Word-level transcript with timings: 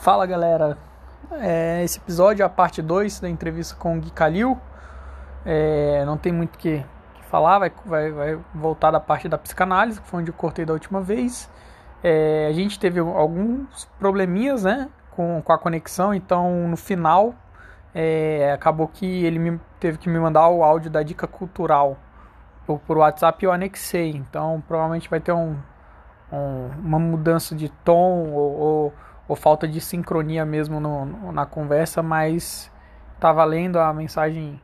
Fala 0.00 0.24
galera, 0.24 0.78
é, 1.30 1.84
esse 1.84 1.98
episódio 1.98 2.42
é 2.42 2.46
a 2.46 2.48
parte 2.48 2.80
2 2.80 3.20
da 3.20 3.28
entrevista 3.28 3.76
com 3.76 3.98
o 3.98 4.00
Gui 4.00 4.10
Calil. 4.10 4.58
É, 5.44 6.02
não 6.06 6.16
tem 6.16 6.32
muito 6.32 6.54
o 6.54 6.58
que, 6.58 6.82
que, 7.16 7.24
falar, 7.26 7.58
vai, 7.58 7.70
vai, 7.84 8.10
vai, 8.10 8.38
voltar 8.54 8.90
da 8.92 8.98
parte 8.98 9.28
da 9.28 9.36
psicanálise, 9.36 10.00
que 10.00 10.08
foi 10.08 10.20
onde 10.20 10.30
eu 10.30 10.34
cortei 10.34 10.64
da 10.64 10.72
última 10.72 11.02
vez. 11.02 11.50
É, 12.02 12.46
a 12.48 12.52
gente 12.54 12.80
teve 12.80 12.98
alguns 12.98 13.84
probleminhas 13.98 14.64
né, 14.64 14.88
com, 15.10 15.42
com 15.42 15.52
a 15.52 15.58
conexão, 15.58 16.14
então 16.14 16.66
no 16.66 16.78
final 16.78 17.34
é, 17.94 18.52
acabou 18.54 18.88
que 18.88 19.04
ele 19.04 19.38
me, 19.38 19.60
teve 19.78 19.98
que 19.98 20.08
me 20.08 20.18
mandar 20.18 20.48
o 20.48 20.64
áudio 20.64 20.90
da 20.90 21.02
dica 21.02 21.26
cultural 21.26 21.98
por, 22.66 22.78
por 22.78 22.96
WhatsApp 22.96 23.44
e 23.44 23.46
eu 23.46 23.52
anexei. 23.52 24.12
Então 24.12 24.64
provavelmente 24.66 25.10
vai 25.10 25.20
ter 25.20 25.32
um, 25.32 25.58
um, 26.32 26.70
uma 26.82 26.98
mudança 26.98 27.54
de 27.54 27.68
tom 27.68 28.30
ou, 28.30 28.58
ou 28.58 28.94
ou 29.30 29.36
falta 29.36 29.68
de 29.68 29.80
sincronia 29.80 30.44
mesmo 30.44 30.80
no, 30.80 31.06
no, 31.06 31.30
na 31.30 31.46
conversa, 31.46 32.02
mas 32.02 32.68
tá 33.20 33.32
valendo 33.32 33.78
a 33.78 33.94
mensagem 33.94 34.60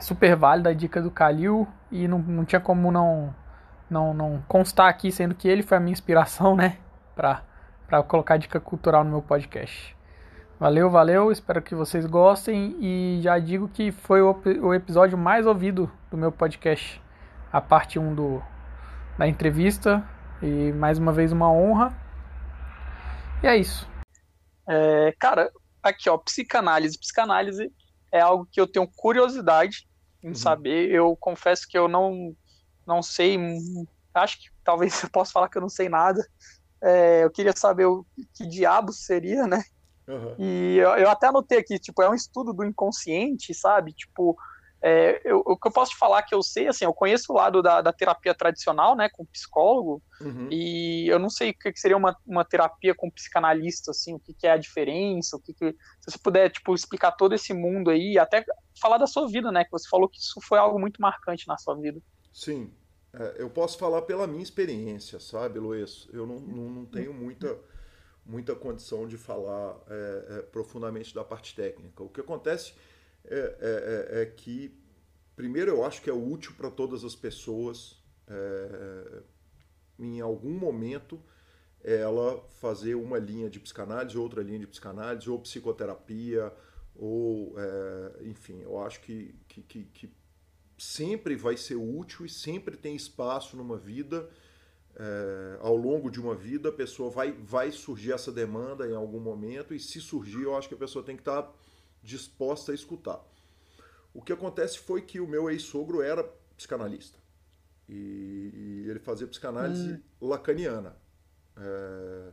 super 0.00 0.34
válida, 0.34 0.70
a 0.70 0.74
dica 0.74 1.00
do 1.00 1.12
Kalil, 1.12 1.68
e 1.92 2.08
não, 2.08 2.18
não 2.18 2.44
tinha 2.44 2.60
como 2.60 2.90
não, 2.90 3.32
não, 3.88 4.12
não 4.12 4.42
constar 4.48 4.88
aqui, 4.88 5.12
sendo 5.12 5.32
que 5.32 5.46
ele 5.46 5.62
foi 5.62 5.76
a 5.76 5.80
minha 5.80 5.92
inspiração, 5.92 6.56
né, 6.56 6.76
pra, 7.14 7.42
pra 7.86 8.02
colocar 8.02 8.36
dica 8.36 8.58
cultural 8.58 9.04
no 9.04 9.10
meu 9.10 9.22
podcast. 9.22 9.96
Valeu, 10.58 10.90
valeu, 10.90 11.30
espero 11.30 11.62
que 11.62 11.76
vocês 11.76 12.04
gostem 12.04 12.76
e 12.80 13.20
já 13.22 13.38
digo 13.38 13.68
que 13.68 13.92
foi 13.92 14.20
o, 14.20 14.36
o 14.60 14.74
episódio 14.74 15.16
mais 15.16 15.46
ouvido 15.46 15.88
do 16.10 16.16
meu 16.16 16.32
podcast, 16.32 17.00
a 17.52 17.60
parte 17.60 17.96
1 17.96 18.12
do, 18.12 18.42
da 19.16 19.28
entrevista, 19.28 20.02
e 20.42 20.72
mais 20.72 20.98
uma 20.98 21.12
vez 21.12 21.30
uma 21.30 21.48
honra. 21.48 22.03
E 23.44 23.46
é 23.46 23.58
isso. 23.58 23.86
É, 24.66 25.14
cara, 25.18 25.52
aqui 25.82 26.08
ó, 26.08 26.16
psicanálise. 26.16 26.98
Psicanálise 26.98 27.70
é 28.10 28.18
algo 28.18 28.48
que 28.50 28.58
eu 28.58 28.66
tenho 28.66 28.88
curiosidade 28.96 29.86
em 30.22 30.28
uhum. 30.28 30.34
saber. 30.34 30.90
Eu 30.90 31.14
confesso 31.14 31.68
que 31.68 31.76
eu 31.76 31.86
não, 31.86 32.34
não 32.86 33.02
sei, 33.02 33.38
acho 34.14 34.40
que 34.40 34.48
talvez 34.64 35.00
eu 35.04 35.10
possa 35.10 35.30
falar 35.30 35.50
que 35.50 35.58
eu 35.58 35.62
não 35.62 35.68
sei 35.68 35.90
nada. 35.90 36.26
É, 36.82 37.22
eu 37.22 37.30
queria 37.30 37.54
saber 37.54 37.84
o 37.84 38.06
que 38.32 38.48
diabo 38.48 38.94
seria, 38.94 39.46
né? 39.46 39.62
Uhum. 40.08 40.36
E 40.38 40.78
eu, 40.78 40.96
eu, 40.96 41.10
até 41.10 41.26
anotei 41.26 41.58
aqui, 41.58 41.78
tipo, 41.78 42.02
é 42.02 42.08
um 42.08 42.14
estudo 42.14 42.54
do 42.54 42.64
inconsciente, 42.64 43.52
sabe? 43.52 43.92
Tipo, 43.92 44.38
é, 44.86 45.18
eu, 45.24 45.42
o 45.46 45.56
que 45.56 45.66
eu 45.66 45.72
posso 45.72 45.92
te 45.92 45.96
falar 45.96 46.22
que 46.24 46.34
eu 46.34 46.42
sei, 46.42 46.68
assim, 46.68 46.84
eu 46.84 46.92
conheço 46.92 47.32
o 47.32 47.36
lado 47.36 47.62
da, 47.62 47.80
da 47.80 47.90
terapia 47.90 48.34
tradicional, 48.34 48.94
né, 48.94 49.08
com 49.10 49.24
psicólogo, 49.24 50.02
uhum. 50.20 50.46
e 50.50 51.08
eu 51.08 51.18
não 51.18 51.30
sei 51.30 51.52
o 51.52 51.54
que 51.54 51.72
seria 51.74 51.96
uma, 51.96 52.14
uma 52.26 52.44
terapia 52.44 52.94
com 52.94 53.10
psicanalista, 53.10 53.92
assim, 53.92 54.12
o 54.12 54.18
que, 54.18 54.34
que 54.34 54.46
é 54.46 54.50
a 54.50 54.58
diferença, 54.58 55.36
o 55.38 55.40
que, 55.40 55.54
que 55.54 55.72
se 55.72 56.10
você 56.10 56.18
puder, 56.18 56.50
tipo, 56.50 56.74
explicar 56.74 57.12
todo 57.12 57.34
esse 57.34 57.54
mundo 57.54 57.88
aí, 57.88 58.18
até 58.18 58.44
falar 58.78 58.98
da 58.98 59.06
sua 59.06 59.26
vida, 59.26 59.50
né, 59.50 59.64
que 59.64 59.70
você 59.70 59.88
falou 59.88 60.06
que 60.06 60.18
isso 60.18 60.38
foi 60.42 60.58
algo 60.58 60.78
muito 60.78 61.00
marcante 61.00 61.48
na 61.48 61.56
sua 61.56 61.74
vida. 61.76 61.98
Sim, 62.30 62.70
é, 63.14 63.36
eu 63.38 63.48
posso 63.48 63.78
falar 63.78 64.02
pela 64.02 64.26
minha 64.26 64.42
experiência, 64.42 65.18
sabe, 65.18 65.58
Luiz? 65.58 66.06
Eu 66.12 66.26
não, 66.26 66.40
não, 66.40 66.68
não 66.68 66.84
tenho 66.84 67.14
muita 67.14 67.58
muita 68.26 68.54
condição 68.54 69.06
de 69.06 69.18
falar 69.18 69.76
é, 69.86 70.24
é, 70.28 70.42
profundamente 70.42 71.14
da 71.14 71.22
parte 71.22 71.54
técnica. 71.54 72.02
O 72.02 72.08
que 72.08 72.22
acontece 72.22 72.72
é, 73.26 73.56
é, 73.60 74.18
é, 74.18 74.22
é 74.22 74.26
que, 74.26 74.76
primeiro, 75.34 75.70
eu 75.70 75.84
acho 75.84 76.02
que 76.02 76.10
é 76.10 76.12
útil 76.12 76.52
para 76.56 76.70
todas 76.70 77.04
as 77.04 77.14
pessoas, 77.14 78.02
é, 78.28 79.22
em 79.98 80.20
algum 80.20 80.52
momento, 80.52 81.20
ela 81.82 82.42
fazer 82.60 82.94
uma 82.94 83.18
linha 83.18 83.48
de 83.48 83.60
psicanálise, 83.60 84.16
outra 84.16 84.42
linha 84.42 84.58
de 84.58 84.66
psicanálise, 84.66 85.28
ou 85.28 85.38
psicoterapia, 85.38 86.52
ou, 86.94 87.54
é, 87.58 88.24
enfim, 88.24 88.60
eu 88.62 88.78
acho 88.78 89.00
que, 89.00 89.34
que, 89.48 89.62
que, 89.62 89.84
que, 89.84 90.12
sempre 90.76 91.36
vai 91.36 91.56
ser 91.56 91.76
útil 91.76 92.26
e 92.26 92.28
sempre 92.28 92.76
tem 92.76 92.96
espaço 92.96 93.56
numa 93.56 93.76
vida. 93.76 94.28
É, 94.96 95.58
ao 95.60 95.76
longo 95.76 96.10
de 96.10 96.20
uma 96.20 96.34
vida, 96.34 96.68
a 96.68 96.72
pessoa 96.72 97.10
vai, 97.10 97.32
vai 97.32 97.72
surgir 97.72 98.12
essa 98.12 98.30
demanda 98.30 98.86
em 98.86 98.94
algum 98.94 99.20
momento, 99.20 99.74
e 99.74 99.80
se 99.80 100.00
surgir, 100.00 100.42
eu 100.42 100.56
acho 100.56 100.68
que 100.68 100.74
a 100.74 100.78
pessoa 100.78 101.04
tem 101.04 101.16
que 101.16 101.22
estar 101.22 101.42
tá 101.42 101.52
disposta 102.04 102.70
a 102.70 102.74
escutar. 102.74 103.20
O 104.12 104.22
que 104.22 104.32
acontece 104.32 104.78
foi 104.78 105.02
que 105.02 105.18
o 105.18 105.26
meu 105.26 105.50
ex-sogro 105.50 106.02
era 106.02 106.22
psicanalista. 106.56 107.18
E, 107.88 108.84
e, 108.84 108.88
ele 108.88 109.00
fazia 109.00 109.26
psicanálise 109.26 109.94
hum. 109.94 110.00
lacaniana. 110.20 110.96
É, 111.56 112.32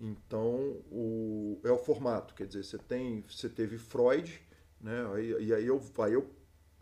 então, 0.00 0.82
o, 0.90 1.60
é 1.62 1.70
o 1.70 1.78
formato, 1.78 2.34
quer 2.34 2.46
dizer, 2.46 2.64
você, 2.64 2.78
tem, 2.78 3.24
você 3.28 3.48
teve 3.48 3.78
Freud, 3.78 4.40
né, 4.80 5.04
e, 5.20 5.44
e 5.44 5.54
aí, 5.54 5.66
eu, 5.66 5.80
aí 5.98 6.12
eu 6.12 6.28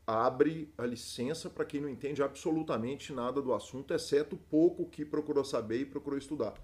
abre 0.06 0.72
a 0.76 0.84
licença 0.84 1.48
para 1.48 1.64
quem 1.64 1.80
não 1.80 1.88
entende 1.88 2.22
absolutamente 2.22 3.12
nada 3.12 3.40
do 3.40 3.52
assunto, 3.52 3.94
exceto 3.94 4.34
o 4.34 4.38
pouco 4.38 4.88
que 4.88 5.04
procurou 5.04 5.44
saber 5.44 5.80
e 5.80 5.86
procurou 5.86 6.18
estudar. 6.18 6.54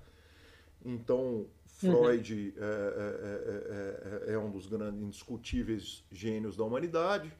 Então, 0.84 1.46
Freud 1.78 2.54
uhum. 2.56 2.64
é, 2.64 4.26
é, 4.26 4.30
é, 4.30 4.32
é, 4.34 4.38
um 4.38 4.50
dos 4.50 4.66
grandes, 4.66 5.00
indiscutíveis 5.00 6.04
gênios 6.10 6.56
da 6.56 6.64
humanidade. 6.64 7.32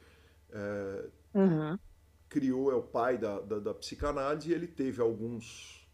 Uhum. 1.34 1.76
Criou, 2.28 2.70
é 2.70 2.74
o 2.76 2.82
pai 2.82 3.18
da, 3.18 3.40
da, 3.40 3.58
da, 3.58 3.74
psicanálise 3.74 4.50
e 4.50 4.54
ele 4.54 4.68
teve 4.68 5.02
alguns, 5.02 5.84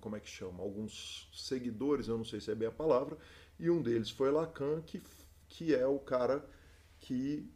como 0.00 0.16
é 0.16 0.20
que 0.20 0.28
chama? 0.28 0.62
Alguns 0.62 1.30
seguidores, 1.32 2.08
eu 2.08 2.18
não 2.18 2.24
sei 2.24 2.40
se 2.40 2.50
é 2.50 2.54
bem 2.54 2.66
a 2.66 2.72
palavra, 2.72 3.16
e 3.58 3.70
um 3.70 3.80
deles 3.80 4.10
foi 4.10 4.32
Lacan, 4.32 4.82
que, 4.82 5.00
que 5.48 5.74
é 5.74 5.86
o 5.86 5.98
cara 5.98 6.44
que, 6.98 7.48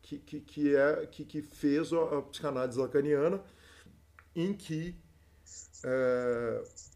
que, 0.00 0.18
que, 0.18 0.40
que, 0.40 0.74
é, 0.74 1.06
que, 1.06 1.24
que 1.26 1.42
fez 1.42 1.92
a 1.92 2.22
psicanálise 2.22 2.78
lacaniana, 2.78 3.42
em 4.34 4.54
que 4.54 4.96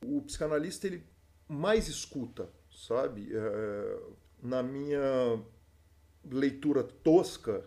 o 0.02 0.22
psicanalista 0.22 0.86
ele 0.86 1.04
mais 1.48 1.88
escuta, 1.88 2.48
sabe? 2.70 3.30
É, 3.32 4.00
na 4.42 4.62
minha 4.62 5.40
leitura 6.24 6.82
tosca 6.82 7.64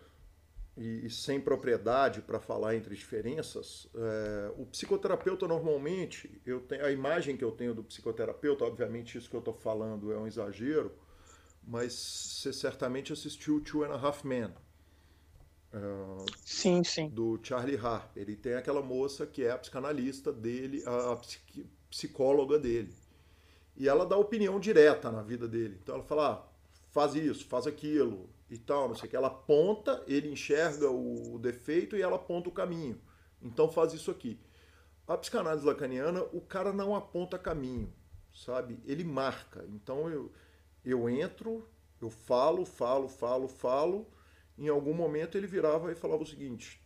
e, 0.78 1.06
e 1.06 1.09
sem 1.09 1.40
propriedade 1.40 2.22
para 2.22 2.40
falar 2.40 2.75
entre 2.75 2.95
diferenças, 2.95 3.88
é, 3.95 4.51
o 4.57 4.66
psicoterapeuta 4.66 5.47
normalmente, 5.47 6.41
eu 6.45 6.62
tenho, 6.62 6.85
a 6.85 6.91
imagem 6.91 7.38
que 7.38 7.44
eu 7.44 7.51
tenho 7.51 7.73
do 7.73 7.84
psicoterapeuta, 7.84 8.66
obviamente 8.66 9.17
isso 9.17 9.29
que 9.29 9.35
eu 9.35 9.40
estou 9.40 9.53
falando 9.53 10.11
é 10.11 10.17
um 10.17 10.28
exagero, 10.28 10.91
mas 11.63 11.94
você 11.94 12.53
certamente 12.53 13.13
assistiu 13.13 13.61
Two 13.61 13.84
and 13.84 13.94
a 13.94 14.00
Half 14.00 14.23
Men. 14.23 14.53
Uh, 15.72 16.25
sim, 16.44 16.84
sim. 16.84 17.09
Do 17.09 17.40
Charlie 17.44 17.78
Harper. 17.78 18.23
Ele 18.23 18.35
tem 18.35 18.56
aquela 18.56 18.81
moça 18.81 19.28
que 19.28 19.44
é 19.44 19.51
a 19.51 19.57
psicanalista 19.57 20.34
dele, 20.34 20.81
a, 20.84 21.13
a 21.13 21.22
psicóloga 21.91 22.57
dele 22.57 22.91
e 23.79 23.88
ela 23.88 24.06
dá 24.06 24.17
opinião 24.17 24.59
direta 24.59 25.09
na 25.09 25.22
vida 25.23 25.47
dele. 25.47 25.79
Então 25.81 25.95
ela 25.95 26.03
fala, 26.03 26.34
ah, 26.34 26.50
faz 26.91 27.16
isso, 27.16 27.45
faz 27.47 27.66
aquilo 27.66 28.29
e 28.50 28.57
tal, 28.57 28.90
não 28.90 28.95
sei 28.95 29.07
o 29.07 29.09
que. 29.09 29.16
Ela 29.16 29.29
aponta, 29.29 30.03
ele 30.06 30.29
enxerga 30.29 30.91
o 30.91 31.40
defeito 31.40 31.95
e 31.95 32.01
ela 32.01 32.17
aponta 32.17 32.50
o 32.50 32.51
caminho. 32.51 33.00
Então 33.41 33.69
faz 33.69 33.94
isso 33.94 34.12
aqui. 34.12 34.38
A 35.07 35.17
psicanálise 35.17 35.66
lacaniana, 35.66 36.23
o 36.34 36.41
cara 36.41 36.73
não 36.73 36.94
aponta 36.94 37.40
caminho, 37.40 37.91
sabe? 38.34 38.79
Ele 38.85 39.06
marca. 39.06 39.66
Então 39.69 40.09
eu, 40.09 40.29
eu 40.84 41.09
entro, 41.09 41.66
eu 42.01 42.09
falo, 42.09 42.66
falo, 42.66 43.07
falo, 43.07 43.47
falo. 43.47 44.07
Em 44.57 44.67
algum 44.67 44.94
momento 44.94 45.38
ele 45.38 45.47
virava 45.47 45.90
e 45.90 45.96
falava 45.96 46.23
o 46.23 46.28
seguinte: 46.28 46.85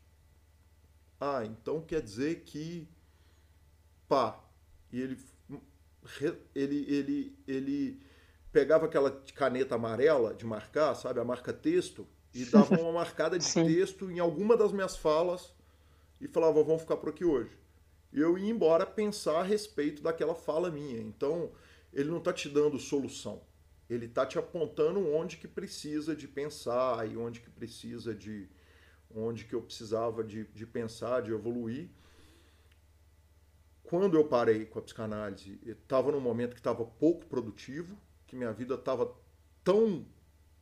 Ah, 1.20 1.44
então 1.44 1.82
quer 1.82 2.02
dizer 2.02 2.44
que 2.44 2.88
pá. 4.08 4.40
E 4.92 5.02
ele 5.02 5.18
ele, 6.56 6.86
ele, 6.88 7.40
ele 7.48 8.02
pegava 8.52 8.86
aquela 8.86 9.12
caneta 9.36 9.76
amarela 9.76 10.34
de 10.34 10.46
marcar, 10.46 10.96
sabe, 10.96 11.20
a 11.20 11.24
marca 11.24 11.52
texto, 11.52 12.08
e 12.34 12.46
dava 12.52 12.80
uma 12.80 12.92
marcada 12.92 13.38
de 13.38 13.54
texto 13.54 14.12
em 14.12 14.20
alguma 14.20 14.56
das 14.58 14.72
minhas 14.72 14.96
falas 14.96 15.54
e 16.20 16.28
falava, 16.28 16.64
vamos 16.64 16.82
ficar 16.82 16.98
por 16.98 17.10
aqui 17.10 17.26
hoje. 17.26 17.58
E 18.12 18.20
eu 18.20 18.38
ia 18.38 18.50
embora 18.50 18.86
pensar 18.86 19.40
a 19.40 19.44
respeito 19.44 20.04
daquela 20.04 20.36
fala 20.36 20.70
minha. 20.70 21.00
Então, 21.00 21.52
ele 21.92 22.10
não 22.10 22.20
está 22.20 22.32
te 22.32 22.48
dando 22.48 22.78
solução. 22.78 23.42
Ele 23.90 24.06
está 24.06 24.26
te 24.26 24.38
apontando 24.38 25.06
onde 25.14 25.38
que 25.38 25.48
precisa 25.48 26.16
de 26.16 26.28
pensar 26.28 27.10
e 27.10 27.18
onde 27.18 27.42
que 27.42 27.50
precisa 27.50 28.14
de... 28.14 28.48
onde 29.14 29.46
que 29.46 29.56
eu 29.56 29.62
precisava 29.62 30.24
de, 30.24 30.46
de 30.46 30.66
pensar, 30.66 31.22
de 31.22 31.32
evoluir 31.32 31.90
quando 33.84 34.16
eu 34.16 34.26
parei 34.26 34.66
com 34.66 34.80
a 34.80 34.82
psicanálise, 34.82 35.60
estava 35.66 36.12
num 36.12 36.20
momento 36.20 36.54
que 36.54 36.60
estava 36.60 36.84
pouco 36.86 37.26
produtivo, 37.26 37.98
que 38.26 38.36
minha 38.36 38.52
vida 38.52 38.76
estava 38.76 39.14
tão. 39.64 40.06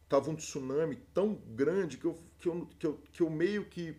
estava 0.03 0.29
um 0.29 0.35
tsunami 0.35 0.97
tão 1.13 1.35
grande 1.35 1.97
que 1.97 2.05
eu, 2.05 2.17
que 2.39 2.47
eu, 2.47 2.67
que 2.77 2.87
eu, 2.87 2.99
que 3.11 3.21
eu 3.21 3.29
meio 3.29 3.65
que, 3.65 3.95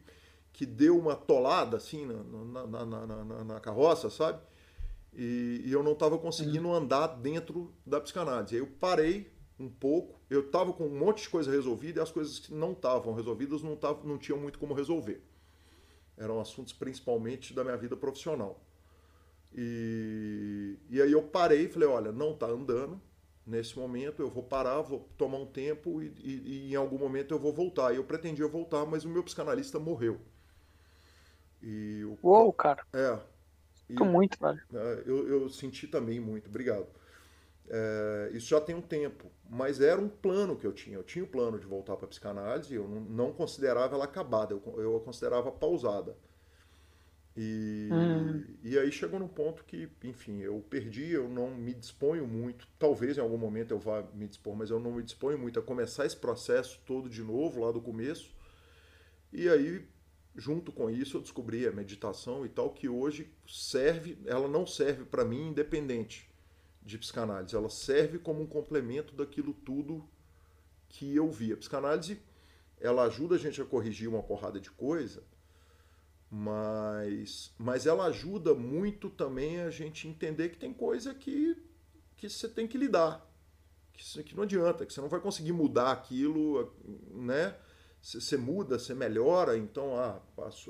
que 0.53 0.67
deu 0.67 0.99
uma 0.99 1.15
tolada 1.15 1.77
assim 1.77 2.05
na, 2.05 2.67
na, 2.67 2.87
na, 2.87 3.07
na, 3.07 3.45
na 3.45 3.61
carroça, 3.61 4.11
sabe? 4.11 4.43
E, 5.15 5.63
e 5.65 5.73
eu 5.73 5.83
não 5.83 5.93
estava 5.93 6.19
conseguindo 6.19 6.69
uhum. 6.69 6.75
andar 6.75 7.07
dentro 7.07 7.73
da 7.87 8.01
psicanálise. 8.01 8.55
Aí 8.55 8.61
eu 8.61 8.67
parei 8.67 9.31
um 9.59 9.69
pouco, 9.69 10.21
eu 10.29 10.41
estava 10.41 10.73
com 10.73 10.87
um 10.87 10.99
monte 10.99 11.23
de 11.23 11.29
coisa 11.29 11.51
resolvida 11.51 12.01
e 12.01 12.03
as 12.03 12.11
coisas 12.11 12.39
que 12.39 12.53
não 12.53 12.73
estavam 12.73 13.15
resolvidas 13.15 13.63
não, 13.63 13.77
tavam, 13.77 14.03
não 14.05 14.19
tinham 14.19 14.39
muito 14.39 14.59
como 14.59 14.75
resolver. 14.75 15.23
Eram 16.17 16.41
assuntos 16.41 16.73
principalmente 16.73 17.55
da 17.55 17.63
minha 17.63 17.77
vida 17.77 17.97
profissional. 17.97 18.61
E, 19.55 20.79
e 20.89 21.03
aí 21.03 21.13
eu 21.13 21.23
parei 21.23 21.65
e 21.65 21.69
falei, 21.69 21.89
olha, 21.89 22.13
não 22.13 22.33
está 22.33 22.47
andando, 22.47 23.01
nesse 23.47 23.79
momento, 23.79 24.23
eu 24.23 24.31
vou 24.31 24.43
parar, 24.43 24.81
vou 24.81 25.09
tomar 25.17 25.39
um 25.39 25.47
tempo 25.47 26.03
e, 26.03 26.15
e, 26.19 26.69
e, 26.69 26.73
em 26.73 26.77
algum 26.77 26.99
momento 26.99 27.35
eu 27.35 27.39
vou 27.39 27.53
voltar. 27.53 27.93
E 27.93 27.97
eu 27.97 28.05
pretendia 28.05 28.47
voltar, 28.49 28.87
mas 28.87 29.05
o 29.05 29.09
meu 29.09 29.23
psicanalista 29.23 29.79
morreu. 29.79 30.21
E 31.61 32.05
o, 32.05 32.19
Uou, 32.23 32.53
cara. 32.53 32.85
É. 32.93 33.19
Sinto 33.87 34.05
muito, 34.05 34.39
velho. 34.41 34.61
É, 34.73 35.03
eu, 35.07 35.29
eu 35.29 35.49
senti 35.49 35.87
também 35.87 36.19
muito, 36.19 36.49
obrigado. 36.49 36.87
É, 37.69 38.31
isso 38.33 38.49
já 38.49 38.61
tem 38.61 38.75
um 38.75 38.81
tempo, 38.81 39.31
mas 39.49 39.81
era 39.81 40.01
um 40.01 40.09
plano 40.09 40.57
que 40.57 40.67
eu 40.67 40.73
tinha. 40.73 40.97
Eu 40.97 41.03
tinha 41.03 41.25
o 41.25 41.29
plano 41.29 41.59
de 41.59 41.67
voltar 41.67 41.97
para 41.97 42.07
a 42.07 42.09
psicanálise, 42.09 42.75
eu 42.75 42.89
não, 42.89 43.01
não, 43.01 43.33
considerava 43.33 43.95
ela 43.95 44.05
acabada, 44.05 44.53
eu, 44.55 44.81
eu 44.81 44.97
a 44.97 45.01
considerava 45.01 45.51
pausada. 45.51 46.17
E, 47.35 47.89
hum. 47.91 48.45
e 48.63 48.79
aí 48.79 48.93
chegou 48.93 49.19
num 49.19 49.29
ponto 49.29 49.65
que, 49.65 49.89
enfim, 50.05 50.41
eu 50.41 50.63
perdi, 50.69 51.13
eu 51.13 51.29
não 51.29 51.51
me 51.55 51.73
disponho 51.73 52.27
muito. 52.27 52.69
Talvez 52.79 53.17
em 53.17 53.21
algum 53.21 53.39
momento 53.39 53.71
eu 53.71 53.79
vá 53.79 54.03
me 54.15 54.29
dispor, 54.29 54.55
mas 54.55 54.71
eu 54.71 54.79
não 54.79 54.93
me 54.93 55.03
disponho 55.03 55.39
muito 55.39 55.59
a 55.59 55.63
começar 55.63 56.05
esse 56.05 56.17
processo 56.17 56.81
todo 56.87 57.09
de 57.09 57.23
novo, 57.23 57.65
lá 57.65 57.73
do 57.73 57.81
começo. 57.81 58.35
E 59.33 59.49
aí, 59.49 59.87
junto 60.37 60.71
com 60.71 60.91
isso, 60.91 61.17
eu 61.17 61.23
descobri 61.23 61.67
a 61.67 61.73
meditação 61.73 62.45
e 62.45 62.51
tal, 62.51 62.71
que 62.71 62.87
hoje 62.89 63.33
serve, 63.49 64.19
ela 64.27 64.47
não 64.47 64.67
serve 64.67 65.05
para 65.05 65.25
mim 65.25 65.49
independente 65.49 66.31
de 66.83 66.99
psicanálise, 66.99 67.55
ela 67.55 67.71
serve 67.71 68.19
como 68.19 68.43
um 68.43 68.47
complemento 68.47 69.15
daquilo 69.15 69.55
tudo 69.55 70.07
que 70.89 71.17
eu 71.17 71.31
vi. 71.31 71.53
A 71.53 71.57
psicanálise, 71.57 72.21
ela 72.79 73.05
ajuda 73.05 73.37
a 73.37 73.39
gente 73.39 73.63
a 73.63 73.65
corrigir 73.65 74.09
uma 74.09 74.23
porrada 74.23 74.61
de 74.61 74.71
coisa 74.71 75.23
mas, 76.35 77.53
mas 77.59 77.85
ela 77.85 78.07
ajuda 78.07 78.55
muito 78.55 79.11
também 79.11 79.61
a 79.61 79.69
gente 79.69 80.09
entender 80.09 80.49
que 80.49 80.57
tem 80.57 80.73
coisa 80.73 81.13
que, 81.13 81.55
que 82.17 82.27
você 82.27 82.49
tem 82.49 82.67
que 82.67 82.79
lidar, 82.79 83.31
que, 83.93 84.23
que 84.23 84.35
não 84.35 84.45
adianta, 84.45 84.87
que 84.87 84.95
você 84.95 85.03
não 85.03 85.11
vai 85.11 85.21
conseguir 85.21 85.53
mudar 85.53 85.93
aquilo, 85.93 86.73
né? 87.11 87.55
Você 88.01 88.39
muda, 88.39 88.79
você 88.79 88.95
melhora, 88.95 89.59
então 89.59 89.95
a, 89.95 90.23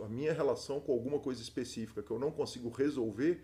a, 0.02 0.08
minha 0.08 0.32
relação 0.32 0.80
com 0.80 0.90
alguma 0.92 1.20
coisa 1.20 1.40
específica 1.40 2.02
que 2.02 2.10
eu 2.10 2.18
não 2.18 2.32
consigo 2.32 2.68
resolver, 2.68 3.40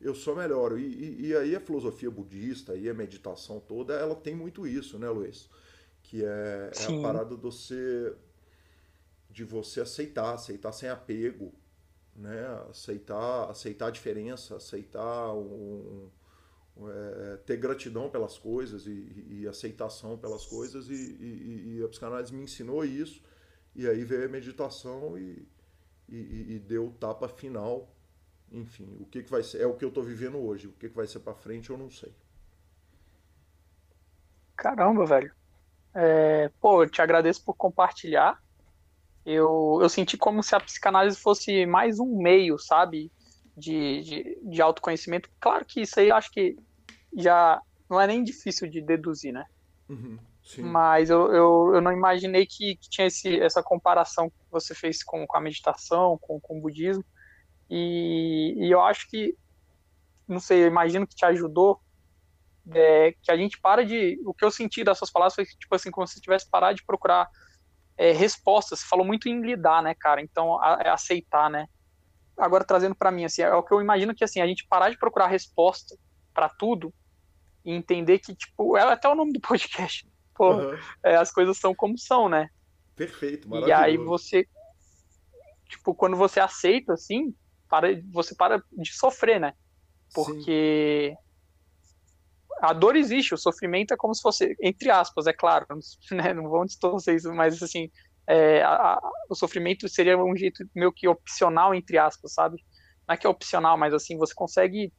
eu 0.00 0.14
só 0.14 0.34
melhoro. 0.34 0.78
E, 0.78 0.86
e, 0.86 1.26
e, 1.26 1.36
aí 1.36 1.54
a 1.54 1.60
filosofia 1.60 2.10
budista 2.10 2.74
e 2.76 2.88
a 2.88 2.94
meditação 2.94 3.60
toda, 3.60 3.92
ela 3.92 4.14
tem 4.14 4.34
muito 4.34 4.66
isso, 4.66 4.98
né, 4.98 5.10
Luiz? 5.10 5.50
Que 6.02 6.24
é, 6.24 6.70
é 6.74 6.98
a 6.98 7.02
parada 7.02 7.36
de 7.36 7.42
você, 7.42 8.16
de 9.38 9.44
você 9.44 9.80
aceitar, 9.80 10.34
aceitar 10.34 10.72
sem 10.72 10.88
apego, 10.88 11.54
né? 12.16 12.44
aceitar, 12.68 13.48
aceitar 13.48 13.86
a 13.86 13.90
diferença, 13.90 14.56
aceitar 14.56 15.32
um, 15.32 16.10
um 16.76 16.90
é, 16.90 17.36
ter 17.46 17.56
gratidão 17.56 18.10
pelas 18.10 18.36
coisas 18.36 18.88
e, 18.88 19.26
e 19.30 19.46
aceitação 19.46 20.18
pelas 20.18 20.44
coisas 20.44 20.88
e, 20.88 20.92
e, 20.92 21.76
e, 21.76 21.84
a 21.84 21.88
psicanálise 21.88 22.34
me 22.34 22.42
ensinou 22.42 22.84
isso. 22.84 23.22
E 23.76 23.86
aí 23.86 24.02
veio 24.02 24.24
a 24.24 24.28
meditação 24.28 25.16
e, 25.16 25.46
e, 26.08 26.58
deu 26.58 26.88
o 26.88 26.92
tapa 26.92 27.28
final. 27.28 27.94
Enfim 28.50 28.96
o 28.98 29.06
que, 29.06 29.22
que 29.22 29.30
vai 29.30 29.44
ser? 29.44 29.60
É 29.60 29.66
o 29.68 29.74
que 29.74 29.84
eu 29.84 29.90
estou 29.90 30.02
vivendo 30.02 30.38
hoje. 30.38 30.66
O 30.66 30.72
que, 30.72 30.88
que 30.88 30.96
vai 30.96 31.06
ser 31.06 31.20
para 31.20 31.34
frente 31.34 31.70
eu 31.70 31.78
não 31.78 31.90
sei. 31.92 32.12
Caramba 34.56 35.06
velho. 35.06 35.32
É, 35.94 36.50
pô 36.60 36.82
eu 36.82 36.90
te 36.90 37.00
agradeço 37.00 37.44
por 37.44 37.54
compartilhar 37.54 38.42
eu, 39.28 39.78
eu 39.82 39.88
senti 39.90 40.16
como 40.16 40.42
se 40.42 40.54
a 40.54 40.60
psicanálise 40.60 41.18
fosse 41.18 41.66
mais 41.66 42.00
um 42.00 42.16
meio, 42.16 42.58
sabe, 42.58 43.12
de, 43.54 44.00
de, 44.00 44.38
de 44.42 44.62
autoconhecimento. 44.62 45.28
Claro 45.38 45.66
que 45.66 45.82
isso 45.82 46.00
aí 46.00 46.08
eu 46.08 46.16
acho 46.16 46.30
que 46.30 46.56
já 47.14 47.60
não 47.90 48.00
é 48.00 48.06
nem 48.06 48.24
difícil 48.24 48.68
de 48.70 48.80
deduzir, 48.80 49.32
né? 49.32 49.44
Uhum, 49.86 50.18
Mas 50.70 51.10
eu, 51.10 51.30
eu, 51.32 51.74
eu, 51.74 51.80
não 51.82 51.92
imaginei 51.92 52.46
que, 52.46 52.76
que, 52.76 52.88
tinha 52.88 53.06
esse, 53.06 53.38
essa 53.38 53.62
comparação 53.62 54.30
que 54.30 54.36
você 54.50 54.74
fez 54.74 55.02
com, 55.02 55.26
com 55.26 55.36
a 55.36 55.40
meditação, 55.40 56.16
com, 56.18 56.40
com 56.40 56.58
o 56.58 56.60
budismo. 56.62 57.04
E, 57.68 58.54
e 58.56 58.70
eu 58.70 58.80
acho 58.80 59.10
que, 59.10 59.36
não 60.26 60.40
sei, 60.40 60.62
eu 60.62 60.68
imagino 60.68 61.06
que 61.06 61.14
te 61.14 61.26
ajudou 61.26 61.78
é, 62.72 63.12
que 63.22 63.30
a 63.30 63.36
gente 63.36 63.60
para 63.60 63.84
de. 63.84 64.18
O 64.24 64.32
que 64.32 64.44
eu 64.44 64.50
senti 64.50 64.82
das 64.82 64.96
suas 64.96 65.10
palavras 65.10 65.34
foi 65.34 65.44
tipo 65.44 65.74
assim, 65.74 65.90
como 65.90 66.06
se 66.06 66.20
tivesse 66.20 66.48
parado 66.48 66.76
de 66.76 66.84
procurar 66.84 67.28
é, 67.98 68.12
respostas. 68.12 68.80
Você 68.80 68.86
falou 68.86 69.04
muito 69.04 69.28
em 69.28 69.42
lidar, 69.42 69.82
né, 69.82 69.94
cara? 69.94 70.22
Então, 70.22 70.58
é 70.80 70.88
aceitar, 70.88 71.50
né? 71.50 71.66
Agora, 72.36 72.64
trazendo 72.64 72.94
para 72.94 73.10
mim, 73.10 73.24
assim, 73.24 73.42
é 73.42 73.52
o 73.52 73.62
que 73.62 73.74
eu 73.74 73.80
imagino 73.80 74.14
que, 74.14 74.22
assim, 74.22 74.40
a 74.40 74.46
gente 74.46 74.66
parar 74.68 74.90
de 74.90 74.96
procurar 74.96 75.26
resposta 75.26 75.96
para 76.32 76.48
tudo 76.48 76.94
e 77.64 77.72
entender 77.72 78.20
que, 78.20 78.34
tipo, 78.34 78.76
é 78.76 78.82
até 78.82 79.08
o 79.08 79.14
nome 79.14 79.32
do 79.32 79.40
podcast. 79.40 80.08
Pô, 80.34 80.54
uhum. 80.54 80.78
é, 81.02 81.16
as 81.16 81.32
coisas 81.32 81.58
são 81.58 81.74
como 81.74 81.98
são, 81.98 82.28
né? 82.28 82.48
Perfeito, 82.94 83.48
maravilhoso. 83.48 83.82
E 83.82 83.84
aí 83.84 83.96
você, 83.96 84.46
tipo, 85.68 85.94
quando 85.94 86.16
você 86.16 86.38
aceita, 86.38 86.92
assim, 86.92 87.34
para, 87.68 87.88
você 88.12 88.34
para 88.34 88.62
de 88.72 88.92
sofrer, 88.94 89.40
né? 89.40 89.52
Porque 90.14 91.14
Sim 91.14 91.27
a 92.60 92.72
dor 92.72 92.96
existe, 92.96 93.34
o 93.34 93.38
sofrimento 93.38 93.94
é 93.94 93.96
como 93.96 94.14
se 94.14 94.22
fosse, 94.22 94.56
entre 94.60 94.90
aspas, 94.90 95.26
é 95.26 95.32
claro, 95.32 95.66
né, 96.10 96.34
não 96.34 96.48
vão 96.48 96.64
distorcer 96.64 97.14
isso, 97.14 97.32
mas 97.32 97.62
assim, 97.62 97.90
é, 98.26 98.62
a, 98.62 98.94
a, 98.94 99.00
o 99.30 99.34
sofrimento 99.34 99.88
seria 99.88 100.18
um 100.18 100.36
jeito 100.36 100.64
meio 100.74 100.92
que 100.92 101.08
opcional, 101.08 101.74
entre 101.74 101.98
aspas, 101.98 102.34
sabe? 102.34 102.62
Não 103.06 103.14
é 103.14 103.16
que 103.16 103.26
é 103.26 103.30
opcional, 103.30 103.78
mas 103.78 103.94
assim, 103.94 104.16
você 104.18 104.34
consegue 104.34 104.92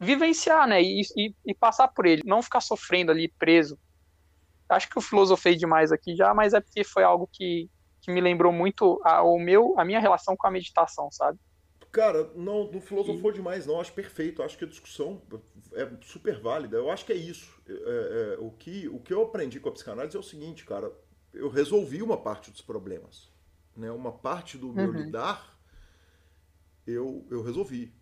vivenciar, 0.00 0.66
né, 0.66 0.80
e, 0.82 1.02
e, 1.16 1.34
e 1.46 1.54
passar 1.54 1.88
por 1.88 2.06
ele, 2.06 2.22
não 2.24 2.42
ficar 2.42 2.60
sofrendo 2.60 3.10
ali, 3.10 3.32
preso. 3.38 3.78
Acho 4.68 4.88
que 4.88 4.96
eu 4.96 5.02
filosofei 5.02 5.54
demais 5.54 5.92
aqui 5.92 6.16
já, 6.16 6.32
mas 6.32 6.54
é 6.54 6.60
porque 6.60 6.82
foi 6.82 7.04
algo 7.04 7.28
que, 7.30 7.68
que 8.00 8.10
me 8.10 8.20
lembrou 8.20 8.52
muito 8.52 9.00
a, 9.04 9.22
o 9.22 9.38
meu, 9.38 9.78
a 9.78 9.84
minha 9.84 10.00
relação 10.00 10.34
com 10.36 10.46
a 10.46 10.50
meditação, 10.50 11.10
sabe? 11.10 11.38
Cara, 11.92 12.30
não, 12.34 12.72
não 12.72 12.80
filosofou 12.80 13.30
e... 13.30 13.34
demais, 13.34 13.66
não. 13.66 13.78
Acho 13.78 13.92
perfeito. 13.92 14.42
Acho 14.42 14.56
que 14.56 14.64
a 14.64 14.68
discussão 14.68 15.20
é 15.72 15.86
super 16.00 16.40
válida. 16.40 16.78
Eu 16.78 16.90
acho 16.90 17.04
que 17.04 17.12
é 17.12 17.16
isso. 17.16 17.60
É, 17.68 17.72
é, 18.34 18.38
o, 18.40 18.50
que, 18.50 18.88
o 18.88 18.98
que 18.98 19.12
eu 19.12 19.22
aprendi 19.22 19.60
com 19.60 19.68
a 19.68 19.72
psicanálise 19.72 20.16
é 20.16 20.20
o 20.20 20.22
seguinte, 20.22 20.64
cara. 20.64 20.90
Eu 21.34 21.48
resolvi 21.50 22.02
uma 22.02 22.16
parte 22.16 22.50
dos 22.50 22.62
problemas. 22.62 23.30
Né? 23.76 23.90
Uma 23.90 24.12
parte 24.12 24.56
do 24.56 24.72
meu 24.72 24.88
uhum. 24.88 25.02
lidar, 25.02 25.58
eu, 26.86 27.26
eu 27.30 27.42
resolvi. 27.42 27.92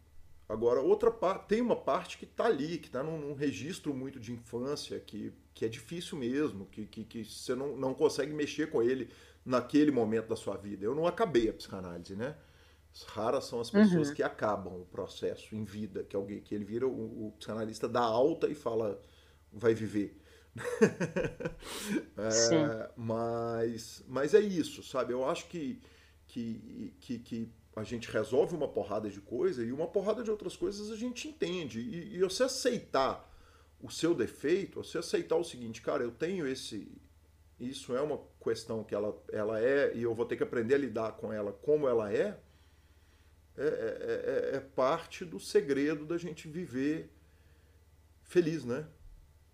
Agora, 0.48 0.80
outra 0.80 1.12
parte, 1.12 1.46
tem 1.46 1.60
uma 1.60 1.76
parte 1.76 2.18
que 2.18 2.24
está 2.24 2.46
ali, 2.46 2.78
que 2.78 2.88
está 2.88 3.04
num, 3.04 3.18
num, 3.18 3.34
registro 3.34 3.94
muito 3.94 4.18
de 4.18 4.32
infância, 4.32 4.98
que, 4.98 5.32
que 5.54 5.64
é 5.64 5.68
difícil 5.68 6.18
mesmo, 6.18 6.66
que, 6.66 6.86
que, 6.86 7.04
que 7.04 7.24
você 7.24 7.54
não, 7.54 7.76
não 7.76 7.94
consegue 7.94 8.32
mexer 8.32 8.68
com 8.68 8.82
ele 8.82 9.10
naquele 9.44 9.92
momento 9.92 10.26
da 10.26 10.34
sua 10.34 10.56
vida. 10.56 10.84
Eu 10.84 10.94
não 10.94 11.06
acabei 11.06 11.48
a 11.48 11.52
psicanálise, 11.52 12.16
né? 12.16 12.36
Raras 13.06 13.44
são 13.44 13.60
as 13.60 13.70
pessoas 13.70 14.08
uhum. 14.08 14.14
que 14.14 14.22
acabam 14.22 14.80
o 14.80 14.86
processo 14.86 15.54
em 15.54 15.64
vida, 15.64 16.04
que 16.04 16.16
alguém 16.16 16.40
que 16.40 16.54
ele 16.54 16.64
vira 16.64 16.86
o, 16.86 17.28
o 17.28 17.32
psicanalista 17.32 17.88
dá 17.88 18.00
alta 18.00 18.48
e 18.48 18.54
fala 18.54 19.00
vai 19.52 19.74
viver. 19.74 20.20
é, 22.16 22.90
mas, 22.96 24.04
mas 24.08 24.34
é 24.34 24.40
isso, 24.40 24.82
sabe? 24.82 25.12
Eu 25.12 25.24
acho 25.24 25.46
que, 25.46 25.80
que, 26.26 26.94
que, 27.00 27.18
que, 27.20 27.52
a 27.76 27.84
gente 27.84 28.10
resolve 28.10 28.54
uma 28.54 28.66
porrada 28.66 29.08
de 29.08 29.20
coisa 29.20 29.64
e 29.64 29.70
uma 29.70 29.86
porrada 29.86 30.24
de 30.24 30.30
outras 30.30 30.56
coisas 30.56 30.90
a 30.90 30.96
gente 30.96 31.28
entende. 31.28 31.80
E, 31.80 32.16
e 32.16 32.20
você 32.20 32.42
aceitar 32.42 33.28
o 33.80 33.90
seu 33.90 34.14
defeito, 34.14 34.82
você 34.82 34.98
aceitar 34.98 35.36
o 35.36 35.44
seguinte, 35.44 35.80
cara, 35.80 36.02
eu 36.02 36.10
tenho 36.10 36.46
esse. 36.46 36.90
Isso 37.58 37.94
é 37.94 38.00
uma 38.00 38.20
questão 38.42 38.82
que 38.82 38.94
ela, 38.94 39.16
ela 39.30 39.60
é, 39.60 39.94
e 39.94 40.02
eu 40.02 40.14
vou 40.14 40.26
ter 40.26 40.36
que 40.36 40.42
aprender 40.42 40.74
a 40.74 40.78
lidar 40.78 41.12
com 41.12 41.32
ela 41.32 41.52
como 41.52 41.86
ela 41.86 42.12
é 42.12 42.38
é, 43.60 43.66
é, 43.66 44.54
é, 44.54 44.56
é 44.56 44.60
parte 44.60 45.24
do 45.24 45.38
segredo 45.38 46.06
da 46.06 46.16
gente 46.16 46.48
viver 46.48 47.12
feliz, 48.22 48.64
né? 48.64 48.86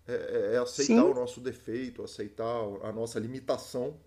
É, 0.07 0.13
é, 0.13 0.55
é 0.55 0.57
aceitar 0.57 1.03
Sim. 1.03 1.11
o 1.11 1.13
nosso 1.13 1.41
defeito, 1.41 2.01
aceitar 2.01 2.55
a 2.83 2.91
nossa 2.93 3.19
limitação, 3.19 3.99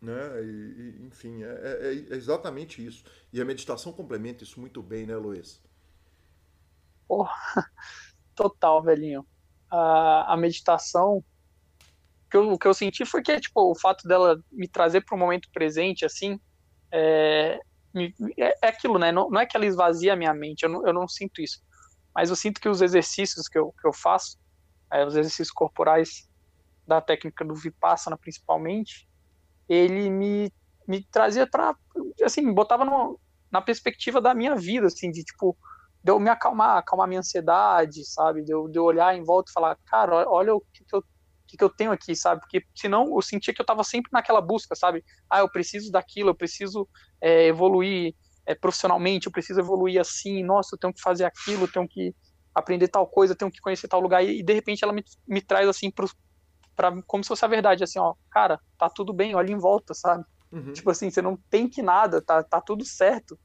né? 0.00 0.42
E, 0.42 0.46
e 0.46 1.06
enfim, 1.06 1.44
é, 1.44 2.08
é, 2.10 2.16
exatamente 2.16 2.84
isso. 2.84 3.04
E 3.32 3.40
a 3.40 3.44
meditação 3.44 3.92
complementa 3.92 4.42
isso 4.42 4.58
muito 4.58 4.82
bem, 4.82 5.06
né, 5.06 5.14
Luiz? 5.14 5.62
Porra, 7.06 7.32
total, 8.34 8.82
velhinho. 8.82 9.24
A, 9.70 10.34
a 10.34 10.36
meditação, 10.36 11.22
que 12.28 12.36
eu, 12.36 12.50
o 12.50 12.58
que 12.58 12.66
eu 12.66 12.74
senti 12.74 13.04
foi 13.04 13.22
que, 13.22 13.38
tipo, 13.38 13.70
o 13.70 13.74
fato 13.76 14.08
dela 14.08 14.42
me 14.50 14.66
trazer 14.66 15.04
para 15.04 15.14
o 15.14 15.18
momento 15.18 15.48
presente, 15.52 16.04
assim, 16.04 16.40
é, 16.90 17.60
é, 18.38 18.54
é 18.62 18.68
aquilo, 18.68 18.98
né? 18.98 19.12
Não, 19.12 19.28
não, 19.30 19.40
é 19.40 19.46
que 19.46 19.56
ela 19.56 19.66
esvazia 19.66 20.12
a 20.12 20.16
minha 20.16 20.34
mente, 20.34 20.62
eu 20.62 20.68
não, 20.68 20.86
eu 20.86 20.92
não 20.92 21.08
sinto 21.08 21.40
isso. 21.40 21.60
mas 22.14 22.30
eu 22.30 22.36
sinto 22.36 22.60
que 22.60 22.68
os 22.68 22.82
exercícios 22.82 23.48
que 23.48 23.58
eu, 23.58 23.72
que 23.80 23.86
eu 23.86 23.92
faço, 23.92 24.38
é, 24.92 25.04
os 25.06 25.14
exercícios 25.14 25.50
corporais 25.50 26.28
da 26.86 27.00
técnica 27.00 27.44
do 27.44 27.54
Vipassana 27.54 28.18
principalmente, 28.18 29.08
ele 29.68 30.10
me, 30.10 30.52
me 30.86 31.04
trazia 31.10 31.46
para 31.48 31.76
assim, 32.24 32.52
botava 32.52 32.84
no, 32.84 33.18
na 33.50 33.62
perspectiva 33.62 34.20
da 34.20 34.34
minha 34.34 34.56
vida, 34.56 34.86
assim, 34.86 35.10
de 35.10 35.22
tipo, 35.24 35.56
de 36.02 36.10
eu 36.12 36.18
me 36.20 36.30
acalmar, 36.30 36.78
acalmar 36.78 37.08
minha 37.08 37.20
ansiedade, 37.20 38.04
sabe? 38.04 38.42
De 38.42 38.52
eu, 38.52 38.68
de 38.68 38.78
eu 38.78 38.84
olhar 38.84 39.14
em 39.14 39.24
volta 39.24 39.50
e 39.50 39.52
falar, 39.52 39.76
cara, 39.86 40.28
olha 40.28 40.54
o 40.54 40.60
que, 40.72 40.84
eu 40.92 41.04
que, 41.50 41.56
que 41.56 41.64
eu 41.64 41.70
tenho 41.70 41.92
aqui, 41.92 42.14
sabe? 42.14 42.40
Porque 42.40 42.64
senão 42.74 43.14
eu 43.14 43.22
sentia 43.22 43.52
que 43.52 43.60
eu 43.60 43.64
estava 43.64 43.82
sempre 43.82 44.10
naquela 44.12 44.40
busca, 44.40 44.74
sabe? 44.76 45.04
Ah, 45.28 45.40
eu 45.40 45.50
preciso 45.50 45.90
daquilo, 45.90 46.30
eu 46.30 46.34
preciso 46.34 46.88
é, 47.20 47.46
evoluir 47.46 48.14
é, 48.46 48.54
profissionalmente, 48.54 49.26
eu 49.26 49.32
preciso 49.32 49.60
evoluir 49.60 50.00
assim, 50.00 50.42
nossa, 50.44 50.74
eu 50.74 50.78
tenho 50.78 50.92
que 50.92 51.00
fazer 51.00 51.24
aquilo, 51.24 51.64
eu 51.64 51.72
tenho 51.72 51.88
que 51.88 52.14
aprender 52.54 52.88
tal 52.88 53.06
coisa, 53.06 53.32
eu 53.32 53.36
tenho 53.36 53.50
que 53.50 53.60
conhecer 53.60 53.88
tal 53.88 54.00
lugar, 54.00 54.24
e, 54.24 54.40
e 54.40 54.42
de 54.42 54.52
repente 54.52 54.82
ela 54.82 54.92
me, 54.92 55.04
me 55.26 55.40
traz 55.40 55.68
assim 55.68 55.90
pro, 55.90 56.08
pra, 56.76 56.92
como 57.06 57.22
se 57.22 57.28
fosse 57.28 57.44
a 57.44 57.48
verdade, 57.48 57.84
assim, 57.84 57.98
ó, 57.98 58.14
cara, 58.30 58.58
tá 58.78 58.88
tudo 58.88 59.12
bem, 59.12 59.34
olha 59.34 59.52
em 59.52 59.58
volta, 59.58 59.94
sabe? 59.94 60.24
Uhum. 60.50 60.72
Tipo 60.72 60.90
assim, 60.90 61.10
você 61.10 61.22
não 61.22 61.38
tem 61.48 61.68
que 61.68 61.82
nada, 61.82 62.22
tá, 62.22 62.42
tá 62.42 62.60
tudo 62.60 62.84
certo. 62.84 63.38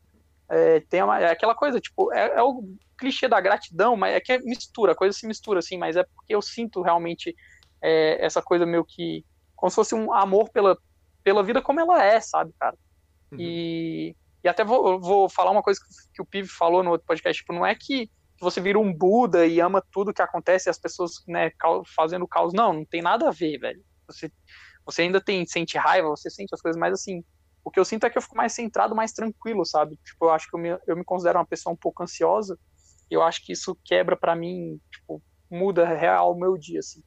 É, 0.49 0.79
tem 0.81 1.01
uma, 1.03 1.19
é 1.19 1.31
aquela 1.31 1.55
coisa, 1.55 1.79
tipo, 1.79 2.13
é, 2.13 2.37
é, 2.37 2.43
o 2.43 2.63
clichê 2.97 3.27
da 3.27 3.41
gratidão, 3.41 3.95
mas 3.95 4.15
é 4.15 4.21
que 4.21 4.31
é 4.31 4.39
mistura, 4.39 4.91
a 4.91 4.95
coisa 4.95 5.17
se 5.17 5.27
mistura, 5.27 5.59
assim, 5.59 5.77
mas 5.77 5.95
é 5.95 6.03
porque 6.03 6.35
eu 6.35 6.41
sinto 6.41 6.81
realmente 6.81 7.35
é, 7.85 8.25
essa 8.25 8.41
coisa 8.41 8.65
meio 8.65 8.83
que, 8.83 9.23
como 9.55 9.69
se 9.69 9.75
fosse 9.75 9.93
um 9.93 10.11
amor 10.11 10.49
pela, 10.49 10.75
pela 11.23 11.43
vida 11.43 11.61
como 11.61 11.79
ela 11.79 12.03
é, 12.03 12.19
sabe, 12.19 12.51
cara? 12.59 12.75
Uhum. 13.31 13.37
E, 13.39 14.15
e 14.43 14.47
até 14.47 14.63
vou, 14.63 14.99
vou 14.99 15.29
falar 15.29 15.51
uma 15.51 15.61
coisa 15.61 15.79
que, 15.79 16.15
que 16.15 16.21
o 16.21 16.25
Piv 16.25 16.47
falou 16.47 16.81
no 16.81 16.91
outro 16.91 17.05
podcast, 17.05 17.39
tipo, 17.39 17.53
não 17.53 17.65
é 17.65 17.75
que 17.75 18.09
você 18.41 18.59
vira 18.59 18.79
um 18.79 18.91
Buda 18.91 19.45
e 19.45 19.59
ama 19.59 19.83
tudo 19.91 20.13
que 20.13 20.21
acontece 20.21 20.67
e 20.67 20.71
as 20.71 20.79
pessoas, 20.79 21.11
né, 21.27 21.51
fazendo 21.95 22.27
caos. 22.27 22.53
Não, 22.53 22.73
não 22.73 22.85
tem 22.85 23.01
nada 23.01 23.29
a 23.29 23.31
ver, 23.31 23.59
velho. 23.59 23.81
Você, 24.07 24.31
você 24.85 25.03
ainda 25.03 25.21
tem, 25.21 25.45
sente 25.45 25.77
raiva, 25.77 26.09
você 26.09 26.29
sente 26.29 26.53
as 26.53 26.61
coisas, 26.61 26.79
mas 26.79 26.93
assim, 26.93 27.23
o 27.63 27.71
que 27.71 27.79
eu 27.79 27.85
sinto 27.85 28.05
é 28.05 28.09
que 28.09 28.17
eu 28.17 28.21
fico 28.21 28.35
mais 28.35 28.53
centrado, 28.53 28.95
mais 28.95 29.13
tranquilo, 29.13 29.63
sabe? 29.63 29.97
Tipo, 30.03 30.25
eu 30.25 30.31
acho 30.31 30.49
que 30.49 30.55
eu 30.55 30.59
me, 30.59 30.77
eu 30.87 30.95
me 30.95 31.03
considero 31.03 31.39
uma 31.39 31.45
pessoa 31.45 31.73
um 31.73 31.77
pouco 31.77 32.03
ansiosa 32.03 32.57
e 33.09 33.13
eu 33.13 33.21
acho 33.21 33.43
que 33.45 33.53
isso 33.53 33.77
quebra 33.85 34.17
para 34.17 34.35
mim, 34.35 34.79
tipo, 34.91 35.21
muda 35.49 35.85
real 35.85 36.33
o 36.33 36.39
meu 36.39 36.57
dia, 36.57 36.79
assim. 36.79 37.01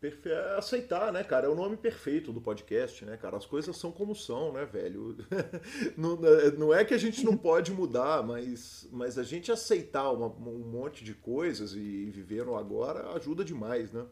Perfe... 0.00 0.30
É 0.30 0.56
aceitar, 0.56 1.12
né, 1.12 1.24
cara? 1.24 1.46
É 1.46 1.48
o 1.48 1.54
nome 1.54 1.76
perfeito 1.76 2.32
do 2.32 2.40
podcast, 2.40 3.04
né, 3.04 3.16
cara? 3.16 3.36
As 3.36 3.46
coisas 3.46 3.76
são 3.76 3.90
como 3.90 4.14
são, 4.14 4.52
né, 4.52 4.64
velho? 4.64 5.16
não, 5.96 6.16
não 6.56 6.74
é 6.74 6.84
que 6.84 6.94
a 6.94 6.98
gente 6.98 7.24
não 7.24 7.36
pode 7.36 7.72
mudar, 7.72 8.22
mas, 8.22 8.88
mas 8.92 9.18
a 9.18 9.24
gente 9.24 9.50
aceitar 9.50 10.10
uma, 10.12 10.26
um 10.26 10.70
monte 10.70 11.02
de 11.04 11.14
coisas 11.14 11.74
e 11.74 12.10
viver 12.10 12.44
no 12.46 12.56
agora 12.56 13.12
ajuda 13.16 13.44
demais, 13.44 13.92
né? 13.92 14.06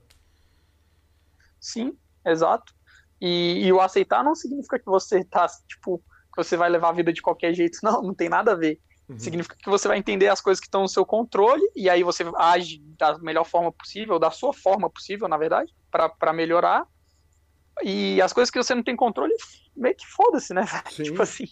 Sim, 1.60 1.96
exato. 2.24 2.74
E, 3.20 3.64
e 3.64 3.72
o 3.72 3.80
aceitar 3.80 4.24
não 4.24 4.34
significa 4.34 4.78
que 4.78 4.86
você 4.86 5.24
tá, 5.24 5.46
tipo, 5.68 6.02
que 6.32 6.44
você 6.44 6.56
vai 6.56 6.68
levar 6.68 6.90
a 6.90 6.92
vida 6.92 7.12
de 7.12 7.22
qualquer 7.22 7.54
jeito. 7.54 7.78
Não, 7.82 8.02
não 8.02 8.14
tem 8.14 8.28
nada 8.28 8.52
a 8.52 8.54
ver. 8.54 8.80
Uhum. 9.08 9.18
Significa 9.18 9.56
que 9.56 9.70
você 9.70 9.86
vai 9.86 9.98
entender 9.98 10.28
as 10.28 10.40
coisas 10.40 10.60
que 10.60 10.66
estão 10.66 10.82
no 10.82 10.88
seu 10.88 11.06
controle 11.06 11.62
e 11.76 11.88
aí 11.88 12.02
você 12.02 12.24
age 12.36 12.82
da 12.98 13.16
melhor 13.18 13.44
forma 13.44 13.70
possível, 13.70 14.18
da 14.18 14.30
sua 14.30 14.52
forma 14.52 14.90
possível, 14.90 15.28
na 15.28 15.36
verdade, 15.36 15.72
para 15.90 16.32
melhorar. 16.32 16.86
E 17.82 18.20
as 18.20 18.32
coisas 18.32 18.50
que 18.50 18.58
você 18.58 18.74
não 18.74 18.82
tem 18.82 18.96
controle, 18.96 19.34
meio 19.76 19.94
que 19.94 20.06
foda-se, 20.06 20.52
né? 20.52 20.66
Sim. 20.90 21.04
tipo 21.04 21.22
assim. 21.22 21.48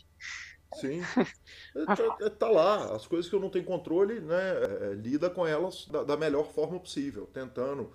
Sim. 0.74 1.00
É, 1.76 1.84
tá, 1.86 2.16
é, 2.20 2.30
tá, 2.30 2.48
lá. 2.48 2.94
As 2.94 3.04
coisas 3.04 3.28
que 3.28 3.34
eu 3.34 3.40
não 3.40 3.50
tenho 3.50 3.64
controle, 3.64 4.20
né? 4.20 4.36
É, 4.36 4.92
é, 4.92 4.94
lida 4.94 5.28
com 5.28 5.44
elas 5.44 5.88
da, 5.88 6.04
da, 6.04 6.16
melhor 6.16 6.46
forma 6.52 6.78
possível, 6.78 7.26
tentando. 7.26 7.92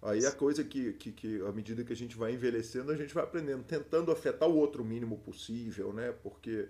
Aí 0.00 0.24
a 0.24 0.30
coisa 0.30 0.62
que, 0.62 0.92
que, 0.92 1.10
que, 1.10 1.42
à 1.42 1.50
medida 1.50 1.82
que 1.82 1.92
a 1.92 1.96
gente 1.96 2.16
vai 2.16 2.34
envelhecendo, 2.34 2.92
a 2.92 2.96
gente 2.96 3.12
vai 3.12 3.24
aprendendo, 3.24 3.64
tentando 3.64 4.12
afetar 4.12 4.48
o 4.48 4.56
outro 4.56 4.84
o 4.84 4.86
mínimo 4.86 5.18
possível, 5.18 5.92
né? 5.92 6.14
Porque 6.22 6.68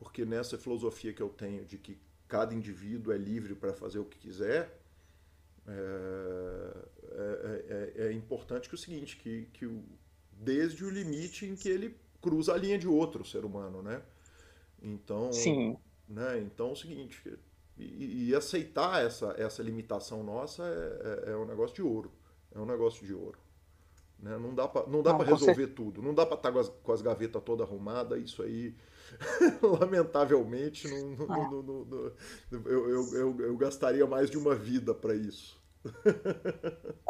porque 0.00 0.24
nessa 0.24 0.56
filosofia 0.56 1.12
que 1.12 1.22
eu 1.22 1.28
tenho 1.28 1.64
de 1.64 1.76
que 1.76 1.96
cada 2.26 2.54
indivíduo 2.54 3.12
é 3.12 3.18
livre 3.18 3.54
para 3.54 3.74
fazer 3.74 3.98
o 3.98 4.04
que 4.04 4.18
quiser, 4.18 4.80
é, 5.68 6.72
é, 7.12 7.92
é, 7.98 8.06
é, 8.06 8.12
importante 8.12 8.68
que 8.68 8.74
o 8.74 8.78
seguinte, 8.78 9.16
que, 9.18 9.46
que 9.52 9.66
o, 9.66 9.84
desde 10.32 10.84
o 10.84 10.90
limite 10.90 11.44
em 11.44 11.54
que 11.54 11.68
ele 11.68 11.94
cruza 12.20 12.54
a 12.54 12.56
linha 12.56 12.78
de 12.78 12.88
outro 12.88 13.24
ser 13.24 13.44
humano, 13.44 13.82
né? 13.82 14.02
Então, 14.82 15.30
Sim. 15.32 15.76
Né, 16.08 16.40
então 16.40 16.70
é 16.70 16.72
o 16.72 16.76
seguinte, 16.76 17.38
e, 17.76 18.30
e 18.30 18.34
aceitar 18.34 19.04
essa, 19.04 19.34
essa 19.38 19.62
limitação 19.62 20.24
nossa 20.24 20.64
é, 20.64 21.28
é, 21.28 21.32
é, 21.32 21.36
um 21.36 21.44
negócio 21.44 21.76
de 21.76 21.82
ouro, 21.82 22.10
é 22.52 22.58
um 22.58 22.66
negócio 22.66 23.06
de 23.06 23.12
ouro. 23.12 23.38
Né? 24.18 24.36
Não 24.38 24.54
dá 24.54 24.66
para 24.66 25.24
resolver 25.24 25.68
tudo, 25.68 26.02
não 26.02 26.14
dá 26.14 26.24
para 26.24 26.36
estar 26.36 26.48
tá 26.48 26.52
com 26.52 26.58
as, 26.58 26.68
com 26.68 26.92
as 26.92 27.02
gavetas 27.02 27.42
todas 27.44 27.66
arrumadas, 27.66 28.20
isso 28.20 28.42
aí 28.42 28.74
Lamentavelmente, 29.62 30.88
não, 30.88 31.26
não, 31.26 31.62
não, 31.62 32.12
eu, 32.50 32.88
eu, 32.88 33.14
eu, 33.14 33.40
eu, 33.40 33.56
gastaria 33.56 34.06
mais 34.06 34.30
de 34.30 34.38
uma 34.38 34.54
vida 34.54 34.94
para 34.94 35.14
isso. 35.14 35.60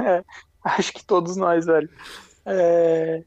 É, 0.00 0.22
acho 0.62 0.92
que 0.92 1.04
todos 1.04 1.36
nós, 1.36 1.66
velho. 1.66 1.88
É, 2.44 3.24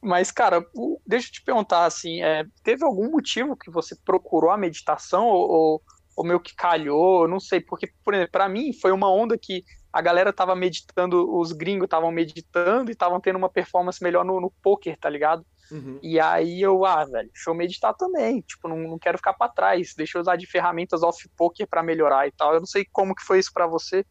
mas, 0.00 0.30
cara, 0.30 0.64
deixa 1.06 1.28
eu 1.28 1.32
te 1.32 1.42
perguntar, 1.42 1.86
assim, 1.86 2.22
é, 2.22 2.44
teve 2.62 2.84
algum 2.84 3.10
motivo 3.10 3.56
que 3.56 3.70
você 3.70 3.96
procurou 4.04 4.50
a 4.50 4.56
meditação 4.56 5.26
ou, 5.26 5.82
ou 6.14 6.24
meio 6.24 6.40
que 6.40 6.54
calhou? 6.54 7.26
Não 7.26 7.40
sei, 7.40 7.60
porque, 7.60 7.90
por 8.04 8.14
exemplo, 8.14 8.32
para 8.32 8.48
mim 8.48 8.72
foi 8.72 8.92
uma 8.92 9.10
onda 9.10 9.38
que 9.38 9.64
a 9.92 10.02
galera 10.02 10.32
tava 10.32 10.54
meditando, 10.54 11.34
os 11.38 11.52
gringos 11.52 11.86
estavam 11.86 12.10
meditando 12.10 12.90
e 12.90 12.92
estavam 12.92 13.20
tendo 13.20 13.36
uma 13.36 13.48
performance 13.48 14.02
melhor 14.02 14.24
no, 14.24 14.40
no 14.40 14.50
poker, 14.62 14.98
tá 14.98 15.08
ligado? 15.08 15.44
Uhum. 15.70 15.98
E 16.02 16.20
aí 16.20 16.60
eu, 16.60 16.84
ah, 16.84 17.04
velho, 17.04 17.30
deixa 17.32 17.50
eu 17.50 17.54
meditar 17.54 17.94
também. 17.94 18.40
Tipo, 18.40 18.68
não, 18.68 18.78
não 18.78 18.98
quero 18.98 19.18
ficar 19.18 19.34
para 19.34 19.52
trás. 19.52 19.94
Deixa 19.94 20.18
eu 20.18 20.22
usar 20.22 20.36
de 20.36 20.46
ferramentas 20.46 21.02
off-poker 21.02 21.66
para 21.66 21.82
melhorar 21.82 22.26
e 22.26 22.32
tal. 22.32 22.54
Eu 22.54 22.60
não 22.60 22.66
sei 22.66 22.86
como 22.90 23.14
que 23.14 23.24
foi 23.24 23.38
isso 23.38 23.52
para 23.52 23.66
você. 23.66 24.04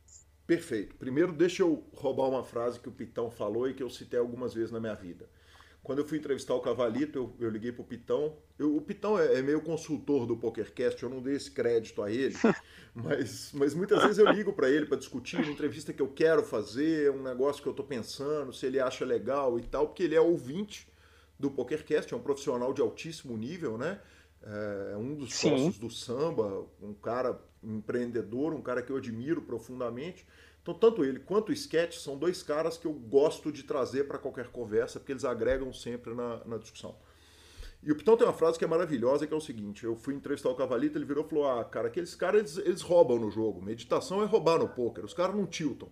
Perfeito. 0.45 0.95
Primeiro, 0.95 1.31
deixa 1.31 1.63
eu 1.63 1.83
roubar 1.93 2.27
uma 2.27 2.43
frase 2.43 2.79
que 2.79 2.89
o 2.89 2.91
Pitão 2.91 3.31
falou 3.31 3.69
e 3.69 3.73
que 3.73 3.81
eu 3.81 3.89
citei 3.89 4.19
algumas 4.19 4.53
vezes 4.53 4.71
na 4.71 4.79
minha 4.79 4.95
vida. 4.95 5.27
Quando 5.81 5.99
eu 5.99 6.07
fui 6.07 6.17
entrevistar 6.17 6.53
o 6.55 6.61
Cavalito, 6.61 7.17
eu, 7.17 7.35
eu 7.41 7.49
liguei 7.49 7.71
pro 7.71 7.83
Pitão. 7.83 8.37
Eu, 8.57 8.75
o 8.75 8.81
Pitão 8.81 9.19
é, 9.19 9.39
é, 9.39 9.41
meio 9.41 9.61
consultor 9.61 10.25
do 10.25 10.37
PokerCast, 10.37 11.03
eu 11.03 11.09
não 11.09 11.21
dei 11.21 11.35
esse 11.35 11.51
crédito 11.51 12.01
a 12.01 12.09
ele, 12.09 12.35
mas, 12.95 13.51
mas 13.53 13.73
muitas 13.73 14.01
vezes 14.01 14.17
eu 14.17 14.31
ligo 14.31 14.53
para 14.53 14.69
ele 14.69 14.85
para 14.85 14.97
discutir 14.97 15.35
uma 15.35 15.51
entrevista 15.51 15.91
que 15.91 16.01
eu 16.01 16.07
quero 16.07 16.41
fazer, 16.41 17.11
um 17.11 17.21
negócio 17.21 17.61
que 17.61 17.67
eu 17.67 17.73
tô 17.73 17.83
pensando, 17.83 18.53
se 18.53 18.65
ele 18.65 18.79
acha 18.79 19.03
legal 19.03 19.59
e 19.59 19.63
tal, 19.63 19.87
porque 19.87 20.03
ele 20.03 20.15
é 20.15 20.21
ouvinte 20.21 20.87
do 21.39 21.51
PokerCast, 21.51 22.13
é 22.13 22.17
um 22.17 22.21
profissional 22.21 22.73
de 22.73 22.81
altíssimo 22.81 23.37
nível, 23.37 23.77
né? 23.77 23.99
É 24.91 24.97
um 24.97 25.15
dos 25.15 25.33
Sim. 25.33 25.49
sócios 25.49 25.77
do 25.79 25.89
samba, 25.89 26.65
um 26.81 26.93
cara 26.93 27.39
empreendedor, 27.63 28.53
um 28.53 28.61
cara 28.61 28.81
que 28.81 28.91
eu 28.91 28.97
admiro 28.97 29.41
profundamente. 29.41 30.27
Então, 30.61 30.73
tanto 30.73 31.03
ele 31.03 31.19
quanto 31.19 31.49
o 31.49 31.53
Sketch 31.53 31.97
são 31.97 32.17
dois 32.17 32.43
caras 32.43 32.77
que 32.77 32.85
eu 32.85 32.93
gosto 32.93 33.51
de 33.51 33.63
trazer 33.63 34.05
para 34.05 34.17
qualquer 34.17 34.47
conversa, 34.47 34.99
porque 34.99 35.11
eles 35.11 35.25
agregam 35.25 35.73
sempre 35.73 36.13
na, 36.13 36.43
na 36.45 36.57
discussão. 36.57 36.95
E 37.81 37.91
o 37.91 37.95
Pitão 37.95 38.15
tem 38.15 38.25
uma 38.25 38.33
frase 38.33 38.57
que 38.57 38.63
é 38.63 38.67
maravilhosa, 38.67 39.27
que 39.27 39.33
é 39.33 39.37
o 39.37 39.41
seguinte: 39.41 39.83
eu 39.83 39.95
fui 39.95 40.13
entrevistar 40.13 40.49
o 40.49 40.55
Cavalito, 40.55 40.97
ele 40.97 41.05
virou 41.05 41.25
e 41.25 41.29
falou: 41.29 41.49
Ah, 41.49 41.65
cara, 41.65 41.89
aqueles 41.89 42.15
caras 42.15 42.39
eles, 42.39 42.57
eles 42.65 42.81
roubam 42.81 43.19
no 43.19 43.29
jogo. 43.29 43.61
Meditação 43.61 44.23
é 44.23 44.25
roubar 44.25 44.57
no 44.57 44.69
poker. 44.69 45.03
Os 45.03 45.13
caras 45.13 45.35
não 45.35 45.45
tiltam. 45.45 45.89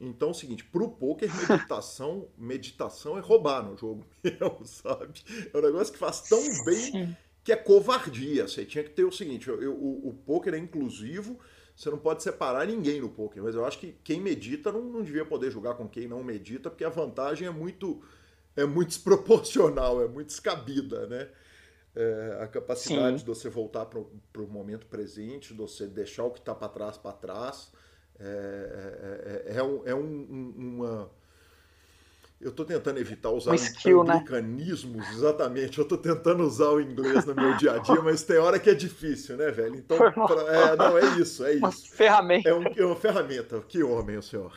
Então 0.00 0.28
é 0.28 0.30
o 0.30 0.34
seguinte, 0.34 0.64
pro 0.64 0.88
poker, 0.90 1.30
meditação, 1.48 2.28
meditação 2.38 3.18
é 3.18 3.20
roubar 3.20 3.62
no 3.62 3.76
jogo 3.76 4.06
mesmo, 4.22 4.64
sabe? 4.64 5.22
É 5.52 5.58
um 5.58 5.62
negócio 5.62 5.92
que 5.92 5.98
faz 5.98 6.20
tão 6.22 6.42
bem 6.64 7.16
que 7.42 7.52
é 7.52 7.56
covardia. 7.56 8.46
Você 8.46 8.64
tinha 8.64 8.84
que 8.84 8.90
ter 8.90 9.04
o 9.04 9.12
seguinte, 9.12 9.48
eu, 9.48 9.74
o, 9.74 10.08
o 10.08 10.14
poker 10.14 10.54
é 10.54 10.58
inclusivo, 10.58 11.38
você 11.74 11.90
não 11.90 11.98
pode 11.98 12.22
separar 12.22 12.66
ninguém 12.66 13.00
no 13.00 13.08
poker, 13.08 13.42
mas 13.42 13.54
eu 13.54 13.64
acho 13.64 13.78
que 13.78 13.96
quem 14.04 14.20
medita 14.20 14.72
não, 14.72 14.82
não 14.82 15.02
devia 15.02 15.24
poder 15.24 15.50
jogar 15.50 15.74
com 15.74 15.88
quem 15.88 16.08
não 16.08 16.22
medita, 16.22 16.68
porque 16.68 16.84
a 16.84 16.90
vantagem 16.90 17.46
é 17.46 17.50
muito 17.50 18.02
é 18.56 18.66
muito 18.66 18.88
desproporcional, 18.90 20.02
é 20.02 20.08
muito 20.08 20.28
descabida, 20.28 21.06
né? 21.06 21.28
É, 21.96 22.38
a 22.42 22.46
capacidade 22.46 23.20
Sim. 23.20 23.24
de 23.24 23.24
você 23.24 23.48
voltar 23.48 23.86
para 23.86 23.98
o 23.98 24.46
momento 24.46 24.86
presente, 24.86 25.48
de 25.48 25.54
você 25.54 25.86
deixar 25.86 26.24
o 26.24 26.30
que 26.30 26.38
está 26.38 26.54
para 26.54 26.68
trás 26.68 26.98
para 26.98 27.12
trás, 27.12 27.72
é, 28.20 29.44
é, 29.48 29.52
é, 29.52 29.56
é, 29.56 29.62
um, 29.62 29.82
é 29.86 29.94
um, 29.94 30.54
uma. 30.56 31.10
Eu 32.40 32.50
estou 32.50 32.64
tentando 32.64 32.98
evitar 33.00 33.30
usar 33.30 33.50
um 33.50 33.54
skill, 33.54 34.02
anglicanismos, 34.02 35.04
né? 35.04 35.12
exatamente. 35.12 35.78
Eu 35.78 35.82
estou 35.82 35.98
tentando 35.98 36.44
usar 36.44 36.68
o 36.68 36.80
inglês 36.80 37.24
no 37.24 37.34
meu 37.34 37.56
dia 37.56 37.72
a 37.72 37.78
dia, 37.78 38.00
mas 38.00 38.22
tem 38.22 38.38
hora 38.38 38.60
que 38.60 38.70
é 38.70 38.74
difícil, 38.74 39.36
né, 39.36 39.50
velho? 39.50 39.74
Então, 39.74 39.96
pra, 39.96 40.12
é, 40.14 40.76
não, 40.76 40.96
é 40.96 41.18
isso, 41.18 41.44
é 41.44 41.54
isso. 41.54 41.64
Uma 41.64 41.72
ferramenta. 41.72 42.48
É, 42.48 42.54
um, 42.54 42.64
é 42.64 42.84
uma 42.84 42.96
ferramenta. 42.96 43.60
Que 43.68 43.82
homem 43.82 44.16
o 44.16 44.22
senhor. 44.22 44.56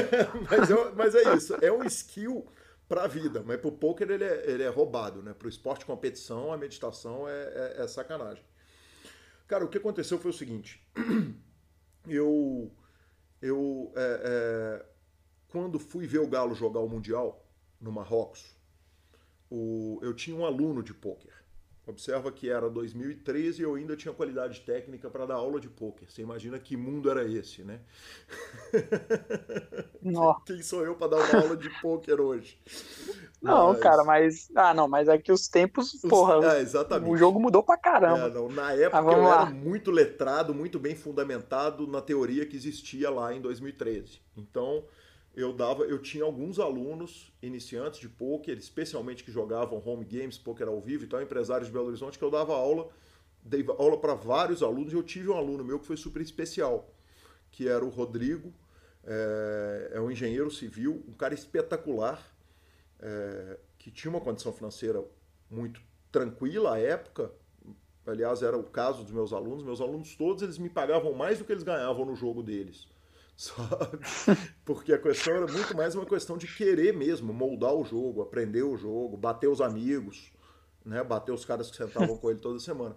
mas, 0.50 0.70
é, 0.70 0.92
mas 0.94 1.14
é 1.14 1.34
isso, 1.34 1.56
é 1.62 1.72
um 1.72 1.84
skill 1.84 2.46
para 2.88 3.04
a 3.04 3.06
vida, 3.06 3.42
mas 3.44 3.58
para 3.60 3.68
o 3.68 3.72
poker 3.72 4.10
ele 4.10 4.24
é, 4.24 4.44
ele 4.46 4.62
é 4.62 4.68
roubado, 4.68 5.22
né? 5.22 5.34
Para 5.36 5.46
o 5.46 5.48
esporte 5.48 5.80
de 5.80 5.86
competição, 5.86 6.52
a 6.52 6.56
meditação 6.56 7.26
é, 7.28 7.32
é, 7.78 7.82
é 7.82 7.88
sacanagem. 7.88 8.44
Cara, 9.48 9.64
o 9.64 9.68
que 9.68 9.78
aconteceu 9.78 10.18
foi 10.18 10.30
o 10.30 10.34
seguinte. 10.34 10.82
Eu, 12.08 12.70
eu 13.46 13.92
é, 13.96 14.20
é, 14.24 14.86
quando 15.48 15.78
fui 15.78 16.06
ver 16.06 16.18
o 16.18 16.28
Galo 16.28 16.54
jogar 16.54 16.80
o 16.80 16.88
Mundial 16.88 17.44
no 17.80 17.92
Marrocos, 17.92 18.56
o, 19.50 19.98
eu 20.02 20.14
tinha 20.14 20.36
um 20.36 20.44
aluno 20.44 20.82
de 20.82 20.92
pôquer. 20.92 21.35
Observa 21.86 22.32
que 22.32 22.50
era 22.50 22.68
2013 22.68 23.60
e 23.60 23.64
eu 23.64 23.76
ainda 23.76 23.94
tinha 23.96 24.12
qualidade 24.12 24.60
técnica 24.62 25.08
para 25.08 25.24
dar 25.24 25.36
aula 25.36 25.60
de 25.60 25.68
pôquer. 25.68 26.10
Você 26.10 26.20
imagina 26.20 26.58
que 26.58 26.76
mundo 26.76 27.08
era 27.08 27.24
esse, 27.24 27.62
né? 27.62 27.78
Nossa. 30.02 30.40
Quem 30.46 30.62
sou 30.62 30.84
eu 30.84 30.96
para 30.96 31.10
dar 31.10 31.18
uma 31.18 31.42
aula 31.42 31.56
de 31.56 31.70
pôquer 31.80 32.20
hoje? 32.20 32.58
Não, 33.40 33.68
mas... 33.68 33.78
cara, 33.78 34.02
mas. 34.02 34.50
Ah, 34.56 34.74
não, 34.74 34.88
mas 34.88 35.06
é 35.06 35.16
que 35.16 35.30
os 35.30 35.46
tempos, 35.46 35.92
porra. 36.08 36.56
É, 36.56 36.60
exatamente. 36.60 37.08
O 37.08 37.16
jogo 37.16 37.38
mudou 37.38 37.62
pra 37.62 37.76
caramba. 37.76 38.26
É, 38.26 38.30
não, 38.30 38.48
na 38.48 38.72
época 38.72 38.98
ah, 38.98 39.12
eu 39.12 39.22
lá. 39.22 39.42
era 39.42 39.50
muito 39.50 39.92
letrado, 39.92 40.52
muito 40.52 40.80
bem 40.80 40.96
fundamentado 40.96 41.86
na 41.86 42.00
teoria 42.00 42.44
que 42.44 42.56
existia 42.56 43.10
lá 43.10 43.32
em 43.32 43.40
2013. 43.40 44.20
Então 44.36 44.82
eu 45.36 45.52
dava, 45.52 45.84
eu 45.84 45.98
tinha 45.98 46.24
alguns 46.24 46.58
alunos 46.58 47.30
iniciantes 47.42 48.00
de 48.00 48.08
poker, 48.08 48.56
especialmente 48.56 49.22
que 49.22 49.30
jogavam 49.30 49.82
home 49.84 50.02
games, 50.02 50.38
poker 50.38 50.66
ao 50.66 50.80
vivo, 50.80 51.04
então 51.04 51.20
empresários 51.20 51.68
de 51.68 51.72
Belo 51.74 51.88
Horizonte 51.88 52.18
que 52.18 52.24
eu 52.24 52.30
dava 52.30 52.54
aula, 52.54 52.88
dei 53.42 53.62
aula 53.78 53.98
para 54.00 54.14
vários 54.14 54.62
alunos. 54.62 54.94
e 54.94 54.96
Eu 54.96 55.02
tive 55.02 55.28
um 55.28 55.36
aluno 55.36 55.62
meu 55.62 55.78
que 55.78 55.86
foi 55.86 55.98
super 55.98 56.22
especial, 56.22 56.90
que 57.50 57.68
era 57.68 57.84
o 57.84 57.90
Rodrigo, 57.90 58.50
é, 59.04 59.90
é 59.92 60.00
um 60.00 60.10
engenheiro 60.10 60.50
civil, 60.50 61.04
um 61.06 61.12
cara 61.12 61.34
espetacular, 61.34 62.18
é, 62.98 63.58
que 63.76 63.90
tinha 63.90 64.10
uma 64.10 64.22
condição 64.22 64.54
financeira 64.54 65.04
muito 65.50 65.82
tranquila 66.10 66.76
à 66.76 66.78
época. 66.78 67.30
Aliás, 68.06 68.42
era 68.42 68.56
o 68.56 68.64
caso 68.64 69.02
dos 69.02 69.12
meus 69.12 69.34
alunos. 69.34 69.62
Meus 69.62 69.82
alunos 69.82 70.16
todos 70.16 70.42
eles 70.42 70.56
me 70.56 70.70
pagavam 70.70 71.12
mais 71.12 71.38
do 71.38 71.44
que 71.44 71.52
eles 71.52 71.62
ganhavam 71.62 72.06
no 72.06 72.16
jogo 72.16 72.42
deles 72.42 72.88
sabe? 73.36 73.98
Porque 74.64 74.92
a 74.92 74.98
questão 74.98 75.34
era 75.34 75.46
muito 75.46 75.76
mais 75.76 75.94
uma 75.94 76.06
questão 76.06 76.38
de 76.38 76.46
querer 76.46 76.94
mesmo 76.94 77.32
moldar 77.32 77.74
o 77.74 77.84
jogo, 77.84 78.22
aprender 78.22 78.62
o 78.62 78.76
jogo, 78.76 79.16
bater 79.16 79.48
os 79.48 79.60
amigos, 79.60 80.32
né? 80.84 81.04
Bater 81.04 81.32
os 81.32 81.44
caras 81.44 81.70
que 81.70 81.76
sentavam 81.76 82.16
com 82.16 82.30
ele 82.30 82.40
toda 82.40 82.58
semana. 82.58 82.96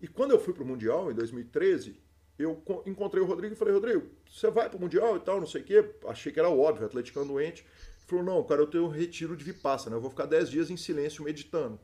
E 0.00 0.08
quando 0.08 0.32
eu 0.32 0.40
fui 0.40 0.52
pro 0.52 0.64
Mundial, 0.64 1.10
em 1.10 1.14
2013, 1.14 2.00
eu 2.38 2.62
encontrei 2.86 3.22
o 3.22 3.26
Rodrigo 3.26 3.54
e 3.54 3.56
falei, 3.56 3.74
Rodrigo, 3.74 4.10
você 4.30 4.50
vai 4.50 4.68
pro 4.68 4.78
Mundial 4.78 5.16
e 5.16 5.20
tal, 5.20 5.40
não 5.40 5.46
sei 5.46 5.62
o 5.62 5.64
quê. 5.64 5.94
Achei 6.06 6.32
que 6.32 6.38
era 6.38 6.50
óbvio, 6.50 6.86
atleticano 6.86 7.26
doente. 7.26 7.62
Ele 7.62 8.06
falou, 8.06 8.24
não, 8.24 8.44
cara, 8.44 8.62
eu 8.62 8.66
tenho 8.66 8.84
um 8.84 8.90
retiro 8.90 9.36
de 9.36 9.44
Vipassana, 9.44 9.90
né? 9.90 9.96
eu 9.96 10.00
vou 10.00 10.10
ficar 10.10 10.26
10 10.26 10.50
dias 10.50 10.70
em 10.70 10.76
silêncio 10.76 11.24
meditando. 11.24 11.80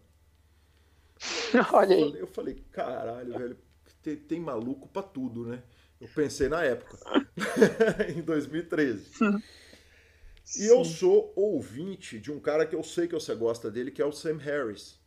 Olha 1.73 1.97
aí. 1.97 2.19
Eu 2.19 2.27
falei, 2.27 2.63
caralho, 2.71 3.39
velho, 3.39 3.59
tem, 4.03 4.17
tem 4.17 4.41
maluco 4.41 4.89
pra 4.89 5.03
tudo, 5.03 5.47
né? 5.47 5.63
Eu 6.03 6.09
pensei 6.09 6.49
na 6.49 6.65
época, 6.65 6.99
em 8.13 8.23
2013. 8.23 9.07
E 10.59 10.67
eu 10.67 10.85
sou 10.85 11.33
ouvinte 11.37 12.19
de 12.19 12.33
um 12.33 12.41
cara 12.41 12.67
que 12.67 12.75
eu 12.75 12.83
sei 12.83 13.07
que 13.07 13.15
você 13.15 13.33
gosta 13.37 13.71
dele, 13.71 13.93
que 13.93 14.03
é 14.03 14.05
o 14.05 14.11
Sam 14.11 14.37
Harris, 14.39 14.99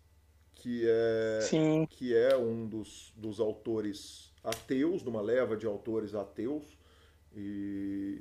que 0.54 0.86
é, 0.88 1.42
Sim. 1.42 1.86
Que 1.86 2.16
é 2.16 2.38
um 2.38 2.66
dos, 2.66 3.12
dos 3.18 3.42
autores 3.42 4.34
ateus, 4.42 5.04
de 5.04 5.10
uma 5.10 5.20
leva 5.20 5.58
de 5.58 5.66
autores 5.66 6.16
ateus. 6.16 6.64
E, 7.36 7.42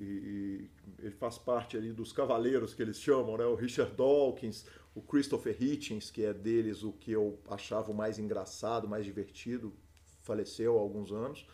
e, 0.01 0.67
e, 0.99 1.05
ele 1.07 1.15
faz 1.15 1.39
parte 1.39 1.77
ali 1.77 1.93
dos 1.93 2.11
cavaleiros 2.11 2.75
que 2.75 2.83
eles 2.83 3.01
chamam, 3.01 3.37
né? 3.37 3.45
O 3.47 3.55
Richard 3.55 3.95
Dawkins, 3.95 4.67
o 4.97 5.01
Christopher 5.01 5.57
Hitchens, 5.63 6.11
que 6.11 6.25
é 6.25 6.35
deles 6.35 6.83
o 6.83 6.91
que 6.91 7.13
eu 7.13 7.39
achava 7.49 7.93
o 7.93 7.95
mais 7.95 8.19
engraçado, 8.19 8.89
mais 8.89 9.05
divertido, 9.05 9.73
faleceu 10.25 10.77
há 10.77 10.81
alguns 10.81 11.13
anos. 11.13 11.47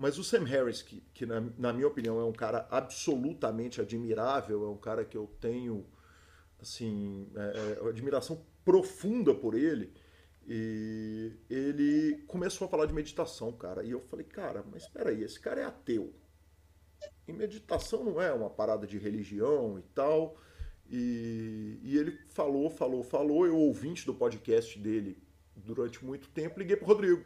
Mas 0.00 0.16
o 0.16 0.24
Sam 0.24 0.44
Harris, 0.44 0.80
que, 0.80 1.02
que 1.12 1.26
na, 1.26 1.42
na, 1.58 1.74
minha 1.74 1.86
opinião 1.86 2.18
é 2.18 2.24
um 2.24 2.32
cara 2.32 2.66
absolutamente 2.70 3.82
admirável, 3.82 4.64
é 4.64 4.68
um 4.70 4.78
cara 4.78 5.04
que 5.04 5.14
eu 5.14 5.30
tenho 5.38 5.86
assim 6.58 7.30
é, 7.36 7.76
é, 7.84 7.86
admiração 7.86 8.42
profunda 8.64 9.34
por 9.34 9.54
ele. 9.54 9.92
E 10.48 11.36
ele 11.50 12.24
começou 12.26 12.66
a 12.66 12.70
falar 12.70 12.86
de 12.86 12.94
meditação, 12.94 13.52
cara. 13.52 13.84
E 13.84 13.90
eu 13.90 14.00
falei, 14.00 14.24
cara, 14.24 14.64
mas 14.72 14.84
espera 14.84 15.10
aí, 15.10 15.22
esse 15.22 15.38
cara 15.38 15.60
é 15.60 15.64
ateu. 15.66 16.14
E 17.28 17.32
meditação 17.34 18.02
não 18.02 18.22
é 18.22 18.32
uma 18.32 18.48
parada 18.48 18.86
de 18.86 18.96
religião 18.96 19.78
e 19.78 19.82
tal. 19.94 20.40
E, 20.88 21.78
e 21.82 21.98
ele 21.98 22.18
falou, 22.30 22.70
falou, 22.70 23.02
falou. 23.02 23.46
Eu, 23.46 23.54
ouvinte 23.58 24.06
do 24.06 24.14
podcast 24.14 24.78
dele 24.78 25.22
durante 25.54 26.02
muito 26.02 26.30
tempo, 26.30 26.58
liguei 26.58 26.74
pro 26.74 26.86
Rodrigo. 26.86 27.22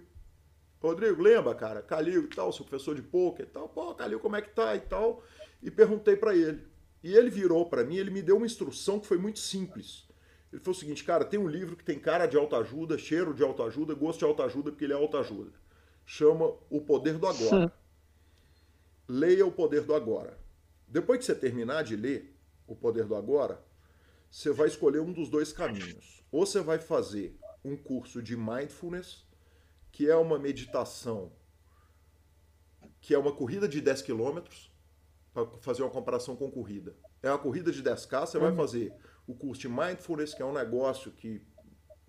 Rodrigo, 0.85 1.23
lembra, 1.23 1.55
cara? 1.55 1.81
Calil 1.83 2.25
e 2.25 2.29
tal, 2.29 2.53
seu 2.53 2.65
professor 2.65 2.95
de 2.95 3.03
poker 3.03 3.47
e 3.47 3.49
tal. 3.49 3.69
Pô, 3.69 3.95
Calil, 3.95 4.21
como 4.21 4.37
é 4.37 4.43
que 4.43 4.51
tá 4.51 4.77
e 4.77 4.81
tal? 4.81 5.23
E 5.63 5.71
perguntei 5.71 6.17
para 6.17 6.37
ele. 6.37 6.67
E 7.03 7.15
ele 7.15 7.31
virou 7.31 7.69
para 7.69 7.85
mim, 7.85 7.97
ele 7.97 8.11
me 8.11 8.23
deu 8.23 8.37
uma 8.37 8.47
instrução 8.47 9.01
que 9.01 9.07
foi 9.07 9.19
muito 9.19 9.39
simples. 9.39 10.07
Ele 10.53 10.61
falou 10.61 10.77
o 10.77 10.79
seguinte, 10.79 11.03
cara, 11.03 11.25
tem 11.25 11.41
um 11.41 11.49
livro 11.49 11.75
que 11.75 11.85
tem 11.85 11.99
cara 11.99 12.27
de 12.27 12.37
autoajuda, 12.37 12.97
cheiro 12.97 13.35
de 13.35 13.43
autoajuda, 13.43 13.95
gosto 13.95 14.21
de 14.21 14.25
autoajuda, 14.25 14.71
porque 14.71 14.85
ele 14.85 14.93
é 14.93 14.97
autoajuda. 14.97 15.51
Chama 16.07 16.55
O 16.71 16.81
Poder 16.81 17.19
do 17.19 17.27
Agora. 17.27 17.73
Leia 19.09 19.47
O 19.47 19.51
Poder 19.51 19.83
do 19.83 19.95
Agora. 19.95 20.39
Depois 20.87 21.19
que 21.19 21.25
você 21.25 21.35
terminar 21.35 21.83
de 21.83 21.97
ler 21.97 22.37
O 22.67 22.77
Poder 22.77 23.05
do 23.05 23.17
Agora, 23.17 23.63
você 24.31 24.53
vai 24.53 24.69
escolher 24.69 25.01
um 25.01 25.13
dos 25.13 25.29
dois 25.29 25.53
caminhos. 25.53 26.23
Ou 26.31 26.47
você 26.47 26.61
vai 26.61 26.79
fazer 26.79 27.39
um 27.65 27.77
curso 27.77 28.23
de 28.23 28.37
mindfulness, 28.37 29.24
que 29.95 30.11
é 30.11 30.17
uma 30.17 30.41
meditação, 30.41 31.31
que 33.01 33.15
é 33.15 33.19
uma 33.19 33.31
corrida 33.31 33.69
de 33.69 33.81
10 33.81 34.03
quilômetros, 34.03 34.69
para 35.33 35.47
fazer 35.61 35.83
uma 35.83 35.91
comparação 35.91 36.35
com 36.35 36.51
corrida. 36.51 36.97
É 37.23 37.31
uma 37.31 37.39
corrida 37.39 37.71
de 37.71 37.81
10K, 37.81 38.27
você 38.27 38.37
uhum. 38.37 38.43
vai 38.43 38.57
fazer 38.57 38.93
o 39.25 39.37
curso 39.37 39.63
de 39.63 39.69
Mindfulness, 39.69 40.35
que 40.35 40.43
é 40.43 40.45
um 40.45 40.53
negócio 40.53 41.13
que 41.13 41.41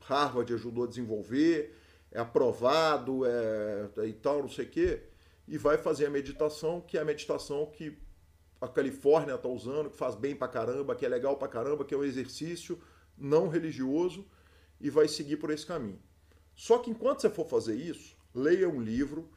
Harvard 0.01 0.51
ajudou 0.51 0.85
a 0.85 0.87
desenvolver, 0.87 1.77
é 2.11 2.19
aprovado 2.19 3.23
é, 3.23 4.07
e 4.07 4.13
tal, 4.13 4.41
não 4.41 4.49
sei 4.49 4.65
o 4.65 4.69
quê, 4.69 5.03
e 5.47 5.55
vai 5.55 5.77
fazer 5.77 6.07
a 6.07 6.09
meditação, 6.09 6.81
que 6.81 6.97
é 6.97 7.01
a 7.01 7.05
meditação 7.05 7.67
que 7.67 7.99
a 8.59 8.67
Califórnia 8.67 9.35
está 9.35 9.47
usando, 9.47 9.91
que 9.91 9.97
faz 9.97 10.15
bem 10.15 10.35
pra 10.35 10.47
caramba, 10.47 10.95
que 10.95 11.05
é 11.05 11.09
legal 11.09 11.37
pra 11.37 11.47
caramba, 11.47 11.85
que 11.85 11.93
é 11.93 11.97
um 11.97 12.03
exercício 12.03 12.81
não 13.15 13.47
religioso, 13.47 14.25
e 14.81 14.89
vai 14.89 15.07
seguir 15.07 15.37
por 15.37 15.51
esse 15.51 15.67
caminho. 15.67 16.01
Só 16.55 16.77
que 16.77 16.89
enquanto 16.89 17.21
você 17.21 17.29
for 17.29 17.47
fazer 17.47 17.75
isso, 17.75 18.15
leia 18.33 18.69
um 18.69 18.81
livro 18.81 19.29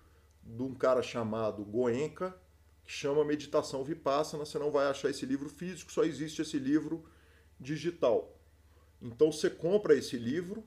de 0.43 0.63
um 0.63 0.75
cara 0.75 1.03
chamado 1.03 1.65
Goenka, 1.65 2.37
que 2.85 2.93
chama 2.93 3.25
Meditação 3.25 3.85
Vipassana. 3.85 4.45
Você 4.45 4.59
não 4.59 4.71
vai 4.71 4.87
achar 4.87 5.11
esse 5.11 5.27
livro 5.27 5.49
físico, 5.49 5.93
só 5.93 6.05
existe 6.05 6.43
esse 6.43 6.59
livro 6.59 7.05
digital. 7.61 8.35
Então 9.03 9.31
você 9.33 9.51
compra 9.51 9.95
esse 9.95 10.17
livro 10.17 10.65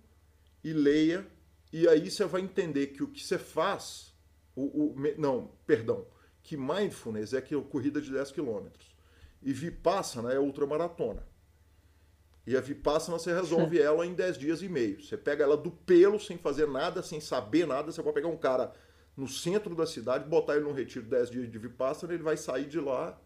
e 0.64 0.74
leia, 0.74 1.26
e 1.72 1.88
aí 1.88 2.12
você 2.12 2.26
vai 2.26 2.42
entender 2.42 2.88
que 2.88 3.02
o 3.02 3.08
que 3.08 3.24
você 3.24 3.38
faz, 3.38 4.14
o, 4.56 4.92
o 4.92 4.96
não, 5.18 5.52
perdão, 5.66 6.06
que 6.44 6.58
mindfulness 6.58 7.34
é 7.34 7.42
que 7.42 7.56
é 7.56 7.62
corrida 7.62 8.02
de 8.02 8.12
10 8.12 8.32
quilômetros 8.32 8.92
e 9.42 9.52
Vipassana 9.52 10.32
é 10.32 10.40
ultramaratona. 10.40 11.24
E 12.46 12.58
a 12.58 12.62
Vipassana 12.62 13.18
você 13.18 13.34
resolve 13.34 13.80
ela 13.82 14.06
em 14.06 14.14
10 14.14 14.38
dias 14.38 14.62
e 14.62 14.70
meio. 14.70 15.02
Você 15.02 15.18
pega 15.18 15.44
ela 15.44 15.58
do 15.58 15.72
pelo, 15.72 16.20
sem 16.20 16.38
fazer 16.38 16.68
nada, 16.68 17.02
sem 17.04 17.20
saber 17.20 17.68
nada. 17.68 17.92
Você 17.92 18.02
pode 18.02 18.16
pegar 18.16 18.28
um 18.28 18.38
cara 18.38 18.74
no 19.16 19.28
centro 19.28 19.76
da 19.76 19.86
cidade, 19.86 20.28
botar 20.28 20.56
ele 20.56 20.66
num 20.66 20.74
retiro 20.74 21.06
10 21.06 21.30
dias 21.30 21.52
de 21.52 21.58
Vipassana, 21.58 22.14
ele 22.14 22.24
vai 22.24 22.38
sair 22.38 22.66
de 22.66 22.80
lá 22.80 23.20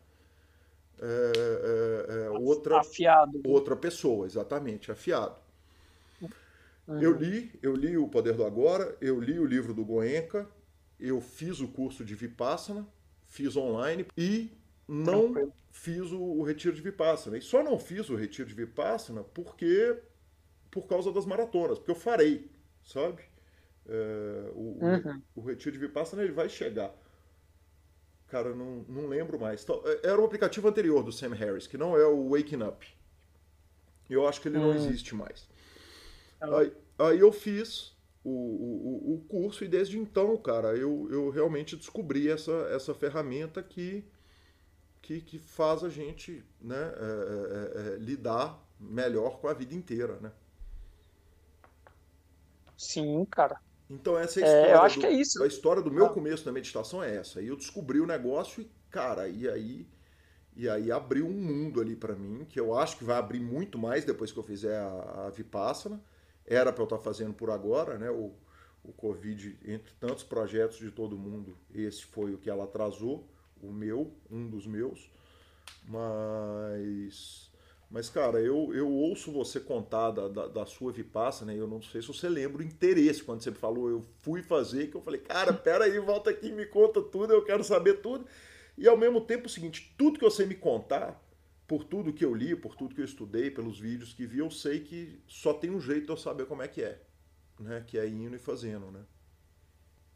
é, 0.99 1.31
é, 1.35 2.25
é, 2.25 2.29
outra, 2.31 2.79
afiado. 2.79 3.41
outra 3.45 3.75
pessoa, 3.75 4.25
exatamente, 4.25 4.91
afiado. 4.91 5.35
Uhum. 6.87 7.01
Eu 7.01 7.13
li, 7.13 7.51
eu 7.61 7.75
li 7.75 7.97
o 7.97 8.07
Poder 8.07 8.33
do 8.33 8.45
Agora, 8.45 8.95
eu 9.01 9.19
li 9.19 9.39
o 9.39 9.45
livro 9.45 9.73
do 9.73 9.83
Goenka, 9.83 10.47
eu 10.99 11.19
fiz 11.19 11.59
o 11.59 11.67
curso 11.67 12.05
de 12.05 12.15
Vipassana, 12.15 12.87
fiz 13.25 13.57
online 13.57 14.05
e 14.17 14.51
não 14.87 15.31
Tranquilo. 15.31 15.53
fiz 15.71 16.11
o, 16.11 16.21
o, 16.21 16.43
retiro 16.43 16.75
de 16.75 16.81
Vipassana. 16.81 17.37
E 17.37 17.41
só 17.41 17.63
não 17.63 17.79
fiz 17.79 18.09
o 18.09 18.15
retiro 18.15 18.47
de 18.47 18.53
Vipassana 18.53 19.23
porque 19.23 19.97
por 20.69 20.87
causa 20.87 21.11
das 21.11 21.25
maratonas, 21.25 21.77
porque 21.77 21.91
eu 21.91 21.95
farei, 21.95 22.51
sabe? 22.83 23.23
É, 23.87 24.51
o, 24.53 24.77
uhum. 24.81 25.21
o, 25.35 25.41
o, 25.41 25.45
retiro 25.45 25.71
de 25.71 25.79
Vipassana 25.79 26.23
ele 26.23 26.33
vai 26.33 26.49
chegar. 26.49 26.93
Cara, 28.27 28.53
não, 28.53 28.83
não 28.87 29.07
lembro 29.07 29.39
mais. 29.39 29.65
É, 29.85 30.09
era 30.09 30.19
o 30.19 30.25
aplicativo 30.25 30.67
anterior 30.67 31.03
do 31.03 31.11
Sam 31.11 31.33
Harris, 31.33 31.67
que 31.67 31.77
não 31.77 31.97
é 31.97 32.05
o 32.05 32.29
Waking 32.31 32.63
Up. 32.63 32.85
Eu 34.09 34.27
acho 34.27 34.41
que 34.41 34.49
ele 34.49 34.57
não 34.57 34.69
hum. 34.69 34.75
existe 34.75 35.15
mais. 35.15 35.47
Tá 36.39 36.59
aí, 36.59 36.73
aí 36.99 37.19
eu 37.19 37.31
fiz 37.31 37.95
o, 38.23 38.29
o, 38.29 39.13
o 39.15 39.25
curso 39.27 39.63
e 39.63 39.67
desde 39.67 39.97
então, 39.97 40.35
cara, 40.37 40.75
eu, 40.75 41.07
eu 41.11 41.29
realmente 41.29 41.75
descobri 41.75 42.29
essa, 42.29 42.51
essa 42.71 42.93
ferramenta 42.93 43.63
que 43.63 44.03
que, 45.05 45.21
que 45.21 45.37
faz 45.37 45.83
a 45.83 45.89
gente 45.89 46.43
né, 46.59 46.75
é, 46.75 47.91
é, 47.91 47.93
é, 47.93 47.97
lidar 47.97 48.59
melhor 48.79 49.39
com 49.39 49.47
a 49.47 49.53
vida 49.53 49.75
inteira, 49.75 50.19
né? 50.19 50.31
Sim, 52.77 53.23
cara. 53.25 53.59
Então 53.89 54.17
essa 54.17 54.39
é 54.39 54.43
a 54.43 54.47
história. 54.47 54.71
É, 54.71 54.73
eu 54.73 54.81
acho 54.81 54.95
do, 54.95 55.01
que 55.01 55.05
é 55.05 55.11
isso. 55.11 55.43
A 55.43 55.47
história 55.47 55.81
do 55.81 55.91
meu 55.91 56.07
Ah. 56.07 56.09
começo 56.09 56.43
da 56.43 56.51
meditação 56.51 57.03
é 57.03 57.15
essa. 57.15 57.39
E 57.41 57.47
eu 57.47 57.55
descobri 57.55 57.99
o 58.01 58.07
negócio 58.07 58.61
e, 58.63 58.71
cara, 58.89 59.27
e 59.27 59.47
aí 59.47 59.87
e 60.55 60.69
aí 60.69 60.91
abriu 60.91 61.27
um 61.27 61.33
mundo 61.33 61.81
ali 61.81 61.95
para 61.95 62.15
mim, 62.15 62.45
que 62.45 62.59
eu 62.59 62.77
acho 62.77 62.97
que 62.97 63.03
vai 63.03 63.17
abrir 63.17 63.41
muito 63.41 63.77
mais 63.77 64.05
depois 64.05 64.31
que 64.31 64.39
eu 64.39 64.43
fizer 64.43 64.77
a, 64.77 65.25
a 65.27 65.29
Vipassana. 65.29 66.01
Era 66.45 66.71
para 66.73 66.81
eu 66.81 66.85
estar 66.85 66.99
fazendo 66.99 67.33
por 67.33 67.49
agora, 67.51 67.97
né? 67.99 68.09
O, 68.09 68.33
o 68.83 68.93
Covid, 68.93 69.57
entre 69.65 69.93
tantos 69.99 70.23
projetos 70.23 70.77
de 70.77 70.91
todo 70.91 71.17
mundo, 71.17 71.57
esse 71.73 72.05
foi 72.05 72.33
o 72.33 72.37
que 72.37 72.49
ela 72.49 72.63
atrasou, 72.65 73.27
o 73.61 73.71
meu, 73.71 74.13
um 74.29 74.49
dos 74.49 74.65
meus. 74.65 75.09
Mas, 75.87 77.51
mas 77.89 78.09
cara, 78.09 78.39
eu, 78.39 78.73
eu 78.73 78.89
ouço 78.89 79.31
você 79.31 79.59
contar 79.59 80.11
da, 80.11 80.27
da, 80.27 80.47
da 80.47 80.65
sua 80.65 80.91
Vipassana, 80.91 81.53
e 81.53 81.57
eu 81.57 81.67
não 81.67 81.81
sei 81.81 82.01
se 82.01 82.07
você 82.07 82.27
lembra 82.27 82.61
o 82.61 82.65
interesse 82.65 83.23
quando 83.23 83.41
você 83.41 83.51
falou, 83.51 83.89
eu 83.89 84.05
fui 84.21 84.41
fazer, 84.41 84.89
que 84.89 84.97
eu 84.97 85.01
falei, 85.01 85.21
cara, 85.21 85.53
pera 85.53 85.85
aí, 85.85 85.99
volta 85.99 86.29
aqui, 86.29 86.51
me 86.51 86.65
conta 86.65 87.01
tudo, 87.01 87.33
eu 87.33 87.43
quero 87.43 87.63
saber 87.63 88.01
tudo. 88.01 88.25
E 88.77 88.87
ao 88.87 88.97
mesmo 88.97 89.21
tempo 89.21 89.45
o 89.45 89.49
seguinte, 89.49 89.93
tudo 89.97 90.19
que 90.19 90.25
você 90.25 90.45
me 90.45 90.55
contar, 90.55 91.21
por 91.67 91.83
tudo 91.83 92.13
que 92.13 92.23
eu 92.23 92.33
li, 92.33 92.55
por 92.55 92.75
tudo 92.75 92.93
que 92.93 93.01
eu 93.01 93.05
estudei, 93.05 93.49
pelos 93.49 93.79
vídeos 93.79 94.13
que 94.13 94.25
vi, 94.25 94.39
eu 94.39 94.51
sei 94.51 94.81
que 94.81 95.19
só 95.27 95.53
tem 95.53 95.71
um 95.71 95.79
jeito 95.79 96.05
de 96.05 96.11
eu 96.11 96.17
saber 96.17 96.45
como 96.45 96.61
é 96.61 96.67
que 96.67 96.81
é, 96.81 97.01
né? 97.59 97.83
Que 97.87 97.97
é 97.97 98.07
indo 98.07 98.35
e 98.35 98.39
fazendo, 98.39 98.91
né? 98.91 99.03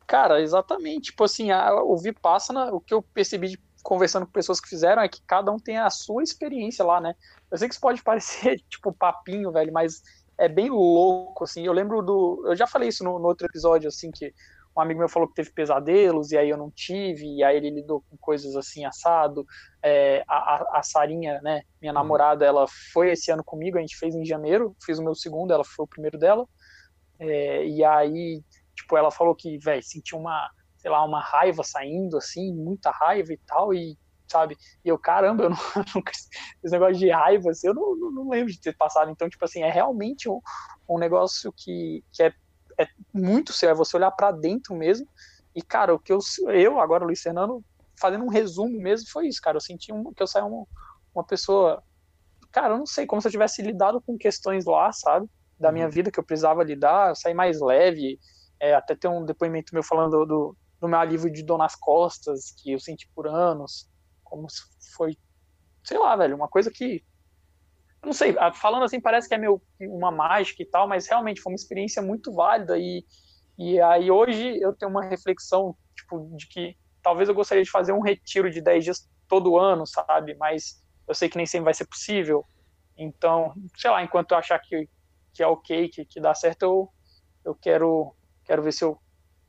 Cara, 0.10 0.42
exatamente. 0.42 1.12
Tipo 1.12 1.24
assim, 1.26 1.52
a, 1.52 1.72
o 1.84 1.96
Vipassana, 1.96 2.74
o 2.74 2.82
que 2.82 2.92
eu 2.92 3.00
percebi 3.00 3.50
de, 3.50 3.60
conversando 3.84 4.26
com 4.26 4.32
pessoas 4.32 4.60
que 4.60 4.68
fizeram 4.68 5.04
é 5.04 5.08
que 5.08 5.22
cada 5.22 5.52
um 5.52 5.60
tem 5.60 5.78
a 5.78 5.88
sua 5.92 6.24
experiência 6.24 6.84
lá, 6.84 7.00
né? 7.00 7.14
Eu 7.52 7.60
sei 7.60 7.68
que 7.68 7.76
isso 7.76 7.82
pode 7.82 8.02
parecer, 8.04 8.60
tipo, 8.68 8.92
papinho, 8.92 9.52
velho, 9.52 9.72
mas 9.72 10.02
é 10.36 10.50
bem 10.50 10.72
louco, 10.72 11.44
assim. 11.44 11.64
Eu 11.64 11.74
lembro 11.74 12.02
do. 12.02 12.44
Eu 12.48 12.56
já 12.56 12.66
falei 12.66 12.90
isso 12.90 13.04
no, 13.04 13.20
no 13.20 13.28
outro 13.28 13.46
episódio, 13.46 13.88
assim, 13.88 14.10
que 14.10 14.34
um 14.76 14.82
amigo 14.82 15.00
meu 15.00 15.08
falou 15.10 15.28
que 15.30 15.36
teve 15.36 15.52
pesadelos, 15.52 16.32
e 16.32 16.38
aí 16.40 16.50
eu 16.50 16.58
não 16.58 16.72
tive, 16.72 17.28
e 17.28 17.44
aí 17.44 17.58
ele 17.58 17.70
lidou 17.70 18.04
com 18.10 18.18
coisas 18.18 18.56
assim, 18.56 18.86
assado. 18.86 19.46
É, 19.84 20.24
a, 20.28 20.36
a, 20.36 20.80
a 20.80 20.84
Sarinha, 20.84 21.40
né, 21.44 21.62
minha 21.80 21.94
namorada, 21.94 22.46
ela 22.46 22.66
foi 22.92 23.12
esse 23.12 23.30
ano 23.32 23.44
comigo, 23.44 23.78
a 23.78 23.82
gente 23.82 23.96
fez 23.96 24.16
em 24.16 24.26
janeiro, 24.26 24.76
fiz 24.84 24.98
o 24.98 25.04
meu 25.04 25.14
segundo, 25.14 25.54
ela 25.54 25.64
foi 25.64 25.84
o 25.84 25.88
primeiro 25.88 26.18
dela. 26.18 26.48
É, 27.20 27.66
e 27.68 27.84
aí, 27.84 28.42
tipo, 28.90 28.98
ela 28.98 29.12
falou 29.12 29.36
que, 29.36 29.58
velho, 29.60 29.84
sentiu 29.84 30.18
uma, 30.18 30.50
sei 30.78 30.90
lá, 30.90 31.06
uma 31.06 31.22
raiva 31.22 31.64
saindo, 31.64 32.18
assim, 32.18 32.52
muita 32.54 32.90
raiva 32.90 33.32
e 33.32 33.38
tal, 33.46 33.74
e, 33.74 33.96
sabe, 34.28 34.58
e 34.84 34.90
eu, 34.90 34.98
caramba, 34.98 35.44
eu 35.44 35.50
não, 35.52 35.58
nunca, 35.96 36.12
esse 36.12 36.72
negócio 36.72 36.96
de 36.96 37.10
raiva, 37.12 37.52
assim, 37.52 37.68
eu 37.68 37.76
não, 37.76 37.96
não, 37.96 38.12
não, 38.12 38.30
lembro 38.30 38.52
de 38.52 38.60
ter 38.60 38.76
passado, 38.76 39.12
então, 39.12 39.30
tipo 39.30 39.46
assim, 39.46 39.62
é 39.62 39.70
realmente 39.70 40.28
um, 40.28 40.42
um 40.90 40.98
negócio 40.98 41.54
que, 41.56 42.04
que 42.12 42.24
é, 42.24 42.34
é 42.80 42.88
muito 43.14 43.54
sério, 43.54 43.74
é 43.74 43.78
você 43.78 43.96
olhar 43.96 44.12
para 44.12 44.32
dentro 44.32 44.76
mesmo, 44.76 45.08
e, 45.56 45.62
cara, 45.62 45.94
o 45.94 46.00
que 46.00 46.12
eu, 46.12 46.20
eu 46.48 46.80
agora, 46.80 47.06
Luiz 47.06 47.22
Fernando, 47.22 47.64
fazendo 48.00 48.24
um 48.24 48.30
resumo 48.30 48.80
mesmo, 48.82 49.08
foi 49.12 49.28
isso, 49.28 49.42
cara, 49.42 49.58
eu 49.58 49.62
senti 49.62 49.94
um, 49.94 50.12
que 50.14 50.24
eu 50.24 50.28
saí 50.28 50.42
uma, 50.42 50.66
uma 51.14 51.24
pessoa, 51.24 51.84
cara, 52.52 52.74
eu 52.74 52.78
não 52.80 52.86
sei, 52.86 53.06
como 53.06 53.22
se 53.22 53.28
eu 53.28 53.32
tivesse 53.32 53.62
lidado 53.62 54.02
com 54.02 54.18
questões 54.18 54.66
lá, 54.66 54.92
sabe, 54.92 55.28
da 55.60 55.72
minha 55.72 55.90
vida 55.90 56.10
que 56.10 56.20
eu 56.20 56.24
precisava 56.24 56.64
lidar, 56.64 57.16
saí 57.16 57.34
mais 57.34 57.60
leve, 57.60 58.18
é, 58.60 58.74
até 58.74 58.96
tem 58.96 59.10
um 59.10 59.26
depoimento 59.26 59.74
meu 59.74 59.84
falando 59.84 60.26
do, 60.26 60.58
do 60.80 60.88
meu 60.88 61.00
alívio 61.00 61.32
de 61.32 61.44
dor 61.44 61.58
nas 61.58 61.76
costas, 61.76 62.54
que 62.58 62.72
eu 62.72 62.80
senti 62.80 63.10
por 63.16 63.28
anos, 63.28 63.90
como 64.24 64.50
se 64.50 64.62
foi, 64.96 65.18
sei 65.84 65.98
lá, 65.98 66.16
velho, 66.16 66.36
uma 66.36 66.48
coisa 66.48 66.72
que, 66.72 67.04
não 68.04 68.14
sei, 68.14 68.36
falando 68.54 68.84
assim 68.84 69.02
parece 69.02 69.28
que 69.28 69.36
é 69.36 69.38
meu, 69.38 69.62
uma 69.82 70.12
mágica 70.12 70.62
e 70.62 70.66
tal, 70.66 70.88
mas 70.88 71.08
realmente 71.08 71.42
foi 71.42 71.52
uma 71.52 71.58
experiência 71.58 72.02
muito 72.02 72.34
válida 72.34 72.78
e, 72.78 73.04
e 73.58 73.80
aí 73.82 74.12
hoje 74.12 74.60
eu 74.62 74.76
tenho 74.76 74.92
uma 74.92 75.04
reflexão, 75.04 75.76
tipo, 75.96 76.30
de 76.36 76.48
que 76.48 76.76
talvez 77.02 77.30
eu 77.30 77.36
gostaria 77.36 77.64
de 77.64 77.72
fazer 77.72 77.94
um 77.94 78.02
retiro 78.02 78.50
de 78.50 78.62
10 78.62 78.84
dias 78.84 79.10
todo 79.28 79.58
ano, 79.58 79.86
sabe, 79.86 80.36
mas 80.36 80.84
eu 81.08 81.16
sei 81.16 81.30
que 81.30 81.38
nem 81.38 81.46
sempre 81.46 81.66
vai 81.66 81.74
ser 81.74 81.88
possível, 81.88 82.46
então, 82.98 83.54
sei 83.78 83.90
lá, 83.90 84.04
enquanto 84.04 84.32
eu 84.32 84.38
achar 84.38 84.60
que 84.60 84.88
que 85.40 85.44
é 85.44 85.48
ok, 85.48 85.90
que, 85.90 86.06
que 86.06 86.20
dá 86.20 86.34
certo, 86.34 86.64
eu, 86.64 86.90
eu 87.46 87.56
quero, 87.56 88.14
quero 88.50 88.64
ver 88.64 88.74
se 88.74 88.84
eu, 88.84 89.00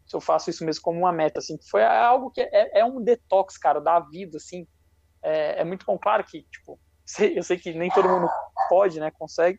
se 0.07 0.15
eu 0.15 0.21
faço 0.21 0.51
isso 0.51 0.65
mesmo 0.65 0.83
como 0.83 0.99
uma 0.99 1.13
meta, 1.13 1.39
assim. 1.39 1.57
Foi 1.71 1.83
algo 1.83 2.31
que 2.31 2.43
é, 2.43 2.81
é 2.81 2.85
um 2.85 3.03
detox, 3.03 3.57
cara, 3.57 3.81
da 3.81 3.99
vida, 3.99 4.37
assim. 4.37 4.69
É, 5.23 5.63
é 5.63 5.65
muito 5.65 5.87
bom, 5.87 5.99
claro 5.99 6.23
que, 6.25 6.43
tipo, 6.43 6.79
eu 7.35 7.43
sei 7.43 7.59
que 7.59 7.73
nem 7.73 7.91
todo 7.91 8.09
mundo 8.09 8.29
pode, 8.69 9.01
né, 9.01 9.11
consegue. 9.11 9.59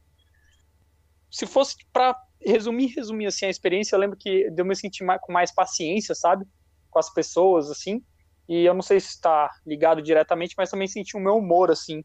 Se 1.31 1.47
fosse 1.47 1.75
para 1.91 2.15
resumir, 2.39 2.93
resumir, 2.95 3.25
assim, 3.25 3.45
a 3.45 3.49
experiência, 3.49 3.95
eu 3.95 3.99
lembro 3.99 4.17
que 4.17 4.51
eu 4.55 4.65
me 4.65 4.75
senti 4.75 5.03
mais, 5.03 5.19
com 5.21 5.31
mais 5.31 5.53
paciência, 5.53 6.13
sabe, 6.13 6.45
com 6.89 6.99
as 6.99 7.11
pessoas, 7.11 7.71
assim, 7.71 8.03
e 8.47 8.65
eu 8.65 8.73
não 8.73 8.81
sei 8.81 8.99
se 8.99 9.09
está 9.09 9.49
ligado 9.65 10.01
diretamente, 10.01 10.55
mas 10.57 10.69
também 10.69 10.87
senti 10.87 11.15
o 11.15 11.19
meu 11.19 11.37
humor, 11.37 11.71
assim, 11.71 12.03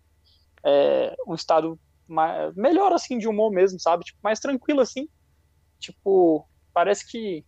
é, 0.64 1.14
um 1.26 1.34
estado 1.34 1.78
mais, 2.06 2.54
melhor 2.54 2.92
assim 2.92 3.18
de 3.18 3.28
humor 3.28 3.50
mesmo, 3.50 3.80
sabe? 3.80 4.04
Tipo, 4.04 4.18
mais 4.22 4.38
tranquilo 4.38 4.80
assim. 4.80 5.08
Tipo, 5.78 6.46
parece 6.76 7.10
que 7.10 7.42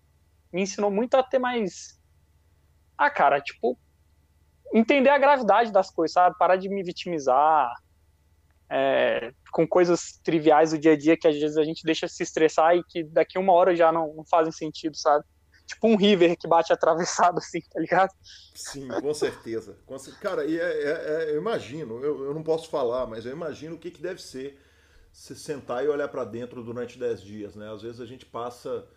me 0.50 0.62
ensinou 0.62 0.90
muito 0.90 1.14
a 1.14 1.22
ter 1.22 1.38
mais 1.38 2.00
ah, 2.96 3.10
cara, 3.10 3.42
tipo, 3.42 3.78
entender 4.72 5.10
a 5.10 5.18
gravidade 5.18 5.70
das 5.70 5.90
coisas, 5.90 6.14
sabe? 6.14 6.34
Parar 6.38 6.56
de 6.56 6.66
me 6.70 6.82
vitimizar 6.82 7.70
é, 8.70 9.32
com 9.52 9.68
coisas 9.68 10.18
triviais 10.24 10.70
do 10.70 10.78
dia 10.78 10.92
a 10.92 10.96
dia 10.96 11.16
que 11.16 11.28
às 11.28 11.38
vezes 11.38 11.58
a 11.58 11.62
gente 11.62 11.84
deixa 11.84 12.08
se 12.08 12.22
estressar 12.22 12.74
e 12.74 12.82
que 12.88 13.04
daqui 13.04 13.38
uma 13.38 13.52
hora 13.52 13.76
já 13.76 13.92
não, 13.92 14.14
não 14.14 14.24
fazem 14.24 14.50
sentido, 14.50 14.96
sabe? 14.96 15.22
Tipo 15.66 15.88
um 15.88 15.96
river 15.96 16.34
que 16.38 16.48
bate 16.48 16.72
atravessado 16.72 17.36
assim, 17.36 17.60
tá 17.70 17.78
ligado? 17.78 18.10
Sim, 18.54 18.88
com 18.88 19.12
certeza. 19.12 19.76
Cara, 20.22 20.46
e 20.46 20.58
é, 20.58 20.62
é, 20.62 20.90
é, 20.90 21.30
eu 21.32 21.36
imagino, 21.36 22.02
eu, 22.02 22.24
eu 22.24 22.34
não 22.34 22.42
posso 22.42 22.70
falar, 22.70 23.06
mas 23.06 23.26
eu 23.26 23.32
imagino 23.32 23.76
o 23.76 23.78
que, 23.78 23.90
que 23.90 24.00
deve 24.00 24.22
ser 24.22 24.58
se 25.12 25.36
sentar 25.36 25.84
e 25.84 25.88
olhar 25.88 26.08
para 26.08 26.24
dentro 26.24 26.64
durante 26.64 26.98
10 26.98 27.20
dias, 27.20 27.54
né? 27.54 27.70
Às 27.70 27.82
vezes 27.82 28.00
a 28.00 28.06
gente 28.06 28.24
passa 28.24 28.88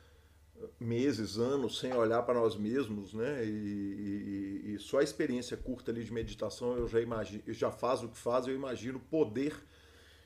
meses, 0.80 1.38
anos 1.38 1.80
sem 1.80 1.94
olhar 1.94 2.22
para 2.24 2.40
nós 2.40 2.56
mesmos, 2.56 3.14
né? 3.14 3.44
E, 3.46 3.50
e, 3.50 4.74
e, 4.74 4.80
só 4.80 5.00
a 5.00 5.04
experiência 5.04 5.58
curta 5.58 5.92
ali 5.92 6.04
de 6.04 6.14
meditação 6.14 6.78
eu 6.78 6.88
já 6.88 7.00
imagino, 7.00 7.44
já 7.48 7.72
faz 7.72 8.04
o 8.04 8.10
que 8.10 8.18
faz, 8.18 8.48
eu 8.48 8.56
imagino 8.56 8.98
o 8.98 9.02
poder 9.02 9.56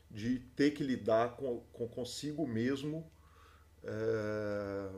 de 0.09 0.39
ter 0.55 0.71
que 0.71 0.83
lidar 0.83 1.35
com, 1.35 1.61
com 1.73 1.87
consigo 1.87 2.47
mesmo 2.47 3.09
é, 3.83 4.89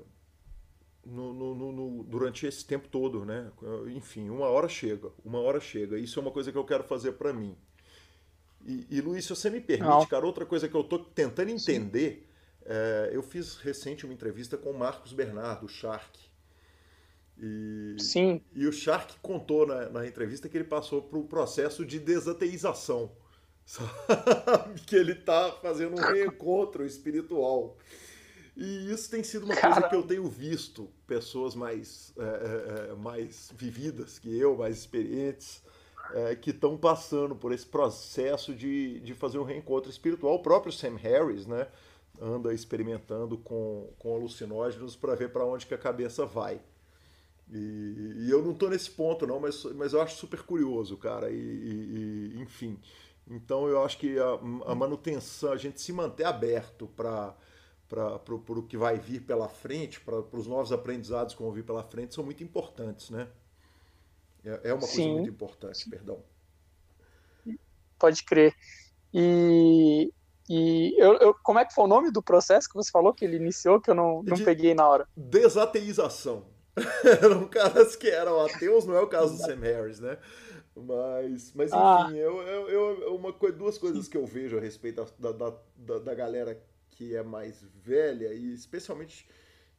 no, 1.06 1.34
no, 1.34 1.71
no, 1.71 2.04
durante 2.04 2.45
esse 2.45 2.65
tempo 2.65 2.88
todo, 2.88 3.26
né? 3.26 3.52
Enfim, 3.95 4.30
uma 4.30 4.47
hora 4.47 4.67
chega, 4.67 5.10
uma 5.23 5.39
hora 5.39 5.60
chega. 5.60 5.97
Isso 5.97 6.19
é 6.19 6.21
uma 6.21 6.32
coisa 6.32 6.52
que 6.52 6.58
eu 6.58 6.65
quero 6.65 6.84
fazer 6.84 7.13
para 7.13 7.32
mim. 7.32 7.56
E, 8.65 8.86
e, 8.89 9.02
Luiz, 9.02 9.23
se 9.23 9.30
você 9.30 9.50
me 9.50 9.62
permite, 9.62 9.89
Não. 9.89 10.06
cara, 10.06 10.26
outra 10.26 10.45
coisa 10.45 10.67
que 10.67 10.76
eu 10.76 10.84
tô 10.84 11.00
tentando 11.00 11.50
entender, 11.50 12.27
é, 12.67 13.12
eu 13.13 13.23
fiz 13.23 13.56
recente 13.56 14.06
uma 14.06 14.13
entrevista 14.13 14.58
com 14.58 14.71
o 14.71 14.77
Marcos 14.77 15.13
Bernardo, 15.13 15.65
o 15.65 15.69
Shark. 15.69 16.19
E, 17.39 17.95
Sim. 17.99 18.41
E 18.53 18.67
o 18.67 18.71
Shark 18.71 19.15
contou 19.21 19.65
na, 19.65 19.89
na 19.89 20.08
entrevista 20.08 20.49
que 20.49 20.58
ele 20.58 20.63
passou 20.63 21.01
por 21.01 21.17
um 21.17 21.25
processo 21.25 21.86
de 21.86 21.99
desateização. 21.99 23.12
Sabe? 23.65 24.82
Que 24.86 24.95
ele 24.95 25.15
tá 25.15 25.51
fazendo 25.62 25.93
um 25.93 26.01
reencontro 26.01 26.86
espiritual. 26.86 27.77
E 28.56 28.91
isso 28.91 29.10
tem 29.10 29.23
sido 29.23 29.45
uma 29.45 29.56
Cara... 29.56 29.73
coisa 29.73 29.89
que 29.89 29.95
eu 29.95 30.03
tenho 30.03 30.27
visto 30.27 30.89
pessoas 31.06 31.53
mais, 31.53 32.12
é, 32.17 32.91
é, 32.91 32.95
mais 32.95 33.53
vividas 33.56 34.17
que 34.17 34.36
eu, 34.36 34.58
mais 34.58 34.77
experientes, 34.80 35.62
é, 36.13 36.36
que 36.36 36.49
estão 36.49 36.75
passando 36.75 37.36
por 37.36 37.51
esse 37.51 37.65
processo 37.65 38.56
de, 38.56 38.99
de 39.01 39.13
fazer 39.13 39.38
um 39.38 39.43
reencontro 39.43 39.91
espiritual. 39.91 40.36
O 40.36 40.41
próprio 40.41 40.71
Sam 40.71 40.95
Harris 40.95 41.45
né, 41.45 41.67
anda 42.21 42.53
experimentando 42.53 43.38
com, 43.38 43.89
com 43.99 44.15
alucinógenos 44.15 44.95
para 44.95 45.15
ver 45.15 45.32
para 45.32 45.45
onde 45.45 45.65
que 45.65 45.73
a 45.73 45.77
cabeça 45.77 46.25
vai. 46.25 46.60
E, 47.49 48.25
e 48.25 48.30
eu 48.30 48.43
não 48.43 48.51
estou 48.51 48.69
nesse 48.69 48.91
ponto, 48.91 49.25
não, 49.25 49.39
mas, 49.39 49.63
mas 49.75 49.93
eu 49.93 50.01
acho 50.01 50.17
super 50.17 50.41
curioso, 50.43 50.97
cara. 50.97 51.30
E, 51.32 51.36
e 51.36 52.41
enfim. 52.41 52.80
Então 53.30 53.67
eu 53.67 53.84
acho 53.84 53.97
que 53.97 54.17
a, 54.19 54.71
a 54.71 54.75
manutenção, 54.75 55.51
a 55.51 55.58
gente 55.58 55.82
se 55.82 55.91
manter 55.93 56.25
aberto 56.25 56.88
para 56.88 57.36
para 57.88 58.34
o 58.36 58.63
que 58.63 58.75
vai 58.75 58.99
vir 58.99 59.21
pela 59.21 59.47
frente, 59.47 60.01
para 60.01 60.19
os 60.19 60.45
novos 60.45 60.73
aprendizados 60.73 61.34
que 61.34 61.41
vão 61.41 61.53
vir 61.53 61.63
pela 61.63 61.82
frente, 61.84 62.13
são 62.13 62.23
muito 62.23 62.43
importantes, 62.43 63.10
né? 63.10 63.30
É, 64.43 64.69
é 64.69 64.73
uma 64.73 64.82
Sim. 64.82 64.95
coisa 64.95 65.10
muito 65.13 65.30
importante, 65.30 65.89
perdão. 65.89 66.21
Pode 67.97 68.23
crer. 68.23 68.53
E, 69.13 70.13
e 70.49 70.95
eu, 70.97 71.13
eu, 71.17 71.33
como 71.43 71.60
é 71.60 71.65
que 71.65 71.73
foi 71.73 71.83
o 71.83 71.88
nome 71.88 72.12
do 72.12 72.21
processo 72.21 72.69
que 72.69 72.75
você 72.75 72.89
falou 72.89 73.13
que 73.13 73.25
ele 73.25 73.36
iniciou, 73.36 73.81
que 73.81 73.89
eu 73.89 73.95
não, 73.95 74.23
não 74.23 74.36
De 74.36 74.43
peguei 74.43 74.73
na 74.73 74.88
hora? 74.88 75.07
Desateização. 75.15 76.45
eram 77.21 77.47
caras 77.47 77.95
que 77.95 78.07
eram 78.07 78.39
ateus, 78.45 78.86
não 78.86 78.95
é 78.95 79.01
o 79.01 79.07
caso 79.07 79.36
do 79.36 79.39
Sam 79.39 79.60
Harris, 79.60 79.99
né? 79.99 80.17
Mas, 80.75 81.53
mas 81.55 81.73
ah. 81.73 82.05
enfim, 82.05 82.19
ah. 82.19 82.21
eu, 82.21 82.41
eu, 82.43 83.01
eu, 83.01 83.15
uma, 83.15 83.31
duas 83.51 83.77
coisas 83.77 84.07
que 84.07 84.15
eu 84.15 84.25
vejo 84.25 84.57
a 84.57 84.62
respeito 84.62 85.03
da, 85.17 85.31
da, 85.31 85.53
da, 85.75 85.99
da 85.99 86.13
galera 86.13 86.62
que 86.91 87.15
é 87.15 87.23
mais 87.23 87.63
velha 87.83 88.33
e 88.33 88.53
especialmente 88.53 89.27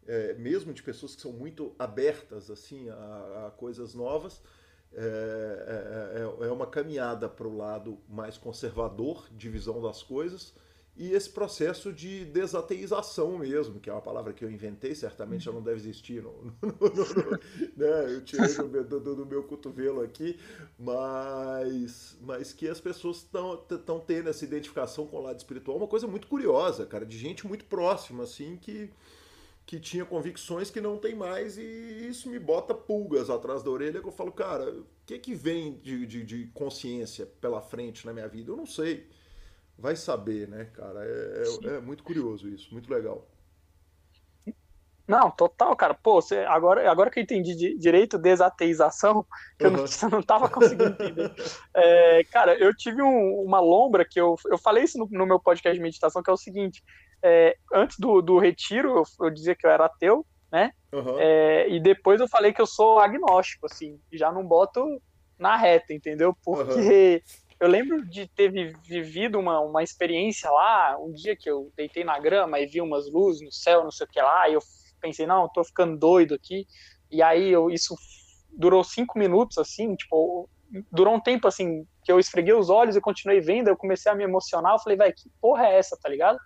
é, 0.06 0.34
mesmo 0.34 0.72
de 0.72 0.82
pessoas 0.82 1.14
que 1.14 1.22
são 1.22 1.32
muito 1.32 1.74
abertas 1.78 2.50
assim 2.50 2.88
a, 2.88 3.46
a 3.46 3.50
coisas 3.56 3.94
novas, 3.94 4.42
é, 4.92 5.00
é, 5.00 6.44
é, 6.44 6.48
é 6.48 6.52
uma 6.52 6.66
caminhada 6.66 7.28
para 7.28 7.46
o 7.46 7.56
lado 7.56 7.98
mais 8.08 8.38
conservador 8.38 9.28
de 9.30 9.48
visão 9.48 9.80
das 9.80 10.02
coisas 10.02 10.54
e 10.98 11.12
esse 11.12 11.30
processo 11.30 11.92
de 11.92 12.24
desateização 12.24 13.38
mesmo, 13.38 13.78
que 13.78 13.88
é 13.88 13.92
uma 13.92 14.02
palavra 14.02 14.32
que 14.32 14.44
eu 14.44 14.50
inventei, 14.50 14.96
certamente 14.96 15.44
já 15.44 15.52
não 15.52 15.62
deve 15.62 15.76
existir, 15.76 16.20
no, 16.20 16.32
no, 16.60 16.72
no, 16.80 17.30
né? 17.76 18.14
eu 18.14 18.24
tirei 18.24 18.52
do 18.52 18.84
do, 18.84 19.14
do 19.14 19.24
meu, 19.24 19.44
cotovelo 19.44 20.02
aqui, 20.02 20.36
mas, 20.76 22.18
mas 22.20 22.52
que 22.52 22.66
as 22.66 22.80
pessoas 22.80 23.18
estão 23.18 24.00
tendo 24.04 24.28
essa 24.28 24.44
identificação 24.44 25.06
com 25.06 25.18
o 25.18 25.22
lado 25.22 25.38
espiritual, 25.38 25.76
uma 25.76 25.86
coisa 25.86 26.08
muito 26.08 26.26
curiosa, 26.26 26.84
cara, 26.84 27.06
de 27.06 27.16
gente 27.16 27.46
muito 27.46 27.64
próxima, 27.66 28.24
assim, 28.24 28.56
que 28.56 28.90
que 29.68 29.78
tinha 29.78 30.02
convicções 30.02 30.70
que 30.70 30.80
não 30.80 30.96
tem 30.96 31.14
mais, 31.14 31.58
e 31.58 32.08
isso 32.08 32.30
me 32.30 32.38
bota 32.38 32.74
pulgas 32.74 33.28
atrás 33.28 33.62
da 33.62 33.68
orelha, 33.68 34.00
que 34.00 34.08
eu 34.08 34.12
falo, 34.12 34.32
cara, 34.32 34.64
o 34.70 34.86
que 35.04 35.18
que 35.18 35.34
vem 35.34 35.78
de, 35.80 36.06
de, 36.06 36.24
de 36.24 36.46
consciência 36.54 37.26
pela 37.38 37.60
frente 37.60 38.06
na 38.06 38.14
minha 38.14 38.26
vida? 38.26 38.50
Eu 38.50 38.56
não 38.56 38.64
sei. 38.64 39.06
Vai 39.76 39.94
saber, 39.94 40.48
né, 40.48 40.70
cara? 40.72 41.04
É, 41.04 41.42
é, 41.64 41.76
é 41.76 41.80
muito 41.82 42.02
curioso 42.02 42.48
isso, 42.48 42.72
muito 42.72 42.90
legal. 42.90 43.28
Não, 45.06 45.30
total, 45.30 45.76
cara. 45.76 45.92
Pô, 45.92 46.22
você, 46.22 46.38
agora, 46.40 46.90
agora 46.90 47.10
que 47.10 47.18
eu 47.18 47.22
entendi 47.22 47.54
de, 47.54 47.76
direito 47.76 48.16
desateização, 48.16 49.22
que 49.58 49.66
uhum. 49.66 49.72
eu 49.72 49.76
não, 49.76 49.84
não 50.12 50.22
tava 50.22 50.48
conseguindo 50.48 50.92
entender. 50.92 51.30
É, 51.74 52.24
cara, 52.24 52.58
eu 52.58 52.74
tive 52.74 53.02
um, 53.02 53.42
uma 53.42 53.60
lombra 53.60 54.02
que 54.02 54.18
eu, 54.18 54.34
eu 54.46 54.56
falei 54.56 54.84
isso 54.84 54.96
no, 54.96 55.06
no, 55.10 55.26
meu 55.26 55.38
podcast 55.38 55.76
de 55.76 55.82
meditação, 55.82 56.22
que 56.22 56.30
é 56.30 56.32
o 56.32 56.38
seguinte: 56.38 56.82
é, 57.22 57.56
antes 57.72 57.98
do, 57.98 58.22
do 58.22 58.38
retiro, 58.38 58.98
eu, 58.98 59.26
eu, 59.26 59.30
dizia 59.30 59.54
que 59.54 59.66
eu 59.66 59.70
era 59.70 59.86
ateu, 59.86 60.24
né? 60.50 60.72
Uhum. 60.92 61.18
É, 61.18 61.68
e 61.68 61.80
depois 61.80 62.20
eu 62.20 62.28
falei 62.28 62.52
que 62.52 62.60
eu 62.60 62.66
sou 62.66 62.98
agnóstico, 62.98 63.66
assim, 63.66 64.00
já 64.12 64.32
não 64.32 64.44
boto 64.44 64.84
na 65.38 65.56
reta, 65.56 65.92
entendeu? 65.92 66.36
Porque 66.44 67.22
uhum. 67.24 67.42
eu 67.60 67.68
lembro 67.68 68.04
de 68.06 68.26
ter 68.28 68.50
vivido 68.82 69.38
uma, 69.38 69.60
uma 69.60 69.82
experiência 69.82 70.50
lá, 70.50 70.96
um 70.98 71.12
dia 71.12 71.36
que 71.36 71.50
eu 71.50 71.70
deitei 71.76 72.04
na 72.04 72.18
grama 72.18 72.58
e 72.58 72.66
vi 72.66 72.80
umas 72.80 73.10
luzes 73.10 73.42
no 73.42 73.52
céu, 73.52 73.84
não 73.84 73.90
sei 73.90 74.06
o 74.06 74.10
que 74.10 74.20
lá, 74.20 74.48
e 74.48 74.54
eu 74.54 74.60
pensei, 75.00 75.26
não, 75.26 75.48
tô 75.48 75.62
ficando 75.64 75.96
doido 75.96 76.34
aqui. 76.34 76.66
E 77.10 77.22
aí 77.22 77.50
eu, 77.50 77.70
isso 77.70 77.94
durou 78.50 78.82
cinco 78.82 79.18
minutos, 79.18 79.58
assim, 79.58 79.94
tipo, 79.94 80.48
durou 80.90 81.14
um 81.14 81.20
tempo 81.20 81.46
assim, 81.46 81.86
que 82.02 82.10
eu 82.10 82.18
esfreguei 82.18 82.54
os 82.54 82.70
olhos 82.70 82.96
e 82.96 83.00
continuei 83.00 83.40
vendo, 83.40 83.68
eu 83.68 83.76
comecei 83.76 84.10
a 84.10 84.14
me 84.14 84.24
emocionar, 84.24 84.74
eu 84.74 84.78
falei, 84.78 84.98
velho, 84.98 85.14
que 85.14 85.30
porra 85.40 85.66
é 85.66 85.78
essa, 85.78 85.96
tá 86.00 86.08
ligado? 86.08 86.38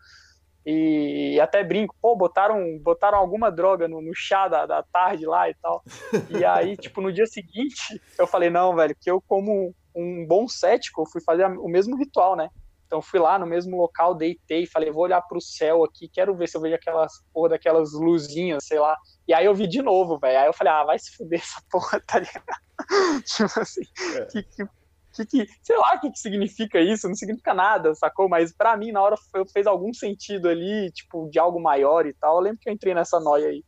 E 0.64 1.40
até 1.40 1.64
brinco, 1.64 1.94
pô, 2.00 2.14
botaram, 2.14 2.78
botaram 2.78 3.18
alguma 3.18 3.50
droga 3.50 3.88
no, 3.88 4.00
no 4.00 4.14
chá 4.14 4.46
da, 4.46 4.64
da 4.64 4.82
tarde 4.82 5.26
lá 5.26 5.50
e 5.50 5.54
tal. 5.54 5.82
E 6.30 6.44
aí, 6.44 6.76
tipo, 6.78 7.00
no 7.00 7.12
dia 7.12 7.26
seguinte, 7.26 8.00
eu 8.18 8.26
falei, 8.26 8.48
não, 8.48 8.74
velho, 8.74 8.96
que 8.98 9.10
eu, 9.10 9.20
como 9.20 9.74
um 9.94 10.26
bom 10.26 10.46
cético, 10.48 11.04
fui 11.10 11.20
fazer 11.20 11.46
o 11.46 11.68
mesmo 11.68 11.96
ritual, 11.96 12.36
né? 12.36 12.48
Então 12.86 13.00
fui 13.00 13.18
lá 13.18 13.38
no 13.38 13.46
mesmo 13.46 13.76
local, 13.76 14.14
deitei, 14.14 14.66
falei, 14.66 14.90
vou 14.90 15.04
olhar 15.04 15.22
pro 15.22 15.40
céu 15.40 15.82
aqui, 15.82 16.08
quero 16.08 16.36
ver 16.36 16.46
se 16.46 16.58
eu 16.58 16.60
vejo 16.60 16.74
aquelas 16.74 17.10
porra 17.32 17.48
daquelas 17.50 17.94
luzinhas, 17.94 18.66
sei 18.66 18.78
lá. 18.78 18.94
E 19.26 19.32
aí 19.32 19.46
eu 19.46 19.54
vi 19.54 19.66
de 19.66 19.80
novo, 19.80 20.18
velho. 20.18 20.38
Aí 20.38 20.46
eu 20.46 20.52
falei, 20.52 20.74
ah, 20.74 20.84
vai 20.84 20.98
se 20.98 21.16
fuder 21.16 21.40
essa 21.40 21.60
porra, 21.72 21.98
tá 22.06 22.18
ligado? 22.18 22.44
tipo 23.24 23.60
assim, 23.60 23.82
é. 24.18 24.24
que, 24.26 24.42
que 24.42 24.64
que, 25.12 25.26
que 25.26 25.46
sei 25.62 25.76
lá 25.76 25.94
o 25.94 26.00
que, 26.00 26.10
que 26.10 26.18
significa 26.18 26.80
isso, 26.80 27.08
não 27.08 27.14
significa 27.14 27.54
nada, 27.54 27.94
sacou? 27.94 28.28
Mas 28.28 28.52
para 28.52 28.76
mim, 28.76 28.92
na 28.92 29.02
hora, 29.02 29.16
fez 29.52 29.66
algum 29.66 29.92
sentido 29.92 30.48
ali, 30.48 30.90
tipo, 30.92 31.28
de 31.30 31.38
algo 31.38 31.60
maior 31.60 32.06
e 32.06 32.12
tal. 32.12 32.36
Eu 32.36 32.42
lembro 32.42 32.58
que 32.60 32.68
eu 32.68 32.72
entrei 32.72 32.94
nessa 32.94 33.20
noia 33.20 33.48
aí. 33.48 33.64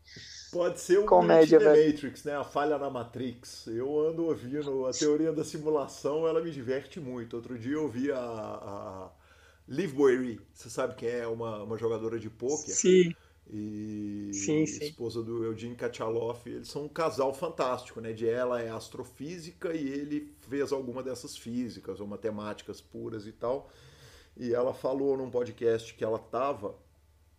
Pode 0.53 0.81
ser 0.81 1.01
um 1.01 1.07
Comédia, 1.07 1.59
The 1.59 1.87
Matrix, 1.87 2.25
né? 2.25 2.37
A 2.37 2.45
falha 2.45 2.79
na 2.79 2.89
Matrix. 2.89 3.67
Eu 3.67 3.99
ando 4.09 4.27
ouvindo 4.27 4.87
a 4.87 4.93
teoria 4.93 5.33
da 5.33 5.45
simulação, 5.45 6.27
ela 6.29 6.41
me 6.41 6.51
diverte 6.51 7.01
muito. 7.01 7.37
Outro 7.37 7.59
dia 7.59 7.75
eu 7.75 7.83
ouvi 7.83 8.13
a, 8.13 8.19
a 8.19 9.11
Liv 9.69 9.93
Boyery, 9.93 10.41
você 10.53 10.71
sabe 10.71 10.95
quem 10.95 11.09
é? 11.09 11.27
Uma, 11.27 11.65
uma 11.65 11.77
jogadora 11.77 12.19
de 12.19 12.31
pôquer. 12.31 12.73
Sim 12.73 13.15
e 13.53 14.31
sim, 14.33 14.65
sim. 14.65 14.87
esposa 14.87 15.23
do 15.23 15.45
Eugene 15.45 15.77
Kachaloff, 15.77 16.49
eles 16.49 16.69
são 16.69 16.85
um 16.85 16.89
casal 16.89 17.33
fantástico, 17.35 18.01
né? 18.01 18.13
De 18.13 18.29
ela 18.29 18.61
é 18.61 18.71
astrofísica 18.71 19.75
e 19.75 19.87
ele 19.87 20.35
fez 20.49 20.73
alguma 20.73 21.03
dessas 21.03 21.37
físicas 21.37 22.01
ou 22.01 22.07
matemáticas 22.07 22.81
puras 22.81 23.27
e 23.27 23.33
tal. 23.33 23.71
E 24.37 24.55
ela 24.55 24.73
falou 24.73 25.17
num 25.17 25.31
podcast 25.31 25.95
que 25.95 26.03
ela 26.03 26.19
tava 26.19 26.75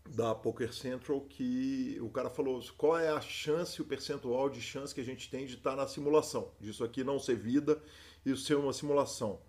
da 0.07 0.35
Poker 0.35 0.71
Central 0.71 1.21
que 1.21 1.97
o 1.99 2.09
cara 2.09 2.29
falou 2.29 2.63
qual 2.77 2.97
é 2.97 3.09
a 3.09 3.19
chance, 3.19 3.81
o 3.81 3.85
percentual 3.85 4.49
de 4.49 4.61
chance 4.61 4.93
que 4.93 5.01
a 5.01 5.05
gente 5.05 5.29
tem 5.29 5.47
de 5.47 5.55
estar 5.55 5.71
tá 5.71 5.75
na 5.75 5.87
simulação, 5.87 6.51
disso 6.61 6.83
aqui 6.83 7.03
não 7.03 7.17
ser 7.17 7.35
vida 7.35 7.81
e 8.23 8.37
ser 8.37 8.55
uma 8.55 8.71
simulação. 8.71 9.39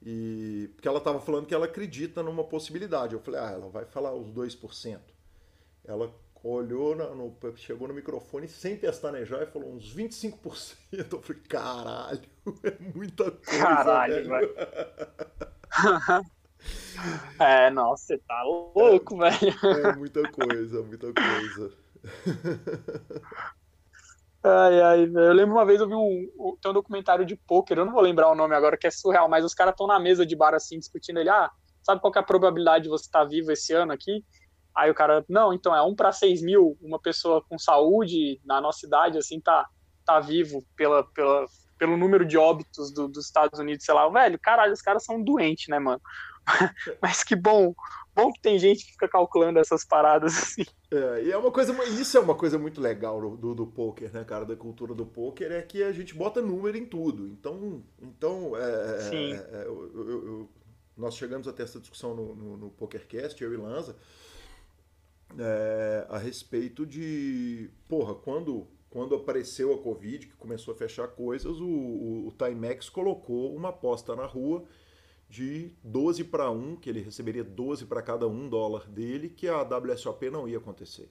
E 0.00 0.70
porque 0.74 0.86
ela 0.86 0.98
estava 0.98 1.20
falando 1.20 1.46
que 1.46 1.54
ela 1.54 1.66
acredita 1.66 2.22
numa 2.22 2.44
possibilidade. 2.44 3.14
Eu 3.14 3.20
falei: 3.20 3.40
"Ah, 3.40 3.50
ela 3.50 3.68
vai 3.68 3.84
falar 3.84 4.14
os 4.14 4.30
2%". 4.30 5.15
Ela 5.86 6.12
olhou, 6.42 6.94
no, 6.94 7.36
chegou 7.56 7.88
no 7.88 7.94
microfone 7.94 8.48
sem 8.48 8.76
pestanejar 8.76 9.42
e 9.42 9.46
falou 9.46 9.72
uns 9.72 9.94
25%. 9.94 10.76
Eu 11.12 11.22
falei, 11.22 11.42
caralho, 11.48 12.22
é 12.64 12.76
muita 12.94 13.30
coisa. 13.30 13.58
Caralho, 13.62 14.28
velho. 14.28 14.54
é, 17.40 17.70
nossa, 17.70 18.06
você 18.06 18.18
tá 18.18 18.42
louco, 18.42 19.24
é, 19.24 19.30
velho. 19.30 19.54
É 19.86 19.96
muita 19.96 20.22
coisa, 20.30 20.82
muita 20.82 21.12
coisa. 21.12 21.72
Ai, 24.48 24.80
ai, 24.80 25.02
eu 25.02 25.32
lembro 25.32 25.56
uma 25.56 25.66
vez 25.66 25.80
eu 25.80 25.88
vi 25.88 25.94
um, 25.96 26.56
tem 26.62 26.70
um 26.70 26.74
documentário 26.74 27.26
de 27.26 27.34
pôquer, 27.34 27.78
eu 27.78 27.84
não 27.84 27.92
vou 27.92 28.00
lembrar 28.00 28.30
o 28.30 28.34
nome 28.36 28.54
agora, 28.54 28.76
que 28.76 28.86
é 28.86 28.90
surreal, 28.92 29.28
mas 29.28 29.44
os 29.44 29.52
caras 29.52 29.72
estão 29.72 29.88
na 29.88 29.98
mesa 29.98 30.24
de 30.24 30.36
bar 30.36 30.54
assim, 30.54 30.78
discutindo 30.78 31.18
ele, 31.18 31.30
ah, 31.30 31.50
sabe 31.82 32.00
qual 32.00 32.12
é 32.14 32.20
a 32.20 32.22
probabilidade 32.22 32.84
de 32.84 32.88
você 32.88 33.06
estar 33.06 33.22
tá 33.22 33.24
vivo 33.24 33.50
esse 33.50 33.72
ano 33.72 33.90
aqui? 33.90 34.24
Aí 34.76 34.90
o 34.90 34.94
cara, 34.94 35.24
não, 35.26 35.54
então 35.54 35.74
é 35.74 35.80
um 35.82 35.94
para 35.94 36.12
seis 36.12 36.42
mil, 36.42 36.76
uma 36.82 36.98
pessoa 36.98 37.42
com 37.48 37.58
saúde 37.58 38.38
na 38.44 38.60
nossa 38.60 38.80
cidade, 38.80 39.16
assim, 39.16 39.40
tá, 39.40 39.66
tá 40.04 40.20
vivo 40.20 40.62
pela, 40.76 41.02
pela, 41.02 41.46
pelo 41.78 41.96
número 41.96 42.26
de 42.26 42.36
óbitos 42.36 42.92
do, 42.92 43.08
dos 43.08 43.24
Estados 43.24 43.58
Unidos, 43.58 43.86
sei 43.86 43.94
lá. 43.94 44.06
Velho, 44.08 44.38
caralho, 44.38 44.74
os 44.74 44.82
caras 44.82 45.04
são 45.04 45.22
doentes, 45.22 45.68
né, 45.68 45.78
mano? 45.78 46.00
Mas 47.00 47.24
que 47.24 47.34
bom, 47.34 47.74
bom 48.14 48.30
que 48.32 48.40
tem 48.40 48.58
gente 48.58 48.84
que 48.84 48.92
fica 48.92 49.08
calculando 49.08 49.58
essas 49.58 49.84
paradas 49.84 50.36
assim. 50.36 50.66
É, 50.90 51.24
e 51.24 51.32
é 51.32 51.36
uma 51.38 51.50
coisa, 51.50 51.72
isso 51.84 52.16
é 52.16 52.20
uma 52.20 52.34
coisa 52.34 52.58
muito 52.58 52.80
legal 52.80 53.18
do, 53.36 53.54
do, 53.54 53.66
poker, 53.66 54.12
né, 54.12 54.24
cara, 54.24 54.44
da 54.44 54.54
cultura 54.54 54.94
do 54.94 55.06
poker, 55.06 55.50
é 55.52 55.62
que 55.62 55.82
a 55.82 55.90
gente 55.90 56.14
bota 56.14 56.42
número 56.42 56.76
em 56.76 56.84
tudo. 56.84 57.26
Então, 57.26 57.82
então 58.00 58.56
é, 58.56 59.00
Sim. 59.00 59.32
É, 59.32 59.36
é 59.36 59.62
eu, 59.66 59.90
eu, 59.94 60.26
eu, 60.26 60.50
nós 60.96 61.16
chegamos 61.16 61.48
a 61.48 61.52
ter 61.52 61.64
essa 61.64 61.80
discussão 61.80 62.14
no, 62.14 62.34
no, 62.34 62.56
no 62.56 62.70
PokerCast, 62.70 63.42
eu 63.42 63.52
e 63.52 63.56
Lanza, 63.56 63.96
é, 65.38 66.06
a 66.08 66.18
respeito 66.18 66.86
de, 66.86 67.70
porra, 67.88 68.14
quando, 68.14 68.66
quando 68.90 69.14
apareceu 69.14 69.74
a 69.74 69.78
Covid, 69.78 70.26
que 70.26 70.36
começou 70.36 70.74
a 70.74 70.76
fechar 70.76 71.08
coisas, 71.08 71.60
o, 71.60 71.66
o, 71.66 72.28
o 72.28 72.32
Timex 72.32 72.88
colocou 72.88 73.54
uma 73.54 73.70
aposta 73.70 74.14
na 74.14 74.26
rua 74.26 74.64
de 75.28 75.72
12 75.82 76.24
para 76.24 76.50
1, 76.50 76.76
que 76.76 76.88
ele 76.88 77.00
receberia 77.00 77.42
12 77.42 77.86
para 77.86 78.02
cada 78.02 78.28
um 78.28 78.48
dólar 78.48 78.88
dele, 78.88 79.28
que 79.28 79.48
a 79.48 79.62
WSOP 79.62 80.30
não 80.30 80.48
ia 80.48 80.58
acontecer. 80.58 81.10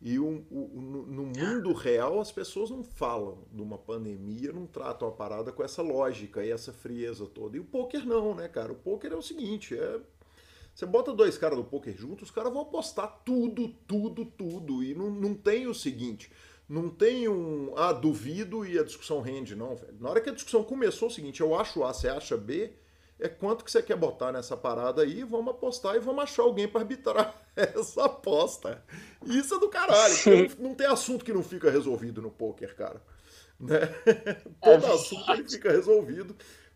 E 0.00 0.18
no 0.18 1.24
mundo 1.26 1.72
real 1.76 2.20
as 2.20 2.30
pessoas 2.30 2.68
não 2.68 2.84
falam 2.84 3.44
de 3.50 3.62
uma 3.62 3.78
pandemia, 3.78 4.52
não 4.52 4.66
tratam 4.66 5.08
a 5.08 5.12
parada 5.12 5.52
com 5.52 5.62
essa 5.62 5.82
lógica 5.82 6.44
e 6.44 6.50
essa 6.50 6.72
frieza 6.72 7.26
toda. 7.26 7.56
E 7.56 7.60
o 7.60 7.64
poker 7.64 8.06
não, 8.06 8.34
né, 8.34 8.48
cara? 8.48 8.72
O 8.72 8.76
poker 8.76 9.12
é 9.12 9.16
o 9.16 9.22
seguinte, 9.22 9.74
é 9.74 10.00
você 10.74 10.86
bota 10.86 11.12
dois 11.12 11.38
caras 11.38 11.56
do 11.56 11.64
poker 11.64 11.96
juntos, 11.96 12.28
os 12.28 12.34
caras 12.34 12.52
vão 12.52 12.62
apostar 12.62 13.22
tudo, 13.24 13.68
tudo, 13.86 14.24
tudo. 14.24 14.82
E 14.82 14.94
não, 14.94 15.08
não 15.08 15.34
tem 15.34 15.68
o 15.68 15.74
seguinte, 15.74 16.32
não 16.68 16.90
tem 16.90 17.28
um, 17.28 17.72
ah, 17.76 17.92
duvido 17.92 18.66
e 18.66 18.78
a 18.78 18.82
discussão 18.82 19.20
rende, 19.20 19.54
não, 19.54 19.76
velho. 19.76 19.96
Na 20.00 20.10
hora 20.10 20.20
que 20.20 20.30
a 20.30 20.34
discussão 20.34 20.64
começou, 20.64 21.08
é 21.08 21.10
o 21.10 21.14
seguinte, 21.14 21.40
eu 21.40 21.54
acho 21.54 21.84
A, 21.84 21.94
você 21.94 22.08
acha 22.08 22.36
B, 22.36 22.72
é 23.20 23.28
quanto 23.28 23.64
que 23.64 23.70
você 23.70 23.80
quer 23.80 23.96
botar 23.96 24.32
nessa 24.32 24.56
parada 24.56 25.02
aí, 25.02 25.22
vamos 25.22 25.54
apostar 25.54 25.94
e 25.94 26.00
vamos 26.00 26.24
achar 26.24 26.42
alguém 26.42 26.66
para 26.66 26.80
arbitrar 26.80 27.40
essa 27.54 28.06
aposta. 28.06 28.82
Isso 29.24 29.54
é 29.54 29.60
do 29.60 29.68
caralho, 29.68 30.14
não 30.58 30.74
tem 30.74 30.88
assunto 30.88 31.24
que 31.24 31.32
não 31.32 31.44
fica 31.44 31.70
resolvido 31.70 32.20
no 32.20 32.30
poker, 32.30 32.74
cara. 32.74 33.00
Né? 33.60 33.78
Todo 34.60 34.86
é 34.86 34.92
assunto 34.92 35.30
ele 35.30 35.48
fica 35.48 35.70
resolvido 35.70 36.34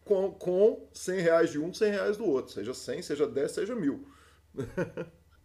com, 0.09 0.31
com 0.33 0.89
100 0.95 1.21
reais 1.21 1.51
de 1.51 1.59
um, 1.59 1.73
100 1.73 1.91
reais 1.93 2.17
do 2.17 2.27
outro. 2.27 2.55
Seja 2.55 2.73
100, 2.73 3.03
seja 3.03 3.27
10, 3.29 3.53
seja 3.53 3.75
mil. 3.75 4.09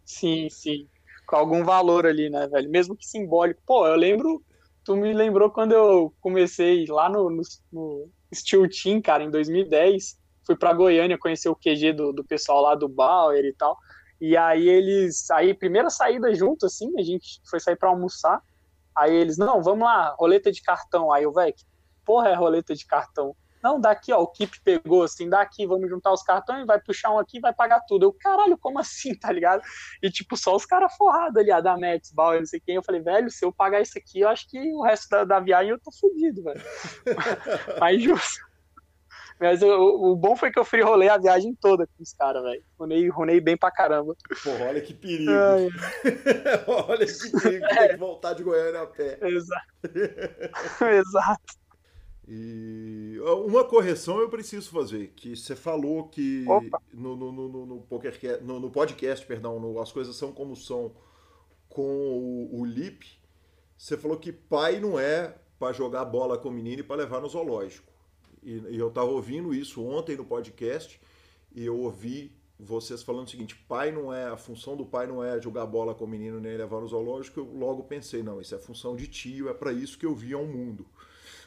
sim, 0.06 0.50
sim. 0.50 0.88
Com 1.28 1.36
algum 1.36 1.66
valor 1.66 2.08
ali, 2.08 2.30
né, 2.30 2.48
velho? 2.48 2.70
Mesmo 2.70 2.96
que 2.96 3.06
simbólico. 3.06 3.62
Pô, 3.66 3.86
eu 3.86 3.96
lembro. 3.96 4.42
Tu 4.86 4.96
me 4.96 5.14
lembrou 5.14 5.50
quando 5.50 5.74
eu 5.74 6.14
comecei 6.22 6.86
lá 6.88 7.10
no, 7.10 7.30
no, 7.30 7.42
no 7.72 8.10
Steel 8.34 8.68
Team, 8.70 9.02
cara, 9.02 9.24
em 9.24 9.30
2010. 9.30 10.18
Fui 10.46 10.56
pra 10.56 10.74
Goiânia 10.74 11.18
conhecer 11.18 11.50
o 11.50 11.56
QG 11.56 11.94
do, 11.94 12.14
do 12.14 12.24
pessoal 12.24 12.62
lá 12.62 12.76
do 12.76 12.88
Bauer 12.88 13.44
e 13.44 13.54
tal. 13.54 13.78
E 14.20 14.38
aí 14.38 14.68
eles, 14.68 15.30
aí 15.32 15.54
primeira 15.54 15.90
saída 15.90 16.34
junto 16.34 16.66
assim, 16.66 16.92
a 16.98 17.04
gente 17.04 17.42
foi 17.50 17.60
sair 17.60 17.76
para 17.76 17.90
almoçar. 17.90 18.42
Aí 18.96 19.14
eles, 19.14 19.38
não, 19.38 19.62
vamos 19.62 19.86
lá, 19.86 20.16
roleta 20.18 20.52
de 20.52 20.62
cartão. 20.62 21.12
Aí 21.12 21.24
eu, 21.24 21.34
velho, 21.34 21.54
porra 22.06 22.30
é 22.30 22.34
roleta 22.34 22.76
de 22.76 22.86
cartão? 22.86 23.36
Não, 23.64 23.80
daqui, 23.80 24.12
ó, 24.12 24.22
o 24.22 24.28
Kip 24.28 24.60
pegou 24.62 25.04
assim, 25.04 25.30
daqui, 25.30 25.66
vamos 25.66 25.90
juntar 25.90 26.12
os 26.12 26.22
cartões, 26.22 26.68
vai 26.68 26.82
puxar 26.82 27.12
um 27.12 27.18
aqui, 27.18 27.40
vai 27.40 27.54
pagar 27.54 27.80
tudo. 27.88 28.06
Eu, 28.06 28.12
caralho, 28.12 28.58
como 28.58 28.78
assim, 28.78 29.16
tá 29.18 29.32
ligado? 29.32 29.62
E 30.02 30.12
tipo, 30.12 30.36
só 30.36 30.54
os 30.54 30.66
caras 30.66 30.94
forrados 30.98 31.38
ali, 31.38 31.50
a 31.50 31.62
da 31.62 31.78
Mets, 31.78 32.12
Bauer, 32.12 32.40
não 32.40 32.46
sei 32.46 32.60
quem. 32.60 32.76
Eu 32.76 32.84
falei, 32.84 33.02
velho, 33.02 33.32
se 33.32 33.46
eu 33.46 33.54
pagar 33.54 33.82
isso 33.82 33.98
aqui, 33.98 34.20
eu 34.20 34.28
acho 34.28 34.50
que 34.50 34.60
o 34.74 34.82
resto 34.82 35.10
da, 35.10 35.24
da 35.24 35.40
viagem 35.40 35.72
eu 35.72 35.80
tô 35.80 35.92
fudido, 35.92 36.44
velho. 36.44 36.62
Mas 37.80 38.04
justo. 38.04 38.54
Mas 39.40 39.62
o, 39.62 40.12
o, 40.12 40.16
bom 40.16 40.36
foi 40.36 40.52
que 40.52 40.60
eu 40.60 40.66
free 40.66 40.82
rolei 40.82 41.10
a 41.10 41.18
viagem 41.18 41.56
toda 41.60 41.88
com 41.88 42.04
os 42.04 42.14
caras, 42.14 42.44
velho. 42.44 42.64
Runei, 42.80 43.10
runei 43.10 43.42
bem 43.42 43.58
pra 43.58 43.72
caramba. 43.72 44.16
Porra, 44.44 44.66
olha 44.66 44.82
que 44.82 44.94
perigo. 44.94 45.32
Ai, 45.32 45.70
olha 46.68 47.06
que 47.06 47.32
perigo, 47.42 47.66
é. 47.66 47.76
tem 47.76 47.90
que 47.90 47.96
voltar 47.98 48.34
de 48.34 48.44
Goiânia 48.44 48.82
a 48.82 48.88
pé. 48.88 49.18
Exato. 49.22 49.68
Exato. 50.82 51.63
E 52.28 53.18
uma 53.46 53.66
correção 53.66 54.20
eu 54.20 54.30
preciso 54.30 54.70
fazer, 54.70 55.12
que 55.16 55.36
você 55.36 55.56
falou 55.56 56.08
que 56.08 56.46
no, 56.94 57.16
no, 57.18 57.32
no, 57.32 57.66
no, 57.66 57.82
poker, 57.82 58.42
no, 58.42 58.60
no 58.62 58.72
podcast, 58.72 59.26
perdão, 59.26 59.80
As 59.80 59.92
Coisas 59.92 60.16
São 60.16 60.32
Como 60.32 60.56
São, 60.56 60.94
com 61.68 61.82
o, 61.82 62.62
o 62.62 62.66
Lip, 62.66 63.06
você 63.78 63.98
falou 63.98 64.18
que 64.18 64.32
pai 64.32 64.80
não 64.80 64.98
é 64.98 65.36
para 65.60 65.74
jogar 65.74 66.06
bola 66.06 66.38
com 66.38 66.50
o 66.50 66.52
menino 66.52 66.80
e 66.80 66.84
para 66.84 66.98
levar 66.98 67.20
no 67.20 67.28
zoológico. 67.28 67.92
E, 68.42 68.52
e 68.70 68.78
eu 68.78 68.88
estava 68.88 69.10
ouvindo 69.10 69.54
isso 69.54 69.84
ontem 69.84 70.16
no 70.16 70.24
podcast 70.24 71.00
e 71.54 71.66
eu 71.66 71.78
ouvi 71.78 72.36
vocês 72.60 73.04
falando 73.04 73.28
o 73.28 73.30
seguinte: 73.30 73.56
pai 73.68 73.92
não 73.92 74.14
é, 74.14 74.26
a 74.26 74.38
função 74.38 74.78
do 74.78 74.86
pai 74.86 75.08
não 75.08 75.24
é 75.24 75.42
jogar 75.42 75.66
bola 75.66 75.94
com 75.94 76.06
o 76.06 76.08
menino 76.08 76.40
nem 76.40 76.56
levar 76.56 76.80
no 76.80 76.88
zoológico. 76.88 77.40
Eu 77.40 77.54
logo 77.54 77.84
pensei, 77.84 78.24
não, 78.24 78.40
isso 78.40 78.56
é 78.56 78.60
função 78.60 78.96
de 78.96 79.08
tio, 79.08 79.50
é 79.50 79.54
para 79.54 79.74
isso 79.74 79.98
que 79.98 80.06
eu 80.06 80.16
vi 80.16 80.34
ao 80.34 80.46
mundo. 80.46 80.86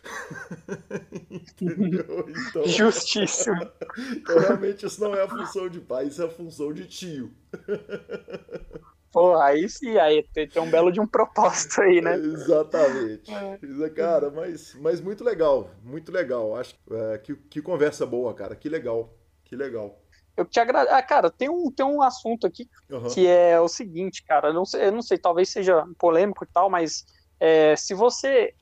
Então, 1.58 2.66
Justíssimo. 2.66 3.70
então, 4.12 4.38
realmente, 4.38 4.86
isso 4.86 5.00
não 5.00 5.14
é 5.14 5.22
a 5.22 5.28
função 5.28 5.68
de 5.68 5.80
pai, 5.80 6.06
isso 6.06 6.22
é 6.22 6.26
a 6.26 6.30
função 6.30 6.72
de 6.72 6.86
tio. 6.86 7.32
Pô, 9.12 9.34
aí 9.36 9.66
sim, 9.68 9.96
aí 9.96 10.22
tem, 10.34 10.46
tem 10.46 10.60
um 10.60 10.70
belo 10.70 10.92
de 10.92 11.00
um 11.00 11.06
propósito 11.06 11.80
aí, 11.80 12.02
né? 12.02 12.16
Exatamente. 12.16 13.32
É. 13.32 13.88
Cara, 13.88 14.30
mas, 14.30 14.74
mas 14.74 15.00
muito 15.00 15.24
legal, 15.24 15.70
muito 15.82 16.12
legal. 16.12 16.54
Acho 16.54 16.74
é, 16.90 17.18
que, 17.18 17.34
que 17.34 17.62
conversa 17.62 18.04
boa, 18.04 18.34
cara. 18.34 18.54
Que 18.54 18.68
legal, 18.68 19.16
que 19.44 19.56
legal. 19.56 19.98
Eu 20.36 20.44
te 20.44 20.60
agradeço. 20.60 20.94
Ah, 20.94 21.02
cara, 21.02 21.30
tem 21.30 21.48
um, 21.48 21.70
tem 21.70 21.86
um 21.86 22.02
assunto 22.02 22.46
aqui 22.46 22.68
uhum. 22.90 23.08
que 23.08 23.26
é 23.26 23.58
o 23.58 23.68
seguinte, 23.68 24.22
cara. 24.22 24.48
Eu 24.48 24.54
não 24.54 24.66
sei, 24.66 24.86
eu 24.86 24.92
não 24.92 25.00
sei, 25.00 25.16
talvez 25.16 25.48
seja 25.48 25.86
polêmico 25.98 26.44
e 26.44 26.48
tal, 26.48 26.68
mas 26.68 27.06
é, 27.40 27.74
se 27.74 27.94
você 27.94 28.52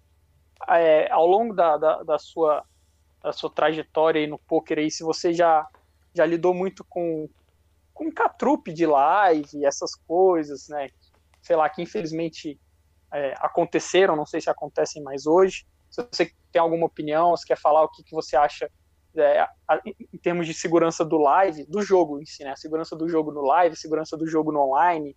é, 0.69 1.11
ao 1.11 1.27
longo 1.27 1.55
da, 1.55 1.77
da, 1.77 2.03
da, 2.03 2.19
sua, 2.19 2.65
da 3.23 3.33
sua 3.33 3.51
trajetória 3.51 4.21
aí 4.21 4.27
no 4.27 4.39
poker 4.39 4.79
aí, 4.79 4.91
se 4.91 5.03
você 5.03 5.33
já, 5.33 5.67
já 6.15 6.25
lidou 6.25 6.55
muito 6.55 6.85
com, 6.85 7.29
com 7.93 8.13
catrupe 8.13 8.73
de 8.73 8.87
live, 8.87 9.65
essas 9.65 9.95
coisas, 9.95 10.69
né? 10.69 10.89
Sei 11.43 11.57
lá, 11.57 11.69
que 11.69 11.83
infelizmente 11.83 12.59
é, 13.13 13.35
aconteceram, 13.39 14.17
não 14.17 14.27
sei 14.27 14.41
se 14.41 14.51
acontecem 14.51 15.03
mais 15.03 15.27
hoje. 15.27 15.67
Se 15.91 16.03
você 16.03 16.33
tem 16.51 16.61
alguma 16.61 16.87
opinião, 16.87 17.37
se 17.37 17.47
quer 17.47 17.59
falar 17.59 17.83
o 17.85 17.89
que, 17.89 18.03
que 18.03 18.15
você 18.15 18.37
acha 18.37 18.71
é, 19.17 19.47
em 20.13 20.19
termos 20.19 20.47
de 20.47 20.55
segurança 20.55 21.05
do 21.05 21.19
live, 21.19 21.65
do 21.67 21.83
jogo 21.83 22.21
em 22.21 22.27
si, 22.27 22.43
né? 22.43 22.57
Segurança 22.57 22.97
do 22.97 23.09
jogo 23.09 23.31
no 23.31 23.43
live, 23.43 23.77
segurança 23.77 24.17
do 24.17 24.27
jogo 24.27 24.51
no 24.51 24.61
online. 24.61 25.17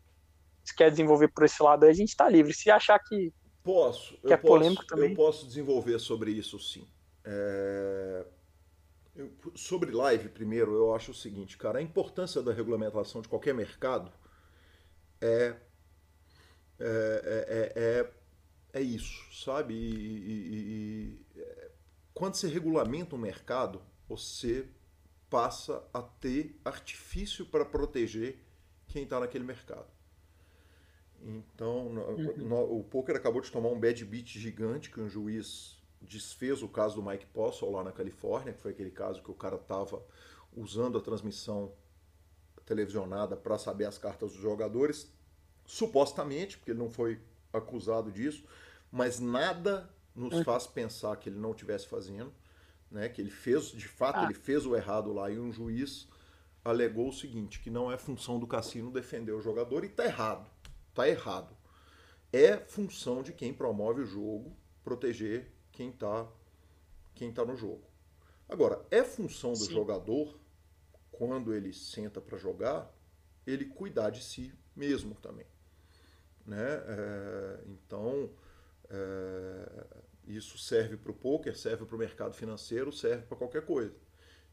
Se 0.63 0.75
quer 0.75 0.91
desenvolver 0.91 1.29
por 1.29 1.45
esse 1.45 1.61
lado, 1.63 1.85
a 1.85 1.93
gente 1.93 2.09
está 2.09 2.29
livre. 2.29 2.53
Se 2.53 2.69
achar 2.69 2.99
que 2.99 3.33
Posso. 3.67 4.17
Que 4.19 4.31
é 4.31 4.37
polêmico 4.37 4.81
posso, 4.83 4.87
também. 4.87 5.09
Eu 5.09 5.15
posso 5.15 5.45
desenvolver 5.45 5.99
sobre 5.99 6.31
isso, 6.31 6.57
sim. 6.57 6.87
É... 7.25 8.25
Eu, 9.13 9.29
sobre 9.55 9.91
live, 9.91 10.29
primeiro, 10.29 10.73
eu 10.73 10.95
acho 10.95 11.11
o 11.11 11.13
seguinte, 11.13 11.57
cara, 11.57 11.79
a 11.79 11.81
importância 11.81 12.41
da 12.41 12.53
regulamentação 12.53 13.21
de 13.21 13.27
qualquer 13.27 13.53
mercado 13.53 14.09
é, 15.19 15.55
é, 16.79 16.83
é, 16.85 17.73
é, 17.75 18.79
é 18.79 18.81
isso, 18.81 19.25
sabe? 19.43 19.73
E, 19.73 19.87
e, 20.27 21.25
e, 21.35 21.41
quando 22.13 22.35
você 22.35 22.47
regulamenta 22.47 23.15
um 23.15 23.19
mercado, 23.19 23.81
você 24.07 24.69
passa 25.29 25.83
a 25.93 26.01
ter 26.01 26.57
artifício 26.63 27.45
para 27.45 27.65
proteger 27.65 28.39
quem 28.87 29.03
está 29.03 29.19
naquele 29.19 29.43
mercado. 29.43 29.96
Então, 31.27 31.87
uhum. 31.87 32.33
no, 32.37 32.79
o 32.79 32.83
poker 32.85 33.15
acabou 33.15 33.41
de 33.41 33.51
tomar 33.51 33.67
um 33.67 33.79
bad 33.79 34.03
beat 34.05 34.27
gigante 34.27 34.89
que 34.89 35.01
um 35.01 35.09
juiz 35.09 35.77
desfez 36.01 36.63
o 36.63 36.69
caso 36.69 36.95
do 36.95 37.03
Mike 37.03 37.25
Postle 37.27 37.71
lá 37.71 37.83
na 37.83 37.91
Califórnia, 37.91 38.53
que 38.53 38.61
foi 38.61 38.71
aquele 38.71 38.91
caso 38.91 39.21
que 39.21 39.29
o 39.29 39.33
cara 39.33 39.57
estava 39.57 40.01
usando 40.55 40.97
a 40.97 41.01
transmissão 41.01 41.73
televisionada 42.65 43.35
para 43.35 43.57
saber 43.57 43.85
as 43.85 43.97
cartas 43.97 44.31
dos 44.31 44.41
jogadores, 44.41 45.11
supostamente, 45.65 46.57
porque 46.57 46.71
ele 46.71 46.79
não 46.79 46.89
foi 46.89 47.19
acusado 47.51 48.09
disso, 48.09 48.45
mas 48.89 49.19
nada 49.19 49.89
nos 50.15 50.33
uhum. 50.33 50.43
faz 50.45 50.65
pensar 50.65 51.17
que 51.17 51.27
ele 51.27 51.39
não 51.39 51.51
estivesse 51.51 51.87
fazendo, 51.87 52.31
né? 52.89 53.09
Que 53.09 53.21
ele 53.21 53.29
fez, 53.29 53.65
de 53.65 53.87
fato, 53.87 54.19
ah. 54.19 54.23
ele 54.23 54.33
fez 54.33 54.65
o 54.65 54.75
errado 54.75 55.11
lá 55.11 55.29
e 55.29 55.37
um 55.37 55.51
juiz 55.51 56.07
alegou 56.63 57.09
o 57.09 57.13
seguinte, 57.13 57.59
que 57.59 57.69
não 57.69 57.91
é 57.91 57.97
função 57.97 58.39
do 58.39 58.47
cassino 58.47 58.91
defender 58.91 59.31
o 59.31 59.41
jogador 59.41 59.83
e 59.83 59.87
está 59.87 60.05
errado. 60.05 60.49
Está 60.97 61.07
errado. 61.07 61.55
É 62.33 62.57
função 62.57 63.21
de 63.21 63.31
quem 63.31 63.53
promove 63.53 64.01
o 64.01 64.05
jogo 64.05 64.57
proteger 64.83 65.53
quem 65.71 65.91
está 65.91 66.27
quem 67.13 67.31
tá 67.31 67.45
no 67.45 67.55
jogo. 67.55 67.87
Agora, 68.49 68.83
é 68.89 69.03
função 69.03 69.51
do 69.51 69.59
Sim. 69.59 69.73
jogador, 69.73 70.39
quando 71.11 71.53
ele 71.53 71.71
senta 71.71 72.19
para 72.19 72.35
jogar, 72.35 72.91
ele 73.45 73.65
cuidar 73.65 74.09
de 74.09 74.23
si 74.23 74.51
mesmo 74.75 75.13
também. 75.13 75.45
Né? 76.43 76.65
É, 76.65 77.63
então, 77.67 78.31
é, 78.89 79.87
isso 80.25 80.57
serve 80.57 80.97
para 80.97 81.11
o 81.11 81.15
poker, 81.15 81.55
serve 81.55 81.85
para 81.85 81.95
o 81.95 81.99
mercado 81.99 82.33
financeiro, 82.33 82.91
serve 82.91 83.27
para 83.27 83.37
qualquer 83.37 83.63
coisa. 83.65 83.95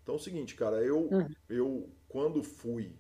Então 0.03 0.17
é 0.17 0.19
o 0.19 0.21
seguinte, 0.21 0.55
cara, 0.55 0.83
eu, 0.85 1.09
uhum. 1.09 1.35
eu 1.49 1.91
quando 2.07 2.43
fui 2.43 2.95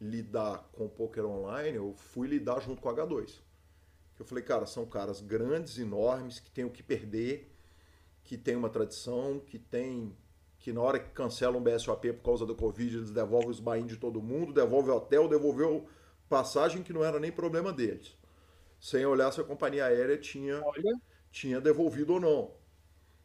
lidar 0.00 0.68
com 0.72 0.86
o 0.86 0.88
poker 0.88 1.24
online, 1.24 1.76
eu 1.76 1.94
fui 1.96 2.28
lidar 2.28 2.60
junto 2.60 2.80
com 2.82 2.88
o 2.88 2.94
H2. 2.94 3.40
Eu 4.18 4.24
falei, 4.24 4.42
cara, 4.42 4.66
são 4.66 4.86
caras 4.86 5.20
grandes, 5.20 5.78
enormes, 5.78 6.40
que 6.40 6.50
têm 6.50 6.64
o 6.64 6.70
que 6.70 6.82
perder, 6.82 7.52
que 8.24 8.36
tem 8.36 8.56
uma 8.56 8.70
tradição, 8.70 9.40
que 9.40 9.58
tem 9.58 10.16
que 10.58 10.72
na 10.72 10.80
hora 10.80 10.98
que 10.98 11.10
cancelam 11.10 11.60
um 11.60 11.62
BSOP 11.62 12.12
por 12.14 12.24
causa 12.24 12.46
do 12.46 12.54
Covid, 12.54 12.96
eles 12.96 13.10
devolvem 13.10 13.50
os 13.50 13.60
bain 13.60 13.86
de 13.86 13.96
todo 13.96 14.22
mundo, 14.22 14.52
devolvem 14.52 14.92
o 14.92 14.96
hotel, 14.96 15.28
devolveu 15.28 15.86
passagem 16.28 16.82
que 16.82 16.92
não 16.92 17.04
era 17.04 17.20
nem 17.20 17.30
problema 17.30 17.72
deles. 17.72 18.16
Sem 18.80 19.04
olhar 19.04 19.30
se 19.32 19.40
a 19.40 19.44
companhia 19.44 19.84
aérea 19.84 20.18
tinha, 20.18 20.60
tinha 21.30 21.60
devolvido 21.60 22.14
ou 22.14 22.20
não. 22.20 22.50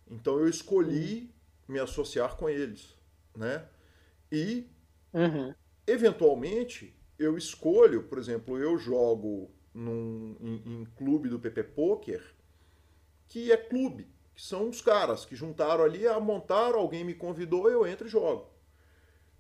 Então 0.09 0.37
eu 0.37 0.47
escolhi 0.47 1.21
uhum. 1.67 1.73
me 1.73 1.79
associar 1.79 2.35
com 2.35 2.49
eles, 2.49 2.95
né? 3.35 3.65
E 4.31 4.69
uhum 5.13 5.53
eventualmente 5.91 6.95
eu 7.17 7.37
escolho, 7.37 8.03
por 8.03 8.17
exemplo, 8.17 8.57
eu 8.57 8.77
jogo 8.77 9.51
num, 9.73 10.35
em, 10.39 10.81
em 10.81 10.85
clube 10.95 11.29
do 11.29 11.39
PP 11.39 11.63
Poker, 11.63 12.21
que 13.27 13.51
é 13.51 13.57
clube, 13.57 14.07
que 14.33 14.41
são 14.41 14.69
os 14.69 14.81
caras 14.81 15.25
que 15.25 15.35
juntaram 15.35 15.83
ali, 15.83 16.07
a 16.07 16.19
montaram, 16.19 16.79
alguém 16.79 17.03
me 17.03 17.13
convidou, 17.13 17.69
eu 17.69 17.85
entro 17.85 18.07
e 18.07 18.09
jogo. 18.09 18.49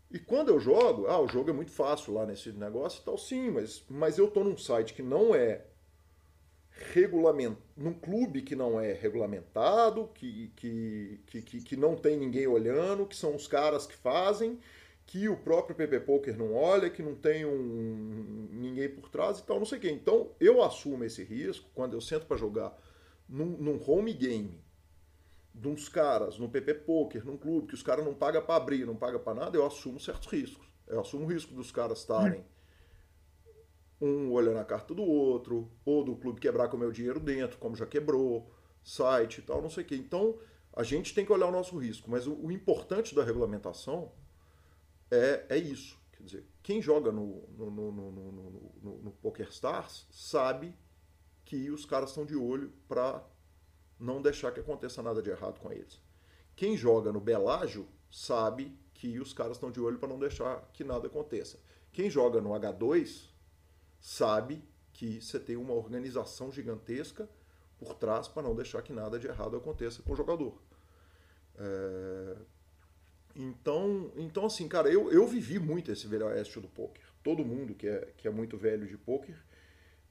E 0.09 0.19
quando 0.19 0.49
eu 0.49 0.59
jogo, 0.59 1.07
ah, 1.07 1.19
o 1.19 1.27
jogo 1.27 1.49
é 1.49 1.53
muito 1.53 1.71
fácil 1.71 2.13
lá 2.13 2.25
nesse 2.25 2.51
negócio 2.51 3.01
e 3.01 3.05
tal, 3.05 3.17
sim, 3.17 3.49
mas, 3.49 3.83
mas 3.89 4.17
eu 4.17 4.29
tô 4.29 4.43
num 4.43 4.57
site 4.57 4.93
que 4.93 5.01
não 5.01 5.33
é 5.33 5.65
regulamentado, 6.93 7.61
num 7.77 7.93
clube 7.93 8.41
que 8.41 8.55
não 8.55 8.79
é 8.79 8.91
regulamentado, 8.93 10.09
que, 10.13 10.51
que, 10.55 11.19
que, 11.27 11.61
que, 11.61 11.77
não 11.77 11.95
tem 11.95 12.17
ninguém 12.17 12.47
olhando, 12.47 13.05
que 13.05 13.15
são 13.15 13.35
os 13.35 13.47
caras 13.47 13.85
que 13.85 13.95
fazem, 13.95 14.59
que 15.11 15.27
o 15.27 15.35
próprio 15.35 15.75
PP 15.75 15.99
Poker 15.99 16.37
não 16.37 16.53
olha, 16.53 16.89
que 16.89 17.03
não 17.03 17.13
tem 17.13 17.43
um, 17.43 18.47
ninguém 18.49 18.87
por 18.87 19.09
trás 19.09 19.39
e 19.39 19.43
tal, 19.43 19.59
não 19.59 19.65
sei 19.65 19.77
o 19.77 19.81
quê. 19.81 19.91
Então 19.91 20.31
eu 20.39 20.63
assumo 20.63 21.03
esse 21.03 21.21
risco 21.21 21.69
quando 21.75 21.95
eu 21.95 21.99
sento 21.99 22.25
para 22.25 22.37
jogar 22.37 22.73
num, 23.27 23.57
num, 23.57 23.81
home 23.85 24.13
game 24.13 24.63
de 25.53 25.67
uns 25.67 25.89
caras, 25.89 26.39
no 26.39 26.47
PP 26.47 26.75
Poker, 26.75 27.25
num 27.25 27.35
clube, 27.35 27.67
que 27.67 27.73
os 27.73 27.83
caras 27.83 28.05
não 28.05 28.13
pagam 28.13 28.41
para 28.41 28.55
abrir, 28.55 28.85
não 28.85 28.95
pagam 28.95 29.19
para 29.19 29.33
nada, 29.33 29.57
eu 29.57 29.65
assumo 29.65 29.99
certos 29.99 30.29
riscos. 30.29 30.65
Eu 30.87 31.01
assumo 31.01 31.25
o 31.25 31.27
risco 31.27 31.53
dos 31.53 31.73
caras 31.73 31.99
estarem 31.99 32.45
um 33.99 34.31
olhando 34.31 34.59
a 34.59 34.63
carta 34.63 34.93
do 34.95 35.03
outro, 35.03 35.69
ou 35.83 36.05
do 36.05 36.15
clube 36.15 36.39
quebrar 36.39 36.69
com 36.69 36.77
o 36.77 36.79
meu 36.79 36.89
dinheiro 36.89 37.19
dentro, 37.19 37.57
como 37.57 37.75
já 37.75 37.85
quebrou, 37.85 38.49
site 38.81 39.39
e 39.39 39.41
tal, 39.41 39.61
não 39.61 39.69
sei 39.69 39.83
o 39.83 39.87
quê. 39.87 39.95
Então 39.97 40.39
a 40.71 40.83
gente 40.83 41.13
tem 41.13 41.25
que 41.25 41.33
olhar 41.33 41.47
o 41.47 41.51
nosso 41.51 41.77
risco, 41.77 42.09
mas 42.09 42.27
o, 42.27 42.33
o 42.33 42.49
importante 42.49 43.13
da 43.13 43.25
regulamentação 43.25 44.13
é, 45.11 45.45
é 45.49 45.57
isso. 45.57 45.99
Quer 46.13 46.23
dizer, 46.23 46.45
quem 46.63 46.81
joga 46.81 47.11
no, 47.11 47.47
no, 47.49 47.69
no, 47.69 47.91
no, 47.91 48.11
no, 48.11 48.71
no, 48.81 48.97
no 48.99 49.11
PokerStars 49.11 50.07
sabe 50.09 50.75
que 51.43 51.69
os 51.69 51.85
caras 51.85 52.09
estão 52.09 52.25
de 52.25 52.35
olho 52.35 52.71
para 52.87 53.23
não 53.99 54.21
deixar 54.21 54.51
que 54.51 54.59
aconteça 54.59 55.03
nada 55.03 55.21
de 55.21 55.29
errado 55.29 55.59
com 55.59 55.71
eles. 55.71 56.01
Quem 56.55 56.77
joga 56.77 57.11
no 57.11 57.19
Belágio 57.19 57.87
sabe 58.09 58.77
que 58.93 59.19
os 59.19 59.33
caras 59.33 59.57
estão 59.57 59.71
de 59.71 59.79
olho 59.79 59.99
para 59.99 60.09
não 60.09 60.19
deixar 60.19 60.61
que 60.73 60.83
nada 60.83 61.07
aconteça. 61.07 61.59
Quem 61.91 62.09
joga 62.09 62.39
no 62.39 62.51
H2 62.51 63.29
sabe 63.99 64.63
que 64.93 65.21
você 65.21 65.39
tem 65.39 65.55
uma 65.55 65.73
organização 65.73 66.51
gigantesca 66.51 67.29
por 67.77 67.95
trás 67.95 68.27
para 68.27 68.43
não 68.43 68.55
deixar 68.55 68.81
que 68.81 68.93
nada 68.93 69.17
de 69.17 69.27
errado 69.27 69.57
aconteça 69.57 70.01
com 70.03 70.13
o 70.13 70.15
jogador. 70.15 70.61
É... 71.55 72.37
Então, 73.35 74.11
então, 74.15 74.45
assim, 74.45 74.67
cara, 74.67 74.89
eu, 74.89 75.11
eu 75.11 75.25
vivi 75.27 75.59
muito 75.59 75.91
esse 75.91 76.07
velho 76.07 76.27
oeste 76.27 76.59
do 76.59 76.67
poker. 76.67 77.03
Todo 77.23 77.45
mundo 77.45 77.73
que 77.73 77.87
é, 77.87 78.09
que 78.17 78.27
é 78.27 78.31
muito 78.31 78.57
velho 78.57 78.87
de 78.87 78.97
poker 78.97 79.35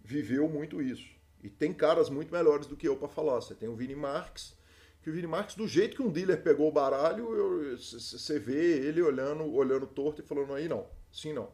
viveu 0.03 0.49
muito 0.49 0.81
isso. 0.81 1.09
E 1.43 1.49
tem 1.49 1.73
caras 1.73 2.11
muito 2.11 2.33
melhores 2.33 2.67
do 2.67 2.77
que 2.77 2.89
eu 2.89 2.97
para 2.97 3.09
falar. 3.09 3.37
Você 3.37 3.55
tem 3.55 3.69
o 3.69 3.77
Vini 3.77 3.95
Marques, 3.95 4.55
que 5.03 5.09
o 5.09 5.13
Vini 5.13 5.27
Marques, 5.27 5.57
do 5.57 5.67
jeito 5.67 5.97
que 5.97 6.03
um 6.03 6.11
dealer 6.11 6.43
pegou 6.43 6.69
o 6.69 6.73
baralho, 6.73 7.77
você 7.77 8.39
vê 8.39 8.87
ele 8.87 9.01
olhando, 9.01 9.51
olhando 9.53 9.87
torto 9.87 10.21
e 10.21 10.25
falando 10.25 10.53
aí 10.53 10.69
não, 10.69 10.87
sim 11.11 11.33
não. 11.33 11.51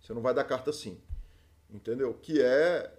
Você 0.00 0.14
não 0.14 0.22
vai 0.22 0.32
dar 0.32 0.44
carta 0.44 0.70
assim. 0.70 1.00
Entendeu? 1.68 2.14
Que 2.14 2.40
é, 2.40 2.90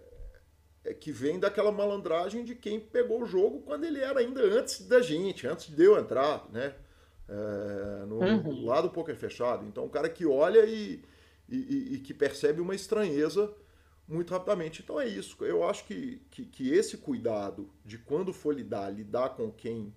é 0.84 0.94
que 0.94 1.12
vem 1.12 1.40
daquela 1.40 1.72
malandragem 1.72 2.44
de 2.44 2.54
quem 2.54 2.80
pegou 2.80 3.24
o 3.24 3.26
jogo 3.26 3.62
quando 3.62 3.86
ele 3.86 4.00
era 4.00 4.20
ainda 4.20 4.42
antes 4.42 4.86
da 4.86 5.02
gente, 5.02 5.48
antes 5.48 5.74
de 5.74 5.84
eu 5.84 5.98
entrar, 5.98 6.48
né? 6.52 6.76
É, 7.30 8.06
no, 8.06 8.20
uhum. 8.20 8.66
lá 8.66 8.80
do 8.80 8.90
poker 8.90 9.16
fechado. 9.16 9.66
Então, 9.66 9.86
o 9.86 9.90
cara 9.90 10.10
que 10.10 10.26
olha 10.26 10.66
e, 10.66 11.04
e, 11.50 11.96
e, 11.96 12.00
que 12.00 12.14
percebe 12.14 12.62
uma 12.62 12.74
estranheza 12.74 13.54
muito 14.08 14.32
rapidamente. 14.32 14.82
Então, 14.82 15.00
é 15.00 15.08
isso. 15.08 15.44
Eu 15.44 15.68
acho 15.68 15.86
que, 15.86 16.22
que, 16.32 16.46
que, 16.46 16.72
esse 16.72 16.98
cuidado 16.98 17.70
de 17.84 17.98
quando 17.98 18.32
for 18.32 18.56
lidar, 18.56 18.90
lidar 18.90 19.30
com 19.30 19.52
quem 19.52 19.94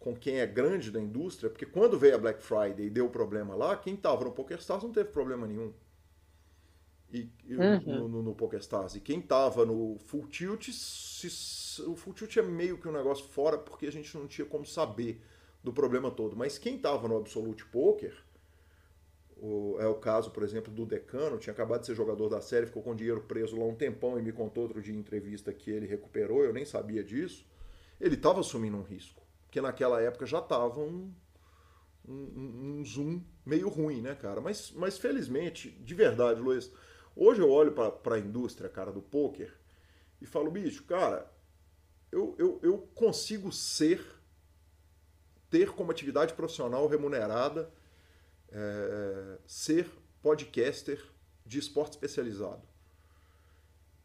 com 0.00 0.16
quem 0.16 0.40
é 0.40 0.46
grande 0.48 0.90
da 0.90 1.00
indústria, 1.00 1.48
porque 1.48 1.64
quando 1.64 1.96
veio 1.96 2.16
a 2.16 2.18
Black 2.18 2.42
Friday 2.42 2.86
e 2.86 2.90
deu 2.90 3.08
problema 3.08 3.54
lá, 3.54 3.76
quem 3.76 3.94
estava 3.94 4.24
no 4.24 4.32
PokerStars 4.32 4.82
não 4.82 4.90
teve 4.90 5.10
problema 5.10 5.46
nenhum. 5.46 5.72
E, 7.12 7.30
uhum. 7.48 7.80
no, 7.86 8.08
no, 8.08 8.22
no 8.24 8.34
PokerStars. 8.34 8.96
E 8.96 9.00
quem 9.00 9.20
estava 9.20 9.64
no 9.64 9.96
Full 10.06 10.26
Tilt, 10.26 10.70
se, 10.72 11.82
o 11.82 11.94
Full 11.94 12.14
Tilt 12.14 12.36
é 12.36 12.42
meio 12.42 12.78
que 12.78 12.88
um 12.88 12.92
negócio 12.92 13.24
fora, 13.28 13.56
porque 13.56 13.86
a 13.86 13.92
gente 13.92 14.16
não 14.18 14.26
tinha 14.26 14.44
como 14.44 14.66
saber 14.66 15.22
do 15.62 15.72
problema 15.72 16.10
todo. 16.10 16.36
Mas 16.36 16.58
quem 16.58 16.76
estava 16.76 17.06
no 17.06 17.16
Absolute 17.16 17.64
Poker, 17.66 18.14
o, 19.36 19.76
é 19.78 19.86
o 19.86 19.94
caso, 19.94 20.30
por 20.30 20.42
exemplo, 20.42 20.72
do 20.72 20.84
Decano, 20.86 21.38
tinha 21.38 21.52
acabado 21.52 21.80
de 21.80 21.86
ser 21.86 21.94
jogador 21.94 22.28
da 22.28 22.40
série, 22.40 22.66
ficou 22.66 22.82
com 22.82 22.94
dinheiro 22.94 23.22
preso 23.22 23.58
lá 23.58 23.64
um 23.64 23.74
tempão 23.74 24.18
e 24.18 24.22
me 24.22 24.32
contou 24.32 24.64
outro 24.64 24.80
dia 24.80 24.94
em 24.94 24.98
entrevista 24.98 25.52
que 25.52 25.70
ele 25.70 25.86
recuperou, 25.86 26.44
eu 26.44 26.52
nem 26.52 26.64
sabia 26.64 27.02
disso. 27.02 27.46
Ele 28.00 28.14
estava 28.14 28.40
assumindo 28.40 28.76
um 28.76 28.82
risco, 28.82 29.22
porque 29.44 29.60
naquela 29.60 30.00
época 30.00 30.26
já 30.26 30.38
estava 30.38 30.80
um, 30.80 31.12
um, 32.08 32.80
um, 32.80 32.84
zoom 32.84 33.22
meio 33.44 33.68
ruim, 33.68 34.00
né, 34.00 34.14
cara? 34.14 34.40
Mas, 34.40 34.72
mas 34.72 34.98
felizmente, 34.98 35.70
de 35.70 35.94
verdade, 35.94 36.40
Luiz, 36.40 36.72
hoje 37.14 37.40
eu 37.40 37.50
olho 37.50 37.72
para 37.72 38.16
a 38.16 38.18
indústria, 38.18 38.68
cara, 38.68 38.90
do 38.90 39.02
poker 39.02 39.52
e 40.20 40.26
falo, 40.26 40.50
bicho, 40.50 40.84
cara, 40.84 41.30
eu, 42.10 42.34
eu, 42.38 42.60
eu 42.62 42.78
consigo 42.94 43.50
ser 43.50 44.04
ter 45.52 45.70
como 45.72 45.90
atividade 45.90 46.32
profissional 46.32 46.88
remunerada 46.88 47.70
é, 48.50 49.38
ser 49.46 49.86
podcaster 50.22 51.04
de 51.44 51.58
esporte 51.58 51.92
especializado. 51.92 52.62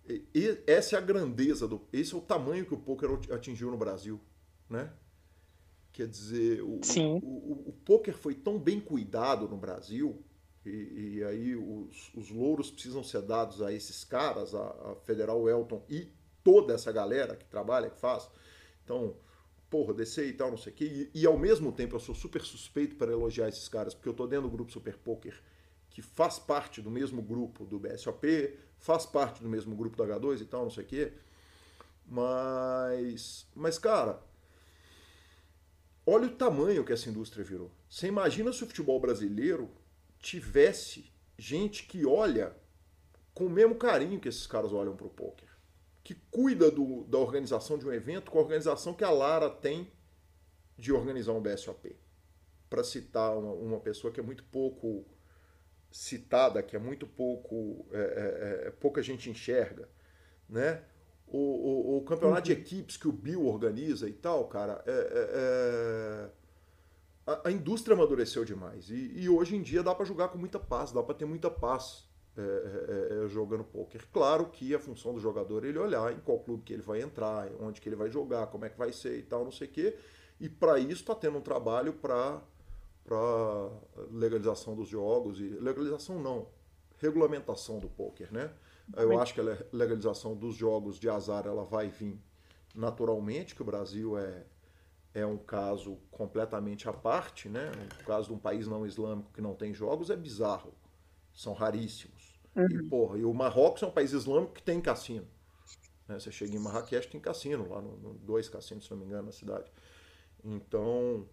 E, 0.05 0.61
essa 0.67 0.95
é 0.95 0.99
a 0.99 1.01
grandeza 1.01 1.65
do, 1.65 1.87
esse 1.93 2.13
é 2.13 2.17
o 2.17 2.21
tamanho 2.21 2.65
que 2.65 2.73
o 2.73 2.77
poker 2.77 3.09
atingiu 3.31 3.71
no 3.71 3.77
Brasil, 3.77 4.19
né? 4.69 4.91
Quer 5.93 6.07
dizer, 6.07 6.61
o, 6.61 6.81
o, 6.81 7.17
o, 7.17 7.69
o 7.69 7.73
poker 7.85 8.13
foi 8.13 8.35
tão 8.35 8.59
bem 8.59 8.79
cuidado 8.79 9.47
no 9.47 9.57
Brasil 9.57 10.21
e, 10.65 11.15
e 11.15 11.23
aí 11.23 11.55
os, 11.55 12.13
os, 12.13 12.29
louros 12.29 12.69
precisam 12.69 13.03
ser 13.03 13.21
dados 13.21 13.61
a 13.61 13.71
esses 13.71 14.03
caras, 14.03 14.53
a, 14.53 14.67
a 14.91 14.95
Federal 15.05 15.49
Elton 15.49 15.83
e 15.89 16.11
toda 16.43 16.73
essa 16.73 16.91
galera 16.91 17.37
que 17.37 17.45
trabalha, 17.45 17.89
que 17.89 17.99
faz. 17.99 18.29
Então, 18.83 19.15
porra, 19.69 19.93
descer 19.93 20.27
e 20.27 20.33
tal, 20.33 20.49
não 20.49 20.57
sei 20.57 20.71
o 20.71 20.75
quê. 20.75 21.09
E, 21.13 21.21
e, 21.21 21.25
ao 21.25 21.37
mesmo 21.37 21.71
tempo 21.71 21.95
eu 21.95 21.99
sou 21.99 22.15
super 22.15 22.41
suspeito 22.41 22.95
para 22.95 23.11
elogiar 23.11 23.47
esses 23.47 23.67
caras, 23.67 23.93
porque 23.93 24.09
eu 24.09 24.13
tô 24.13 24.27
dentro 24.27 24.47
do 24.47 24.51
grupo 24.51 24.71
Super 24.71 24.97
Poker, 24.97 25.41
que 25.89 26.01
faz 26.01 26.39
parte 26.39 26.81
do 26.81 26.91
mesmo 26.91 27.21
grupo 27.21 27.65
do 27.65 27.79
BSOP, 27.79 28.57
faz 28.77 29.05
parte 29.05 29.41
do 29.41 29.49
mesmo 29.49 29.75
grupo 29.75 29.97
do 29.97 30.03
H2 30.03 30.41
e 30.41 30.45
tal, 30.45 30.63
não 30.63 30.69
sei 30.69 30.83
o 30.83 30.87
quê. 30.87 31.13
Mas, 32.05 33.45
mas 33.53 33.77
cara, 33.77 34.21
olha 36.05 36.27
o 36.27 36.35
tamanho 36.35 36.85
que 36.85 36.93
essa 36.93 37.09
indústria 37.09 37.43
virou. 37.43 37.71
Você 37.89 38.07
imagina 38.07 38.53
se 38.53 38.63
o 38.63 38.67
futebol 38.67 38.99
brasileiro 38.99 39.69
tivesse 40.19 41.11
gente 41.37 41.83
que 41.83 42.05
olha 42.05 42.55
com 43.33 43.45
o 43.45 43.49
mesmo 43.49 43.75
carinho 43.75 44.19
que 44.19 44.29
esses 44.29 44.47
caras 44.47 44.71
olham 44.71 44.95
para 44.95 45.07
o 45.07 45.09
poker 45.09 45.46
que 46.07 46.15
cuida 46.31 46.71
do, 46.71 47.03
da 47.03 47.17
organização 47.17 47.77
de 47.77 47.85
um 47.85 47.91
evento 47.91 48.31
com 48.31 48.37
a 48.37 48.41
organização 48.41 48.93
que 48.93 49.03
a 49.03 49.09
Lara 49.09 49.49
tem 49.49 49.91
de 50.77 50.93
organizar 50.93 51.33
um 51.33 51.41
BSOP. 51.41 51.97
Para 52.69 52.81
citar 52.81 53.37
uma, 53.37 53.51
uma, 53.51 53.79
pessoa 53.81 54.13
que 54.13 54.17
é 54.17 54.23
muito 54.23 54.41
pouco 54.45 55.05
citada, 55.91 56.63
que 56.63 56.77
é 56.77 56.79
muito 56.79 57.05
pouco. 57.05 57.85
É, 57.91 57.97
é, 57.97 58.67
é 58.67 58.71
pouca 58.71 59.03
gente 59.03 59.29
enxerga. 59.29 59.89
Né? 60.47 60.81
O, 61.27 61.37
o, 61.37 61.97
o 61.97 62.01
campeonato 62.05 62.49
uhum. 62.49 62.55
de 62.55 62.61
equipes 62.61 62.95
que 62.95 63.09
o 63.09 63.11
Bill 63.11 63.45
organiza 63.45 64.07
e 64.07 64.13
tal, 64.13 64.47
cara, 64.47 64.81
é, 64.87 64.91
é, 64.91 65.29
é 65.33 66.29
a, 67.33 67.49
a, 67.49 67.51
indústria 67.51 67.93
amadureceu 67.95 68.45
demais. 68.45 68.89
E, 68.89 69.11
e 69.19 69.27
hoje 69.27 69.57
em 69.57 69.61
dia 69.61 69.83
dá 69.83 69.93
para 69.93 70.05
jogar 70.05 70.29
com 70.29 70.37
muita 70.37 70.57
paz, 70.57 70.93
dá 70.93 71.03
para 71.03 71.15
ter 71.15 71.25
muita 71.25 71.51
paz 71.51 72.06
é, 72.41 73.25
é, 73.25 73.27
jogando 73.27 73.63
poker. 73.63 74.05
Claro 74.11 74.45
que 74.45 74.73
a 74.75 74.79
função 74.79 75.13
do 75.13 75.19
jogador 75.19 75.65
é 75.65 75.69
ele 75.69 75.79
olhar 75.79 76.13
em 76.13 76.19
qual 76.19 76.39
clube 76.39 76.63
que 76.63 76.73
ele 76.73 76.81
vai 76.81 77.01
entrar, 77.01 77.49
onde 77.59 77.81
que 77.81 77.89
ele 77.89 77.95
vai 77.95 78.09
jogar, 78.09 78.47
como 78.47 78.65
é 78.65 78.69
que 78.69 78.77
vai 78.77 78.91
ser 78.91 79.17
e 79.17 79.23
tal, 79.23 79.43
não 79.43 79.51
sei 79.51 79.67
o 79.67 79.71
quê. 79.71 79.97
E 80.39 80.47
para 80.47 80.79
isso 80.79 81.01
está 81.01 81.15
tendo 81.15 81.37
um 81.37 81.41
trabalho 81.41 81.93
para 81.93 82.41
para 83.03 83.71
legalização 84.11 84.75
dos 84.75 84.89
jogos 84.89 85.39
e 85.39 85.43
legalização 85.61 86.19
não, 86.19 86.49
regulamentação 86.97 87.79
do 87.79 87.87
poker, 87.87 88.33
né? 88.33 88.51
Eu 88.97 89.17
acho 89.17 89.33
que 89.33 89.39
a 89.39 89.57
legalização 89.71 90.35
dos 90.35 90.55
jogos 90.55 90.99
de 90.99 91.09
azar 91.09 91.47
ela 91.47 91.63
vai 91.63 91.87
vir 91.87 92.19
naturalmente, 92.75 93.55
que 93.55 93.61
o 93.61 93.65
Brasil 93.65 94.17
é 94.17 94.45
é 95.13 95.25
um 95.25 95.37
caso 95.37 95.97
completamente 96.11 96.87
à 96.87 96.93
parte, 96.93 97.49
né? 97.49 97.71
O 98.01 98.03
caso 98.03 98.27
de 98.27 98.33
um 98.33 98.37
país 98.37 98.67
não 98.67 98.85
islâmico 98.85 99.31
que 99.33 99.41
não 99.41 99.55
tem 99.55 99.73
jogos 99.73 100.11
é 100.11 100.15
bizarro, 100.15 100.73
são 101.33 101.53
raríssimos. 101.53 102.16
Uhum. 102.57 102.67
E, 102.71 102.83
porra, 102.83 103.17
e 103.19 103.23
o 103.23 103.33
Marrocos 103.33 103.83
é 103.83 103.85
um 103.85 103.91
país 103.91 104.11
islâmico 104.11 104.53
que 104.53 104.63
tem 104.63 104.81
cassino. 104.81 105.27
Né? 106.07 106.19
Você 106.19 106.31
chega 106.31 106.55
em 106.55 106.59
Marrakech, 106.59 107.07
tem 107.07 107.21
cassino, 107.21 107.69
lá 107.69 107.79
no, 107.79 107.97
no, 107.97 108.13
dois 108.15 108.49
cassinos, 108.49 108.85
se 108.85 108.91
não 108.91 108.97
me 108.97 109.05
engano, 109.05 109.27
na 109.27 109.31
cidade. 109.31 109.71
Então, 110.43 111.27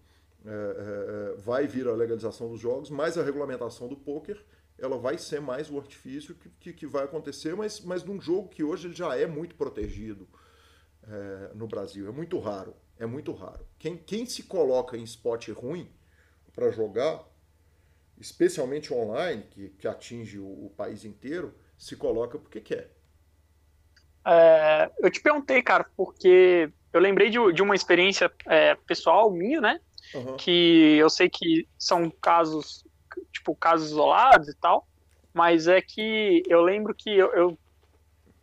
é, 0.45 0.51
é, 0.51 1.37
vai 1.37 1.67
vir 1.67 1.89
a 1.89 1.93
legalização 1.93 2.51
dos 2.51 2.61
jogos, 2.61 2.91
mas 2.91 3.17
a 3.17 3.23
regulamentação 3.23 3.89
do 3.89 3.97
poker 3.97 4.45
ela 4.77 4.99
vai 4.99 5.17
ser 5.17 5.41
mais 5.41 5.71
o 5.71 5.79
artifício 5.79 6.35
que, 6.35 6.51
que, 6.61 6.73
que, 6.73 6.87
vai 6.87 7.05
acontecer, 7.05 7.55
mas, 7.55 7.81
mas 7.81 8.03
num 8.03 8.21
jogo 8.21 8.49
que 8.49 8.63
hoje 8.63 8.93
já 8.93 9.17
é 9.17 9.25
muito 9.25 9.55
protegido 9.55 10.29
é, 11.07 11.53
no 11.55 11.67
Brasil. 11.67 12.09
É 12.09 12.11
muito 12.11 12.39
raro. 12.39 12.75
É 12.99 13.07
muito 13.07 13.33
raro. 13.33 13.67
Quem, 13.79 13.97
quem 13.97 14.27
se 14.27 14.43
coloca 14.45 14.97
em 14.97 15.05
spot 15.05 15.49
ruim 15.51 15.91
para 16.53 16.71
jogar 16.71 17.25
especialmente 18.19 18.93
online, 18.93 19.43
que, 19.51 19.71
que 19.71 19.89
atinge 19.89 20.39
o, 20.39 20.67
o 20.67 20.73
país 20.77 21.05
inteiro, 21.05 21.55
se 21.77 21.97
coloca 21.97 22.39
porque 22.39 22.61
quer. 22.61 22.91
É, 24.27 24.91
eu 24.99 25.11
te 25.11 25.21
perguntei, 25.21 25.63
cara, 25.63 25.85
porque 25.97 26.71
eu 26.93 27.01
lembrei 27.01 27.29
de, 27.29 27.39
de 27.53 27.63
uma 27.63 27.75
experiência 27.75 28.31
é, 28.47 28.75
pessoal 28.75 29.31
minha, 29.31 29.61
né? 29.61 29.81
Uhum. 30.15 30.37
Que 30.37 30.97
eu 30.97 31.11
sei 31.11 31.29
que 31.29 31.69
são 31.79 32.11
casos, 32.11 32.85
tipo, 33.33 33.55
casos 33.55 33.91
isolados 33.91 34.49
e 34.49 34.55
tal, 34.57 34.87
mas 35.33 35.67
é 35.67 35.81
que 35.81 36.43
eu 36.47 36.63
lembro 36.63 36.95
que 36.95 37.11
eu, 37.11 37.33
eu 37.33 37.59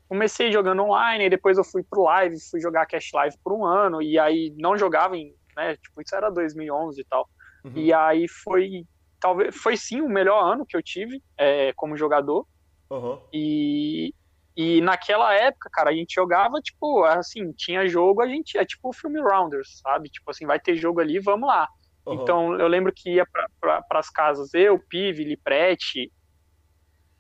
comecei 0.07 0.51
jogando 0.51 0.83
online, 0.83 1.25
e 1.25 1.29
depois 1.29 1.57
eu 1.57 1.63
fui 1.63 1.81
pro 1.83 2.03
live, 2.03 2.37
fui 2.41 2.59
jogar 2.59 2.85
Cash 2.85 3.11
Live 3.13 3.37
por 3.41 3.53
um 3.53 3.65
ano, 3.65 4.01
e 4.01 4.19
aí 4.19 4.53
não 4.57 4.77
jogava 4.77 5.15
em, 5.15 5.33
né, 5.55 5.77
tipo, 5.77 6.01
isso 6.01 6.13
era 6.13 6.29
2011 6.29 6.99
e 6.99 7.05
tal. 7.05 7.29
Uhum. 7.63 7.71
E 7.75 7.93
aí 7.93 8.27
foi 8.27 8.85
talvez 9.21 9.55
foi 9.55 9.77
sim 9.77 10.01
o 10.01 10.09
melhor 10.09 10.43
ano 10.43 10.65
que 10.65 10.75
eu 10.75 10.81
tive 10.81 11.23
é, 11.37 11.71
como 11.73 11.95
jogador. 11.95 12.45
Uhum. 12.89 13.21
E, 13.31 14.13
e 14.57 14.81
naquela 14.81 15.33
época, 15.33 15.69
cara, 15.71 15.91
a 15.91 15.93
gente 15.93 16.13
jogava, 16.13 16.59
tipo, 16.59 17.05
assim, 17.05 17.53
tinha 17.53 17.87
jogo, 17.87 18.21
a 18.21 18.27
gente 18.27 18.57
é 18.57 18.65
tipo 18.65 18.89
o 18.89 18.93
filme 18.93 19.21
Rounders, 19.21 19.79
sabe? 19.81 20.09
Tipo 20.09 20.31
assim, 20.31 20.45
vai 20.45 20.59
ter 20.59 20.75
jogo 20.75 20.99
ali, 20.99 21.19
vamos 21.19 21.47
lá. 21.47 21.69
Uhum. 22.05 22.15
Então 22.15 22.59
eu 22.59 22.67
lembro 22.67 22.91
que 22.91 23.11
ia 23.11 23.25
para 23.61 23.85
as 23.91 24.09
casas, 24.09 24.53
eu, 24.53 24.77
Pive, 24.89 25.23
Liprete, 25.23 26.11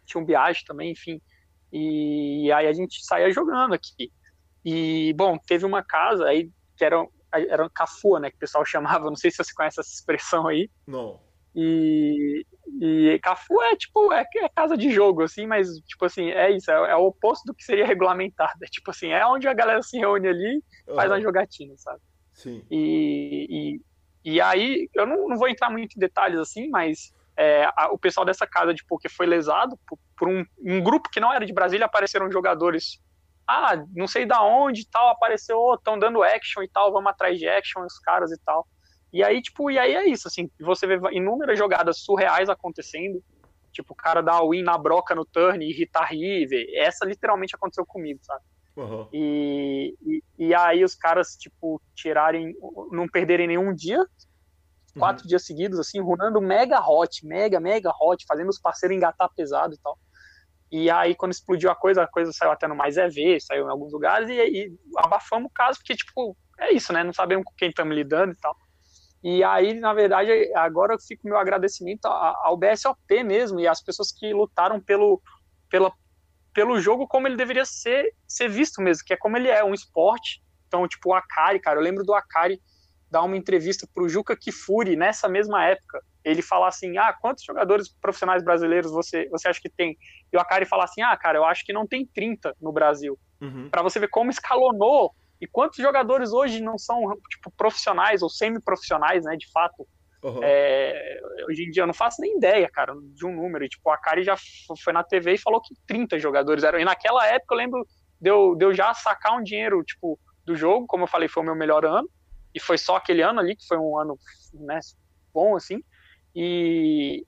tinha 0.05 0.21
um 0.21 0.25
Biage 0.25 0.65
também, 0.65 0.91
enfim. 0.91 1.21
E 1.71 2.51
aí 2.51 2.67
a 2.67 2.73
gente 2.73 3.05
saía 3.05 3.31
jogando 3.31 3.73
aqui. 3.73 4.11
E, 4.65 5.13
bom, 5.15 5.37
teve 5.37 5.65
uma 5.65 5.83
casa 5.83 6.25
aí 6.25 6.49
que 6.75 6.83
era, 6.83 7.07
era 7.31 7.69
Cafua, 7.69 8.19
né? 8.19 8.29
Que 8.31 8.35
o 8.35 8.39
pessoal 8.39 8.65
chamava, 8.65 9.05
não 9.05 9.15
sei 9.15 9.29
se 9.29 9.37
você 9.37 9.53
conhece 9.53 9.79
essa 9.79 9.93
expressão 9.93 10.47
aí. 10.47 10.69
Não. 10.85 11.19
E, 11.53 12.45
e 12.79 13.19
Cafu 13.21 13.61
é 13.61 13.75
tipo, 13.75 14.11
é, 14.13 14.25
é, 14.37 14.49
casa 14.49 14.77
de 14.77 14.89
jogo, 14.91 15.23
assim, 15.23 15.45
mas 15.45 15.67
tipo 15.85 16.05
assim, 16.05 16.29
é 16.29 16.49
isso, 16.51 16.71
é, 16.71 16.91
é, 16.91 16.95
o 16.95 17.07
oposto 17.07 17.45
do 17.45 17.53
que 17.53 17.63
seria 17.63 17.85
regulamentado. 17.87 18.63
É 18.63 18.67
tipo 18.67 18.89
assim, 18.91 19.09
é 19.09 19.25
onde 19.25 19.47
a 19.47 19.53
galera 19.53 19.81
se 19.81 19.97
reúne 19.97 20.27
ali 20.27 20.63
e 20.87 20.95
faz 20.95 21.11
uma 21.11 21.21
jogatina, 21.21 21.73
sabe? 21.77 21.99
Sim. 22.33 22.65
E, 22.71 23.81
e, 24.23 24.33
e 24.33 24.41
aí, 24.41 24.89
eu 24.93 25.05
não, 25.05 25.27
não, 25.27 25.37
vou 25.37 25.49
entrar 25.49 25.69
muito 25.69 25.95
em 25.95 25.99
detalhes 25.99 26.39
assim, 26.39 26.69
mas 26.69 27.13
é, 27.35 27.65
a, 27.75 27.91
o 27.91 27.97
pessoal 27.97 28.25
dessa 28.25 28.47
casa 28.47 28.73
de 28.73 28.85
poker 28.85 29.11
foi 29.11 29.25
lesado 29.25 29.77
por, 29.87 29.99
por 30.17 30.29
um, 30.29 30.45
um, 30.59 30.81
grupo 30.81 31.09
que 31.09 31.19
não 31.19 31.33
era 31.33 31.45
de 31.45 31.53
Brasília, 31.53 31.85
apareceram 31.85 32.31
jogadores. 32.31 32.99
Ah, 33.47 33.75
não 33.93 34.07
sei 34.07 34.25
da 34.25 34.41
onde 34.41 34.87
tal, 34.87 35.09
apareceu, 35.09 35.73
estão 35.73 35.99
dando 35.99 36.23
action 36.23 36.63
e 36.63 36.69
tal, 36.69 36.91
vamos 36.93 37.11
atrás 37.11 37.37
de 37.37 37.47
action, 37.49 37.83
os 37.83 37.99
caras 37.99 38.31
e 38.31 38.39
tal. 38.45 38.65
E 39.13 39.23
aí, 39.23 39.41
tipo, 39.41 39.69
e 39.69 39.77
aí 39.77 39.93
é 39.93 40.07
isso, 40.07 40.27
assim, 40.27 40.49
você 40.59 40.87
vê 40.87 40.97
inúmeras 41.11 41.57
jogadas 41.57 41.99
surreais 41.99 42.49
acontecendo, 42.49 43.21
tipo, 43.71 43.93
o 43.93 43.95
cara 43.95 44.21
dá 44.21 44.41
win 44.41 44.63
na 44.63 44.77
broca 44.77 45.13
no 45.13 45.25
turn 45.25 45.63
e 45.65 45.69
irritar 45.69 46.09
river, 46.09 46.65
essa 46.75 47.05
literalmente 47.05 47.55
aconteceu 47.55 47.85
comigo, 47.85 48.19
sabe? 48.23 48.43
Uhum. 48.75 49.07
E, 49.11 49.95
e, 50.01 50.23
e, 50.39 50.55
aí 50.55 50.83
os 50.83 50.95
caras, 50.95 51.35
tipo, 51.35 51.81
tirarem, 51.93 52.55
não 52.91 53.07
perderem 53.07 53.47
nenhum 53.47 53.73
dia, 53.75 54.05
quatro 54.97 55.23
uhum. 55.23 55.27
dias 55.27 55.45
seguidos, 55.45 55.77
assim, 55.77 55.99
runando 55.99 56.39
mega 56.41 56.79
hot, 56.79 57.25
mega, 57.25 57.59
mega 57.59 57.91
hot, 57.99 58.25
fazendo 58.25 58.49
os 58.49 58.59
parceiros 58.59 58.95
engatar 58.95 59.29
pesado 59.35 59.73
e 59.73 59.77
tal. 59.77 59.97
E 60.71 60.89
aí, 60.89 61.13
quando 61.13 61.33
explodiu 61.33 61.69
a 61.69 61.75
coisa, 61.75 62.03
a 62.03 62.07
coisa 62.07 62.31
saiu 62.31 62.51
até 62.51 62.65
no 62.65 62.75
Mais 62.75 62.95
EV, 62.95 63.41
saiu 63.41 63.67
em 63.67 63.69
alguns 63.69 63.91
lugares, 63.91 64.29
e, 64.29 64.33
e 64.33 64.73
abafamos 64.97 65.49
o 65.49 65.53
caso, 65.53 65.77
porque, 65.79 65.95
tipo, 65.95 66.35
é 66.57 66.71
isso, 66.71 66.93
né? 66.93 67.03
Não 67.03 67.11
sabemos 67.11 67.43
com 67.43 67.53
quem 67.57 67.69
estamos 67.69 67.93
lidando 67.93 68.31
e 68.31 68.37
tal. 68.37 68.55
E 69.23 69.43
aí, 69.43 69.73
na 69.75 69.93
verdade, 69.93 70.31
agora 70.55 70.97
fica 70.99 71.21
o 71.23 71.29
meu 71.29 71.37
agradecimento 71.37 72.05
ao 72.05 72.57
BSOP 72.57 73.23
mesmo 73.23 73.59
e 73.59 73.67
às 73.67 73.81
pessoas 73.81 74.11
que 74.11 74.33
lutaram 74.33 74.79
pelo, 74.79 75.21
pela, 75.69 75.93
pelo 76.53 76.79
jogo 76.79 77.07
como 77.07 77.27
ele 77.27 77.35
deveria 77.35 77.65
ser, 77.65 78.13
ser 78.27 78.49
visto 78.49 78.81
mesmo, 78.81 79.03
que 79.05 79.13
é 79.13 79.17
como 79.17 79.37
ele 79.37 79.47
é, 79.47 79.63
um 79.63 79.73
esporte. 79.73 80.41
Então, 80.67 80.87
tipo, 80.87 81.09
o 81.09 81.13
Akari, 81.13 81.59
cara, 81.59 81.79
eu 81.79 81.83
lembro 81.83 82.03
do 82.03 82.15
Akari 82.15 82.59
dar 83.11 83.21
uma 83.23 83.37
entrevista 83.37 83.87
pro 83.93 84.09
Juca 84.09 84.35
Kifuri 84.35 84.95
nessa 84.95 85.27
mesma 85.27 85.65
época. 85.65 86.01
Ele 86.23 86.41
falar 86.41 86.69
assim: 86.69 86.97
ah, 86.97 87.13
quantos 87.13 87.43
jogadores 87.43 87.93
profissionais 88.01 88.43
brasileiros 88.43 88.91
você, 88.91 89.27
você 89.29 89.49
acha 89.49 89.59
que 89.61 89.69
tem? 89.69 89.97
E 90.31 90.37
o 90.37 90.39
Akari 90.39 90.65
falar 90.65 90.85
assim: 90.85 91.01
ah, 91.01 91.15
cara, 91.17 91.37
eu 91.37 91.45
acho 91.45 91.65
que 91.65 91.73
não 91.73 91.85
tem 91.85 92.05
30 92.05 92.55
no 92.59 92.71
Brasil. 92.71 93.19
Uhum. 93.41 93.69
Para 93.69 93.83
você 93.83 93.99
ver 93.99 94.07
como 94.07 94.31
escalonou 94.31 95.13
e 95.41 95.47
quantos 95.47 95.79
jogadores 95.79 96.31
hoje 96.31 96.61
não 96.61 96.77
são 96.77 97.01
tipo, 97.27 97.51
profissionais 97.57 98.21
ou 98.21 98.29
semi-profissionais, 98.29 99.25
né, 99.25 99.35
de 99.35 99.51
fato? 99.51 99.87
Uhum. 100.23 100.39
É, 100.43 101.19
hoje 101.49 101.63
em 101.63 101.71
dia 101.71 101.81
eu 101.81 101.87
não 101.87 101.95
faço 101.95 102.21
nem 102.21 102.37
ideia, 102.37 102.69
cara, 102.71 102.93
de 102.95 103.25
um 103.25 103.35
número. 103.35 103.65
E, 103.65 103.69
tipo, 103.69 103.89
a 103.89 103.97
Kari 103.97 104.23
já 104.23 104.35
foi 104.83 104.93
na 104.93 105.03
TV 105.03 105.33
e 105.33 105.39
falou 105.39 105.59
que 105.59 105.73
30 105.87 106.19
jogadores 106.19 106.63
eram. 106.63 106.79
E 106.79 106.85
naquela 106.85 107.25
época 107.25 107.55
eu 107.55 107.57
lembro 107.57 107.87
de 108.19 108.29
eu, 108.29 108.55
de 108.55 108.65
eu 108.65 108.71
já 108.71 108.93
sacar 108.93 109.35
um 109.35 109.41
dinheiro, 109.41 109.83
tipo, 109.83 110.19
do 110.45 110.55
jogo, 110.55 110.85
como 110.85 111.05
eu 111.05 111.07
falei, 111.07 111.27
foi 111.27 111.41
o 111.41 111.45
meu 111.47 111.55
melhor 111.55 111.83
ano. 111.85 112.07
E 112.53 112.59
foi 112.59 112.77
só 112.77 112.97
aquele 112.97 113.23
ano 113.23 113.39
ali, 113.39 113.55
que 113.55 113.65
foi 113.65 113.79
um 113.79 113.97
ano 113.97 114.19
né, 114.53 114.79
bom, 115.33 115.55
assim. 115.55 115.81
E, 116.35 117.25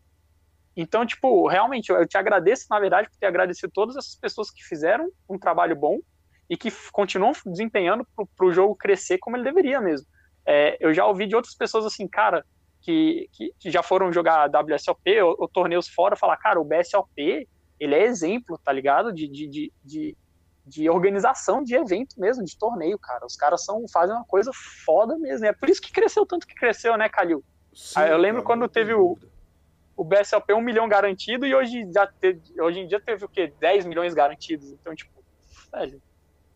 então, 0.78 1.04
tipo, 1.04 1.48
realmente, 1.48 1.90
eu 1.90 2.08
te 2.08 2.18
agradeço, 2.18 2.68
na 2.70 2.80
verdade, 2.80 3.10
por 3.10 3.18
ter 3.18 3.26
agradecido 3.26 3.72
todas 3.74 3.96
essas 3.96 4.16
pessoas 4.16 4.52
que 4.52 4.64
fizeram 4.64 5.10
um 5.28 5.40
trabalho 5.40 5.76
bom 5.76 5.98
e 6.50 6.58
que 6.58 6.72
continuam 6.92 7.34
desempenhando 7.46 8.06
para 8.16 8.46
o 8.46 8.52
jogo 8.52 8.76
crescer 8.76 9.18
como 9.18 9.36
ele 9.36 9.44
deveria 9.44 9.80
mesmo. 9.80 10.08
É, 10.46 10.78
eu 10.80 10.94
já 10.94 11.06
ouvi 11.06 11.26
de 11.26 11.36
outras 11.36 11.56
pessoas 11.56 11.86
assim, 11.86 12.08
cara, 12.08 12.46
que, 12.82 13.30
que, 13.32 13.54
que 13.58 13.72
já 13.72 13.82
foram 13.82 14.12
jogar 14.12 14.50
WSOP 14.50 15.22
ou, 15.22 15.36
ou, 15.40 15.48
torneios 15.48 15.88
fora, 15.88 16.18
falar, 16.18 16.38
cara, 16.38 16.60
o 16.60 16.66
BSOP, 16.66 17.48
ele 17.80 17.96
é 17.96 18.04
exemplo, 18.04 18.60
tá 18.64 18.72
ligado? 18.72 19.14
De, 19.14 19.28
de, 19.28 19.48
de, 19.48 19.74
de, 19.84 20.18
de 20.66 20.90
organização 20.90 21.64
de 21.64 21.76
evento 21.76 22.20
mesmo, 22.20 22.44
de 22.44 22.58
torneio, 22.58 23.00
cara. 23.00 23.26
Os 23.26 23.38
caras 23.38 23.64
são, 23.64 23.86
fazem 23.88 24.14
uma 24.14 24.26
coisa 24.26 24.52
foda 24.86 25.18
mesmo. 25.18 25.46
É 25.46 25.54
por 25.54 25.70
isso 25.70 25.82
que 25.82 25.94
cresceu 25.94 26.26
tanto 26.26 26.46
que 26.46 26.56
cresceu, 26.56 26.98
né, 26.98 27.08
Calil? 27.08 27.44
Sim, 27.74 28.02
eu 28.02 28.18
lembro 28.18 28.44
cara, 28.44 28.60
quando 28.60 28.70
teve 28.70 28.94
o, 28.94 29.18
o 29.96 30.04
BSOP 30.04 30.54
um 30.54 30.62
milhão 30.62 30.88
garantido 30.88 31.46
e 31.46 31.56
hoje, 31.56 31.90
já 31.92 32.06
teve, 32.06 32.42
hoje 32.62 32.82
em 32.82 32.88
dia 32.88 33.00
teve 33.00 33.24
o 33.24 33.30
quê? 33.30 33.54
10 33.60 33.86
milhões 33.86 34.14
garantidos. 34.14 34.72
Então, 34.72 34.94
tipo, 34.94 35.12
velho, 35.72 36.02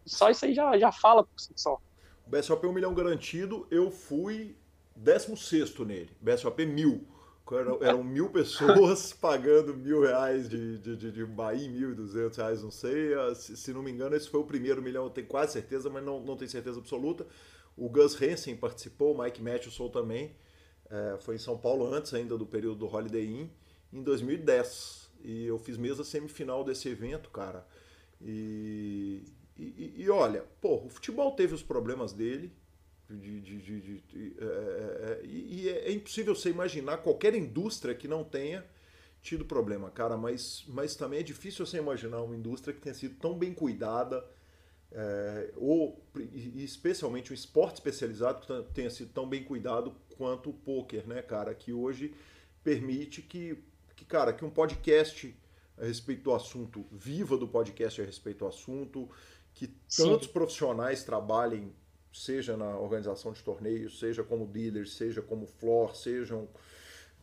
só 0.08 0.30
isso 0.30 0.46
aí 0.46 0.54
já, 0.54 0.78
já 0.78 0.92
fala 0.92 1.24
por 1.24 1.40
si 1.40 1.52
só. 1.56 1.80
BSOP 2.26 2.66
1 2.66 2.74
milhão 2.74 2.94
garantido, 2.94 3.68
eu 3.72 3.90
fui 3.90 4.58
16 4.96 5.78
nele. 5.80 6.12
BSOP 6.22 6.66
mil. 6.66 7.08
Eram, 7.50 7.82
eram 7.82 8.04
mil 8.04 8.30
pessoas 8.30 9.14
pagando 9.16 9.74
mil 9.74 10.02
reais 10.02 10.50
de, 10.50 10.78
de, 10.80 10.98
de, 10.98 11.12
de 11.12 11.26
Bahia, 11.26 11.70
mil 11.70 11.92
e 11.92 11.96
duzentos 11.96 12.38
reais, 12.38 12.62
não 12.62 12.72
sei. 12.72 13.14
Ah, 13.14 13.34
se, 13.34 13.56
se, 13.56 13.72
não 13.72 13.82
me 13.82 13.90
engano, 13.90 14.16
esse 14.16 14.30
foi 14.30 14.42
o 14.42 14.44
primeiro 14.44 14.82
milhão, 14.82 15.06
eu 15.06 15.10
tenho 15.10 15.28
quase 15.28 15.54
certeza, 15.54 15.90
mas 15.90 16.04
não, 16.04 16.20
não 16.20 16.36
tenho 16.36 16.52
certeza 16.52 16.80
absoluta. 16.80 17.26
O 17.78 17.88
Gus 17.88 18.22
Hansen 18.22 18.58
participou, 18.58 19.16
o 19.16 19.24
Mike 19.24 19.42
Matthewson 19.42 19.88
também. 19.88 20.36
É, 20.90 21.18
foi 21.20 21.36
em 21.36 21.40
São 21.40 21.58
Paulo 21.58 21.94
antes 21.94 22.14
ainda 22.14 22.38
do 22.38 22.46
período 22.46 22.80
do 22.80 22.88
Holiday 22.88 23.26
Inn, 23.26 23.48
em 23.94 24.04
2010. 24.04 25.10
E 25.24 25.46
eu 25.46 25.58
fiz 25.58 25.78
mesa 25.78 26.04
semifinal 26.04 26.64
desse 26.64 26.90
evento, 26.90 27.30
cara. 27.30 27.66
E, 28.22 29.24
e, 29.58 30.04
e, 30.04 30.10
olha, 30.10 30.44
pô, 30.62 30.86
o 30.86 30.90
futebol 30.90 31.32
teve 31.32 31.54
os 31.54 31.64
problemas 31.64 32.14
dele. 32.14 32.52
De, 33.10 33.40
de, 33.40 33.58
de, 33.62 34.04
é, 34.38 34.44
é, 34.44 35.22
é 35.24 35.26
e 35.26 35.70
é, 35.70 35.88
é, 35.88 35.92
impossível 35.94 36.36
você 36.36 36.50
imaginar 36.50 36.98
qualquer 36.98 37.34
indústria 37.36 37.96
que 37.96 38.06
não 38.06 38.24
tenha 38.24 38.66
tido 39.22 39.46
problema, 39.46 39.90
cara. 39.90 40.18
Mas, 40.18 40.66
mas 40.68 40.96
também 40.96 41.20
é 41.20 41.24
difícil 41.24 41.66
você 41.66 41.78
imaginar 41.78 42.22
uma 42.22 42.36
indústria 42.36 42.74
que 42.74 42.82
tenha 42.82 42.94
sido 42.94 43.16
tão 43.16 43.38
bem 43.38 43.54
cuidada, 43.54 44.26
é, 44.92 45.52
ou 45.56 46.02
e 46.34 46.64
especialmente 46.64 47.32
um 47.32 47.34
esporte 47.34 47.76
especializado 47.76 48.46
que 48.46 48.74
tenha 48.74 48.90
sido 48.90 49.12
tão 49.12 49.28
bem 49.28 49.44
cuidado 49.44 49.96
quanto 50.18 50.50
o 50.50 50.54
poker, 50.54 51.08
né, 51.08 51.22
cara? 51.22 51.54
Que 51.56 51.72
hoje 51.72 52.14
permite 52.64 53.22
que, 53.22 53.58
que 53.96 54.06
cara, 54.06 54.34
que 54.34 54.44
um 54.44 54.50
podcast 54.50 55.34
a 55.78 55.86
respeito 55.86 56.24
do 56.24 56.34
assunto, 56.34 56.86
viva 56.92 57.38
do 57.38 57.48
podcast 57.48 58.02
a 58.02 58.06
respeito 58.06 58.40
do 58.40 58.48
assunto, 58.48 59.10
que 59.58 59.66
tantos 59.66 60.28
Sim. 60.28 60.34
profissionais 60.34 61.04
trabalhem, 61.04 61.74
seja 62.14 62.56
na 62.56 62.78
organização 62.78 63.32
de 63.34 63.44
torneios, 63.44 64.00
seja 64.00 64.24
como 64.24 64.46
dealers, 64.46 64.94
seja 64.94 65.20
como 65.20 65.48
floor, 65.48 65.96
sejam 65.96 66.48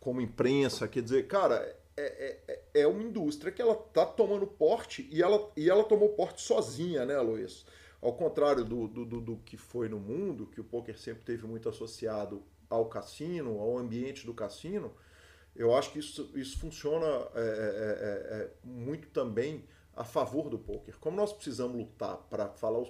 como 0.01 0.21
imprensa. 0.21 0.89
Quer 0.89 1.03
dizer, 1.03 1.29
cara, 1.29 1.77
é, 1.97 2.39
é, 2.49 2.81
é 2.83 2.87
uma 2.89 3.05
indústria 3.05 3.53
que 3.53 3.63
ela 3.63 3.77
tá 3.77 4.05
tomando 4.05 4.49
porte 4.49 5.09
e 5.13 5.23
ela, 5.23 5.49
e 5.57 5.71
ela 5.71 5.85
tomou 5.85 6.09
porte 6.09 6.43
sozinha, 6.43 7.07
né, 7.07 7.17
Luiz? 7.21 7.65
Ao 8.03 8.13
contrário 8.13 8.65
do, 8.65 8.89
do, 8.89 9.05
do, 9.05 9.21
do 9.21 9.37
que 9.37 9.57
foi 9.57 9.89
no 9.89 10.01
mundo, 10.01 10.47
que 10.47 10.61
o 10.61 10.65
poker 10.65 10.99
sempre 10.99 11.23
teve 11.23 11.47
muito 11.47 11.69
associado 11.69 12.43
ao 12.69 12.87
cassino, 12.87 13.61
ao 13.61 13.79
ambiente 13.79 14.27
do 14.27 14.35
cassino, 14.35 14.93
eu 15.55 15.73
acho 15.73 15.93
que 15.93 16.01
isso, 16.01 16.33
isso 16.35 16.59
funciona 16.59 17.07
é, 17.07 17.39
é, 17.39 18.39
é, 18.41 18.43
é 18.43 18.51
muito 18.65 19.09
também 19.11 19.65
a 19.97 20.05
favor 20.05 20.49
do 20.49 20.59
poker. 20.59 20.99
Como 20.99 21.17
nós 21.17 21.33
precisamos 21.33 21.77
lutar 21.77 22.17
para 22.29 22.49
falar 22.49 22.85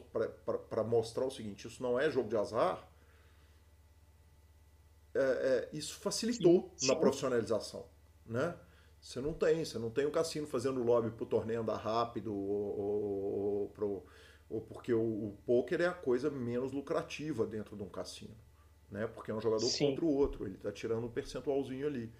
para 0.69 0.85
mostrar 0.85 1.25
o 1.25 1.31
seguinte, 1.31 1.67
isso 1.67 1.83
não 1.83 1.99
é 1.99 2.11
jogo 2.11 2.29
de 2.29 2.37
azar, 2.37 2.89
é, 5.15 5.21
é, 5.21 5.69
isso 5.73 5.95
facilitou 5.97 6.73
sim, 6.77 6.87
sim. 6.87 6.89
na 6.89 6.97
profissionalização, 6.97 7.87
né? 8.27 8.57
Você 9.01 9.21
não 9.21 9.35
tem, 9.35 9.65
você 9.65 9.79
não 9.79 9.91
tem 9.91 10.07
o 10.07 10.09
um 10.09 10.13
cassino 10.13 10.47
fazendo 10.47 10.83
lobby 10.83 11.11
para 11.11 11.25
o 11.25 11.27
torneio 11.27 11.61
andar 11.61 11.77
rápido 11.77 12.35
ou, 12.35 12.79
ou, 12.81 13.73
ou, 13.79 14.07
ou 14.49 14.61
porque 14.63 14.95
o, 14.95 15.29
o 15.29 15.39
poker 15.45 15.83
é 15.83 15.87
a 15.87 15.93
coisa 15.93 16.31
menos 16.31 16.73
lucrativa 16.73 17.47
dentro 17.47 17.77
de 17.77 17.83
um 17.83 17.89
cassino, 17.89 18.35
né? 18.91 19.07
Porque 19.07 19.31
é 19.31 19.35
um 19.35 19.41
jogador 19.43 19.67
sim. 19.67 19.91
contra 19.91 20.05
o 20.07 20.15
outro, 20.15 20.47
ele 20.47 20.55
está 20.55 20.73
tirando 20.73 21.05
um 21.05 21.11
percentualzinho 21.11 21.87
ali. 21.87 22.11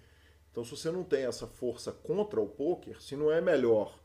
Então, 0.51 0.63
se 0.63 0.71
você 0.71 0.91
não 0.91 1.03
tem 1.03 1.25
essa 1.25 1.47
força 1.47 1.91
contra 1.91 2.39
o 2.39 2.47
poker, 2.47 3.01
se 3.01 3.15
não 3.15 3.29
é 3.31 3.41
melhor 3.41 3.99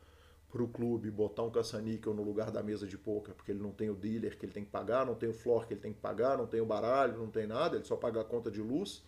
para 0.51 0.62
o 0.62 0.68
clube 0.68 1.11
botar 1.11 1.42
um 1.42 1.51
caça-níquel 1.51 2.12
no 2.12 2.22
lugar 2.22 2.51
da 2.51 2.62
mesa 2.62 2.86
de 2.86 2.98
poker, 2.98 3.34
porque 3.34 3.53
ele 3.53 3.61
não 3.61 3.70
tem 3.70 3.88
o 3.88 3.94
dealer 3.94 4.36
que 4.36 4.44
ele 4.44 4.53
tem 4.53 4.64
que 4.64 4.70
pagar, 4.70 5.07
não 5.07 5.14
tem 5.14 5.28
o 5.28 5.34
floor 5.34 5.66
que 5.66 5.74
ele 5.74 5.80
tem 5.80 5.92
que 5.92 6.01
pagar, 6.01 6.36
não 6.36 6.46
tem 6.46 6.61
o 6.61 6.66
baralho, 6.66 7.16
não 7.16 7.30
tem 7.30 7.46
nada, 7.46 7.76
ele 7.76 7.84
só 7.84 7.96
paga 7.96 8.20
a 8.20 8.24
conta 8.24 8.51
de 8.51 8.61
luz. 8.61 9.05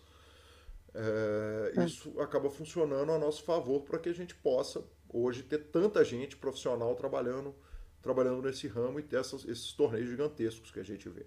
É, 0.93 1.73
é. 1.75 1.85
Isso 1.85 2.19
acaba 2.19 2.49
funcionando 2.49 3.11
a 3.11 3.19
nosso 3.19 3.43
favor 3.43 3.81
para 3.81 3.99
que 3.99 4.09
a 4.09 4.13
gente 4.13 4.35
possa 4.35 4.83
hoje 5.09 5.43
ter 5.43 5.59
tanta 5.65 6.03
gente 6.03 6.37
profissional 6.37 6.95
trabalhando 6.95 7.53
trabalhando 8.03 8.41
nesse 8.41 8.67
ramo 8.67 8.99
e 8.99 9.03
ter 9.03 9.15
essas, 9.15 9.45
esses 9.45 9.71
torneios 9.71 10.09
gigantescos 10.09 10.69
que 10.69 10.79
a 10.79 10.83
gente 10.83 11.07
vê. 11.07 11.25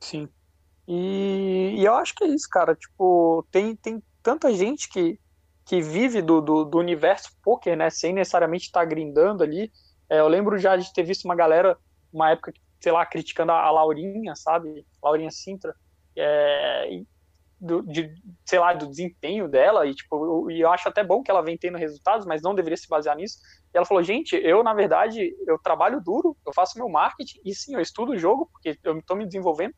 Sim. 0.00 0.28
E, 0.88 1.74
e, 1.76 1.84
eu 1.84 1.94
acho 1.94 2.14
que 2.14 2.24
é 2.24 2.28
isso, 2.28 2.48
cara. 2.48 2.74
Tipo, 2.74 3.46
tem, 3.52 3.76
tem 3.76 4.02
tanta 4.22 4.52
gente 4.52 4.88
que, 4.88 5.20
que 5.64 5.80
vive 5.80 6.20
do, 6.20 6.40
do, 6.40 6.64
do 6.64 6.78
universo 6.78 7.30
poker, 7.42 7.76
né? 7.76 7.90
Sem 7.90 8.12
necessariamente 8.12 8.66
estar 8.66 8.80
tá 8.80 8.86
grindando 8.86 9.42
ali. 9.42 9.70
É, 10.08 10.20
eu 10.20 10.28
lembro 10.28 10.58
já 10.58 10.76
de 10.76 10.92
ter 10.92 11.02
visto 11.02 11.24
uma 11.24 11.34
galera, 11.34 11.76
uma 12.12 12.30
época, 12.30 12.52
sei 12.80 12.92
lá, 12.92 13.06
criticando 13.06 13.52
a, 13.52 13.62
a 13.62 13.70
Laurinha, 13.70 14.34
sabe? 14.34 14.84
Laurinha 15.02 15.30
Sintra. 15.30 15.74
É, 16.16 17.02
do, 17.62 17.80
de, 17.80 18.12
sei 18.44 18.58
lá, 18.58 18.72
do 18.72 18.88
desempenho 18.88 19.46
dela, 19.46 19.86
e 19.86 19.94
tipo, 19.94 20.50
eu, 20.50 20.56
eu 20.56 20.70
acho 20.72 20.88
até 20.88 21.04
bom 21.04 21.22
que 21.22 21.30
ela 21.30 21.42
vem 21.42 21.56
tendo 21.56 21.78
resultados, 21.78 22.26
mas 22.26 22.42
não 22.42 22.56
deveria 22.56 22.76
se 22.76 22.88
basear 22.88 23.16
nisso. 23.16 23.38
E 23.72 23.76
ela 23.76 23.86
falou, 23.86 24.02
gente, 24.02 24.34
eu, 24.34 24.64
na 24.64 24.74
verdade, 24.74 25.32
eu 25.46 25.56
trabalho 25.60 26.00
duro, 26.00 26.36
eu 26.44 26.52
faço 26.52 26.76
meu 26.76 26.88
marketing, 26.88 27.38
e 27.44 27.54
sim, 27.54 27.74
eu 27.74 27.80
estudo 27.80 28.12
o 28.12 28.18
jogo, 28.18 28.50
porque 28.50 28.76
eu 28.82 28.98
estou 28.98 29.16
me 29.16 29.24
desenvolvendo, 29.24 29.74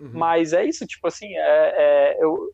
uhum. 0.00 0.10
mas 0.14 0.52
é 0.52 0.64
isso, 0.64 0.84
tipo 0.84 1.06
assim, 1.06 1.32
é, 1.36 2.16
é, 2.16 2.16
eu, 2.24 2.52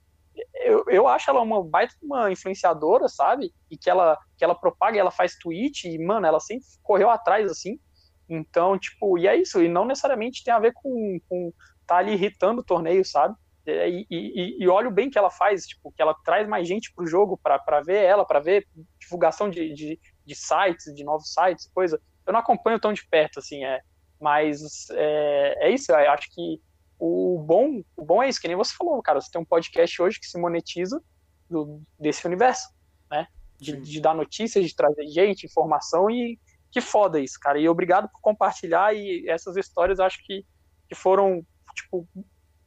eu, 0.55 0.85
eu 0.89 1.09
acho 1.09 1.31
ela 1.31 1.41
uma 1.41 1.63
baita 1.63 1.95
uma 2.03 2.31
influenciadora, 2.31 3.09
sabe? 3.09 3.53
E 3.71 3.77
que 3.77 3.89
ela, 3.89 4.19
que 4.37 4.45
ela 4.45 4.55
propaga, 4.55 4.99
ela 4.99 5.11
faz 5.11 5.37
tweet, 5.37 5.89
e, 5.89 5.99
mano, 5.99 6.27
ela 6.27 6.41
sempre 6.41 6.67
correu 6.83 7.11
atrás, 7.11 7.51
assim. 7.51 7.79
Então, 8.29 8.79
tipo, 8.79 9.19
e 9.19 9.27
é 9.27 9.37
isso, 9.37 9.63
e 9.63 9.69
não 9.69 9.85
necessariamente 9.85 10.43
tem 10.43 10.53
a 10.53 10.59
ver 10.59 10.73
com, 10.75 11.19
com 11.29 11.53
tá 11.87 11.97
ali 11.97 12.13
irritando 12.13 12.63
o 12.63 12.65
torneio, 12.65 13.05
sabe? 13.05 13.35
É, 13.67 13.89
e, 13.89 14.07
e, 14.11 14.63
e 14.63 14.69
olha 14.69 14.89
o 14.89 14.93
bem 14.93 15.09
que 15.09 15.19
ela 15.19 15.31
faz, 15.31 15.67
tipo, 15.67 15.93
que 15.93 16.03
ela 16.03 16.15
traz 16.25 16.47
mais 16.47 16.69
gente 16.69 16.93
pro 16.95 17.07
jogo 17.07 17.39
para 17.43 17.81
ver 17.81 18.03
ela, 18.03 18.25
para 18.25 18.41
ver 18.41 18.67
divulgação 18.99 19.49
de, 19.49 19.73
de, 19.73 20.01
de, 20.25 20.35
sites, 20.35 20.95
de 20.95 21.05
novos 21.05 21.33
sites, 21.33 21.71
coisa. 21.75 22.01
Eu 22.27 22.33
não 22.33 22.41
acompanho 22.41 22.81
tão 22.81 22.93
de 22.93 23.07
perto, 23.09 23.39
assim, 23.39 23.65
é. 23.65 23.81
Mas 24.21 24.89
é, 24.91 25.69
é 25.69 25.71
isso, 25.71 25.93
eu 25.93 26.11
acho 26.11 26.29
que 26.35 26.61
o 26.99 27.39
bom, 27.39 27.83
o 27.97 28.05
bom 28.05 28.23
é 28.23 28.29
isso, 28.29 28.41
que 28.41 28.49
nem 28.49 28.57
você 28.57 28.75
falou, 28.77 29.01
cara. 29.03 29.21
Você 29.21 29.31
tem 29.31 29.41
um 29.41 29.45
podcast 29.45 30.01
hoje 30.01 30.21
que 30.21 30.27
se 30.27 30.39
monetiza 30.39 31.03
do, 31.49 31.83
desse 31.99 32.27
universo, 32.27 32.69
né? 33.11 33.27
De, 33.59 33.77
de, 33.77 34.01
dar 34.01 34.15
notícias, 34.15 34.67
de 34.67 34.75
trazer 34.75 35.07
gente, 35.07 35.47
informação 35.47 36.11
e 36.11 36.39
que 36.71 36.81
foda 36.81 37.21
isso, 37.21 37.39
cara. 37.41 37.59
E 37.59 37.69
obrigado 37.69 38.09
por 38.09 38.21
compartilhar 38.21 38.95
e 38.95 39.29
essas 39.29 39.57
histórias 39.57 40.01
acho 40.01 40.19
que, 40.25 40.45
que 40.89 40.95
foram, 40.95 41.45
tipo, 41.75 42.07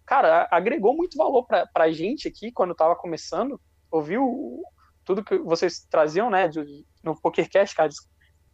cara, 0.05 0.47
agregou 0.49 0.95
muito 0.95 1.17
valor 1.17 1.45
pra, 1.45 1.67
pra 1.67 1.91
gente 1.91 2.28
aqui 2.28 2.51
quando 2.51 2.75
tava 2.75 2.95
começando. 2.95 3.59
Ouviu 3.91 4.63
tudo 5.03 5.23
que 5.23 5.38
vocês 5.38 5.86
traziam, 5.89 6.30
né, 6.30 6.47
de, 6.47 6.86
no 7.03 7.19
PokerCast, 7.19 7.75
cara. 7.75 7.89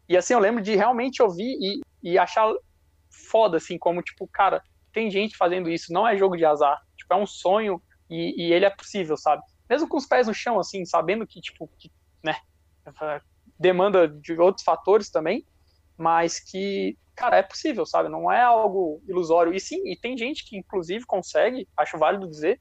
E 0.07 0.17
assim, 0.17 0.33
eu 0.33 0.39
lembro 0.39 0.61
de 0.61 0.75
realmente 0.75 1.21
ouvir 1.21 1.57
e, 1.59 1.81
e 2.03 2.17
achar 2.17 2.51
foda, 3.29 3.57
assim, 3.57 3.77
como, 3.77 4.01
tipo, 4.01 4.27
cara, 4.27 4.61
tem 4.93 5.09
gente 5.11 5.35
fazendo 5.35 5.69
isso, 5.69 5.91
não 5.91 6.07
é 6.07 6.15
jogo 6.15 6.37
de 6.37 6.45
azar. 6.45 6.79
Tipo, 6.95 7.13
é 7.13 7.17
um 7.17 7.25
sonho 7.25 7.81
e, 8.09 8.45
e 8.47 8.53
ele 8.53 8.65
é 8.65 8.69
possível, 8.69 9.17
sabe? 9.17 9.41
Mesmo 9.69 9.87
com 9.87 9.97
os 9.97 10.05
pés 10.05 10.27
no 10.27 10.33
chão, 10.33 10.59
assim, 10.59 10.85
sabendo 10.85 11.25
que, 11.25 11.41
tipo, 11.41 11.69
que, 11.77 11.91
né, 12.23 12.35
demanda 13.59 14.07
de 14.07 14.33
outros 14.33 14.63
fatores 14.63 15.09
também, 15.09 15.45
mas 15.97 16.39
que 16.39 16.97
cara, 17.15 17.37
é 17.37 17.43
possível, 17.43 17.85
sabe? 17.85 18.09
Não 18.09 18.31
é 18.31 18.41
algo 18.41 19.01
ilusório. 19.07 19.53
E 19.53 19.59
sim, 19.59 19.81
e 19.85 19.95
tem 19.95 20.17
gente 20.17 20.45
que 20.45 20.57
inclusive 20.57 21.05
consegue, 21.05 21.67
acho 21.77 21.97
válido 21.97 22.27
dizer, 22.27 22.59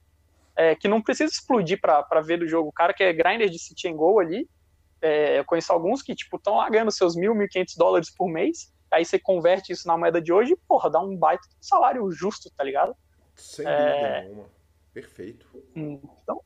é, 0.57 0.75
que 0.75 0.89
não 0.89 1.03
precisa 1.03 1.33
explodir 1.33 1.81
para 1.81 2.21
ver 2.21 2.39
do 2.39 2.49
jogo. 2.49 2.69
O 2.69 2.73
cara 2.73 2.93
que 2.93 3.03
é 3.03 3.13
grinder 3.13 3.49
de 3.49 3.59
City 3.59 3.89
and 3.89 3.97
Go 3.97 4.21
ali, 4.21 4.49
é, 5.01 5.39
eu 5.39 5.45
conheço 5.45 5.73
alguns 5.73 6.03
que, 6.03 6.15
tipo, 6.15 6.37
estão 6.37 6.57
lá 6.57 6.69
ganhando 6.69 6.93
seus 6.93 7.17
mil, 7.17 7.35
mil 7.35 7.49
quinhentos 7.49 7.75
dólares 7.77 8.15
por 8.15 8.29
mês, 8.29 8.73
aí 8.93 9.05
você 9.05 9.19
converte 9.19 9.73
isso 9.73 9.89
na 9.89 9.97
moeda 9.97 10.21
de 10.21 10.33
hoje 10.33 10.53
e, 10.53 10.57
porra, 10.69 10.91
dá 10.91 11.01
um 11.01 11.17
baita 11.17 11.49
salário 11.61 12.11
justo, 12.11 12.51
tá 12.57 12.63
ligado? 12.63 12.95
Sem 13.35 13.65
dúvida 13.65 13.83
é... 13.83 14.23
nenhuma. 14.23 14.45
Perfeito. 14.93 15.47
Então, 15.75 16.43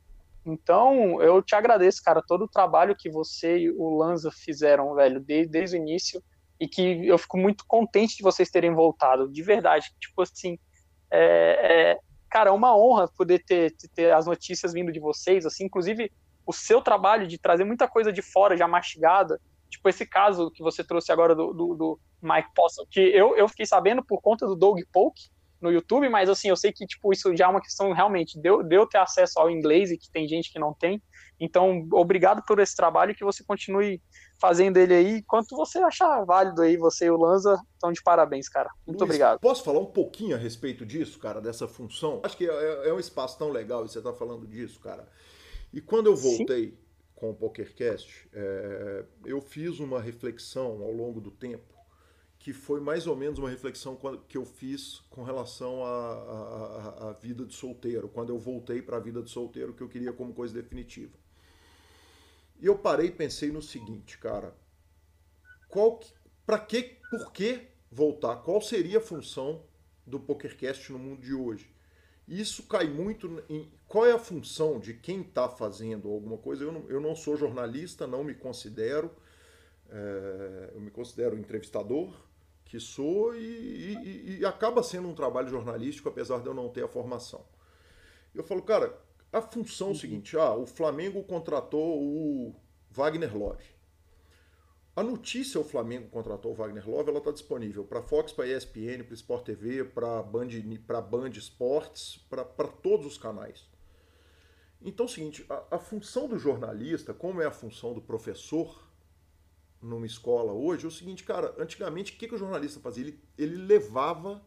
então, 0.46 1.20
eu 1.20 1.42
te 1.42 1.56
agradeço, 1.56 2.02
cara, 2.02 2.22
todo 2.22 2.44
o 2.44 2.48
trabalho 2.48 2.94
que 2.94 3.10
você 3.10 3.58
e 3.58 3.70
o 3.70 3.96
Lanza 3.96 4.30
fizeram, 4.30 4.94
velho, 4.94 5.18
desde, 5.18 5.50
desde 5.50 5.76
o 5.76 5.80
início 5.80 6.22
e 6.58 6.68
que 6.68 7.06
eu 7.06 7.18
fico 7.18 7.36
muito 7.36 7.64
contente 7.66 8.16
de 8.16 8.22
vocês 8.22 8.48
terem 8.48 8.72
voltado, 8.72 9.28
de 9.28 9.42
verdade. 9.42 9.92
Tipo 10.00 10.22
assim, 10.22 10.56
é, 11.10 11.90
é, 11.90 11.98
cara, 12.30 12.50
é 12.50 12.52
uma 12.52 12.76
honra 12.76 13.08
poder 13.08 13.44
ter, 13.44 13.74
ter 13.94 14.12
as 14.12 14.26
notícias 14.26 14.72
vindo 14.72 14.92
de 14.92 15.00
vocês, 15.00 15.44
assim, 15.44 15.64
inclusive 15.64 16.12
o 16.46 16.52
seu 16.52 16.80
trabalho 16.80 17.26
de 17.26 17.38
trazer 17.38 17.64
muita 17.64 17.88
coisa 17.88 18.12
de 18.12 18.22
fora 18.22 18.56
já 18.56 18.68
mastigada, 18.68 19.40
tipo 19.68 19.88
esse 19.88 20.06
caso 20.06 20.50
que 20.50 20.62
você 20.62 20.84
trouxe 20.84 21.10
agora 21.10 21.34
do, 21.34 21.52
do, 21.52 21.74
do 21.74 22.00
Mike 22.22 22.50
Possum, 22.54 22.84
que 22.90 23.00
eu, 23.00 23.36
eu 23.36 23.48
fiquei 23.48 23.66
sabendo 23.66 24.04
por 24.04 24.20
conta 24.20 24.46
do 24.46 24.56
Doug 24.56 24.78
Polk 24.92 25.20
no 25.60 25.70
YouTube, 25.70 26.08
mas 26.08 26.28
assim, 26.28 26.48
eu 26.48 26.56
sei 26.56 26.72
que 26.72 26.86
tipo 26.86 27.12
isso 27.12 27.34
já 27.34 27.46
é 27.46 27.48
uma 27.48 27.60
questão 27.60 27.92
realmente 27.92 28.38
de, 28.38 28.62
de 28.64 28.76
eu 28.76 28.86
ter 28.86 28.98
acesso 28.98 29.38
ao 29.38 29.50
inglês 29.50 29.90
e 29.90 29.96
que 29.96 30.10
tem 30.10 30.28
gente 30.28 30.52
que 30.52 30.58
não 30.58 30.74
tem, 30.74 31.02
então 31.40 31.86
obrigado 31.92 32.42
por 32.46 32.58
esse 32.58 32.76
trabalho 32.76 33.14
que 33.14 33.24
você 33.24 33.42
continue 33.44 34.00
fazendo 34.38 34.76
ele 34.76 34.94
aí, 34.94 35.22
quanto 35.22 35.56
você 35.56 35.78
achar 35.78 36.24
válido 36.24 36.62
aí, 36.62 36.76
você 36.76 37.06
e 37.06 37.10
o 37.10 37.16
Lanza 37.16 37.58
estão 37.72 37.90
de 37.90 38.02
parabéns, 38.02 38.48
cara. 38.48 38.70
Muito 38.86 39.00
Luiz, 39.00 39.10
obrigado. 39.10 39.40
Posso 39.40 39.64
falar 39.64 39.80
um 39.80 39.86
pouquinho 39.86 40.36
a 40.36 40.38
respeito 40.38 40.84
disso, 40.84 41.18
cara, 41.18 41.40
dessa 41.40 41.66
função? 41.66 42.20
Acho 42.22 42.36
que 42.36 42.48
é, 42.48 42.88
é 42.88 42.92
um 42.92 42.98
espaço 42.98 43.38
tão 43.38 43.50
legal 43.50 43.84
e 43.84 43.88
você 43.88 44.00
tá 44.00 44.12
falando 44.12 44.46
disso, 44.46 44.78
cara. 44.80 45.08
E 45.72 45.80
quando 45.80 46.06
eu 46.06 46.16
voltei 46.16 46.70
Sim. 46.70 46.78
com 47.14 47.30
o 47.30 47.34
PokerCast, 47.34 48.28
é, 48.32 49.04
eu 49.24 49.40
fiz 49.40 49.80
uma 49.80 50.00
reflexão 50.00 50.82
ao 50.82 50.92
longo 50.92 51.20
do 51.20 51.30
tempo 51.30 51.75
que 52.46 52.52
foi 52.52 52.78
mais 52.78 53.08
ou 53.08 53.16
menos 53.16 53.40
uma 53.40 53.50
reflexão 53.50 53.98
que 54.28 54.38
eu 54.38 54.46
fiz 54.46 55.00
com 55.10 55.24
relação 55.24 55.84
à 55.84 57.12
vida 57.20 57.44
de 57.44 57.52
solteiro, 57.52 58.08
quando 58.08 58.30
eu 58.30 58.38
voltei 58.38 58.80
para 58.80 58.98
a 58.98 59.00
vida 59.00 59.20
de 59.20 59.28
solteiro, 59.28 59.74
que 59.74 59.82
eu 59.82 59.88
queria 59.88 60.12
como 60.12 60.32
coisa 60.32 60.54
definitiva. 60.54 61.18
E 62.60 62.66
eu 62.66 62.78
parei 62.78 63.08
e 63.08 63.10
pensei 63.10 63.50
no 63.50 63.60
seguinte, 63.60 64.16
cara, 64.18 64.54
qual 65.68 65.98
para 66.46 66.60
que, 66.60 66.98
por 67.10 67.32
que 67.32 67.62
voltar? 67.90 68.36
Qual 68.36 68.60
seria 68.60 68.98
a 68.98 69.00
função 69.00 69.64
do 70.06 70.20
PokerCast 70.20 70.92
no 70.92 71.00
mundo 71.00 71.22
de 71.22 71.34
hoje? 71.34 71.68
Isso 72.28 72.62
cai 72.62 72.86
muito 72.86 73.42
em 73.48 73.68
qual 73.88 74.06
é 74.06 74.12
a 74.12 74.20
função 74.20 74.78
de 74.78 74.94
quem 74.94 75.22
está 75.22 75.48
fazendo 75.48 76.08
alguma 76.08 76.38
coisa. 76.38 76.62
Eu 76.62 76.70
não, 76.70 76.88
eu 76.88 77.00
não 77.00 77.16
sou 77.16 77.36
jornalista, 77.36 78.06
não 78.06 78.22
me 78.22 78.36
considero, 78.36 79.10
é, 79.90 80.70
eu 80.76 80.80
me 80.80 80.92
considero 80.92 81.36
entrevistador, 81.36 82.24
que 82.66 82.80
sou, 82.80 83.34
e, 83.34 83.94
e, 83.94 84.38
e, 84.40 84.44
acaba 84.44 84.82
sendo 84.82 85.08
um 85.08 85.14
trabalho 85.14 85.48
jornalístico, 85.48 86.08
apesar 86.08 86.40
de 86.40 86.46
eu 86.46 86.54
não 86.54 86.68
ter 86.68 86.84
a 86.84 86.88
formação. 86.88 87.46
Eu 88.34 88.42
falo, 88.42 88.60
cara, 88.60 88.98
a 89.32 89.40
função 89.40 89.88
é 89.88 89.90
o 89.90 89.92
uhum. 89.92 89.98
seguinte: 89.98 90.36
ah, 90.36 90.54
o 90.54 90.66
Flamengo 90.66 91.22
contratou 91.24 92.02
o 92.02 92.54
Wagner 92.90 93.36
Love. 93.36 93.64
A 94.96 95.02
notícia 95.02 95.60
o 95.60 95.64
Flamengo 95.64 96.08
contratou 96.08 96.52
o 96.52 96.54
Wagner 96.54 96.88
Love, 96.88 97.10
ela 97.10 97.18
está 97.18 97.30
disponível 97.30 97.84
para 97.84 98.02
Fox, 98.02 98.32
para 98.32 98.46
ESPN, 98.46 99.04
para 99.04 99.14
Sport 99.14 99.44
TV, 99.44 99.84
para 99.84 100.22
Band, 100.22 100.48
para 100.86 101.00
Band 101.02 101.30
Esportes, 101.30 102.16
para 102.30 102.44
todos 102.68 103.06
os 103.06 103.18
canais. 103.18 103.68
Então 104.80 105.04
é 105.04 105.08
o 105.08 105.12
seguinte, 105.12 105.44
a, 105.48 105.76
a, 105.76 105.78
função 105.78 106.26
do 106.26 106.38
jornalista, 106.38 107.12
como 107.12 107.42
é 107.42 107.46
a 107.46 107.50
função 107.50 107.92
do 107.92 108.00
professor 108.00 108.85
numa 109.86 110.06
escola 110.06 110.52
hoje, 110.52 110.84
é 110.84 110.88
o 110.88 110.90
seguinte, 110.90 111.24
cara, 111.24 111.54
antigamente 111.58 112.12
o 112.12 112.16
que, 112.16 112.28
que 112.28 112.34
o 112.34 112.38
jornalista 112.38 112.80
fazia? 112.80 113.04
Ele, 113.04 113.20
ele 113.38 113.56
levava 113.56 114.44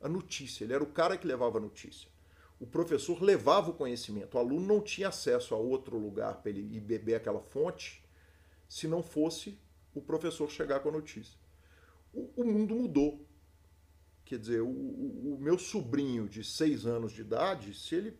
a 0.00 0.08
notícia, 0.08 0.64
ele 0.64 0.74
era 0.74 0.84
o 0.84 0.88
cara 0.88 1.16
que 1.16 1.26
levava 1.26 1.58
a 1.58 1.60
notícia 1.60 2.08
o 2.58 2.66
professor 2.66 3.22
levava 3.22 3.70
o 3.70 3.74
conhecimento. 3.74 4.36
O 4.36 4.38
aluno 4.38 4.66
não 4.66 4.80
tinha 4.80 5.08
acesso 5.08 5.54
a 5.54 5.58
outro 5.58 5.98
lugar 5.98 6.36
para 6.36 6.50
ele 6.50 6.76
ir 6.76 6.80
beber 6.80 7.16
aquela 7.16 7.40
fonte 7.40 8.02
se 8.68 8.88
não 8.88 9.02
fosse 9.02 9.58
o 9.94 10.00
professor 10.00 10.50
chegar 10.50 10.80
com 10.80 10.88
a 10.88 10.92
notícia. 10.92 11.38
O, 12.12 12.30
o 12.36 12.44
mundo 12.44 12.74
mudou. 12.74 13.24
Quer 14.24 14.38
dizer, 14.38 14.60
o, 14.60 14.68
o, 14.68 15.38
meu 15.38 15.58
sobrinho 15.58 16.28
de 16.28 16.42
seis 16.42 16.84
anos 16.86 17.12
de 17.12 17.20
idade, 17.20 17.74
se 17.74 17.94
ele, 17.94 18.18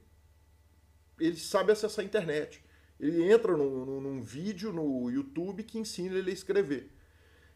ele 1.19 1.37
sabe 1.37 1.73
acessar 1.73 2.05
a 2.05 2.07
internet. 2.07 2.63
Ele 2.99 3.31
entra 3.31 3.57
num, 3.57 3.85
num, 3.85 4.01
num 4.01 4.23
vídeo 4.23 4.73
no 4.73 5.11
YouTube 5.11 5.63
que 5.63 5.79
ensina 5.79 6.17
ele 6.17 6.31
a 6.31 6.35
escrever. 6.35 6.91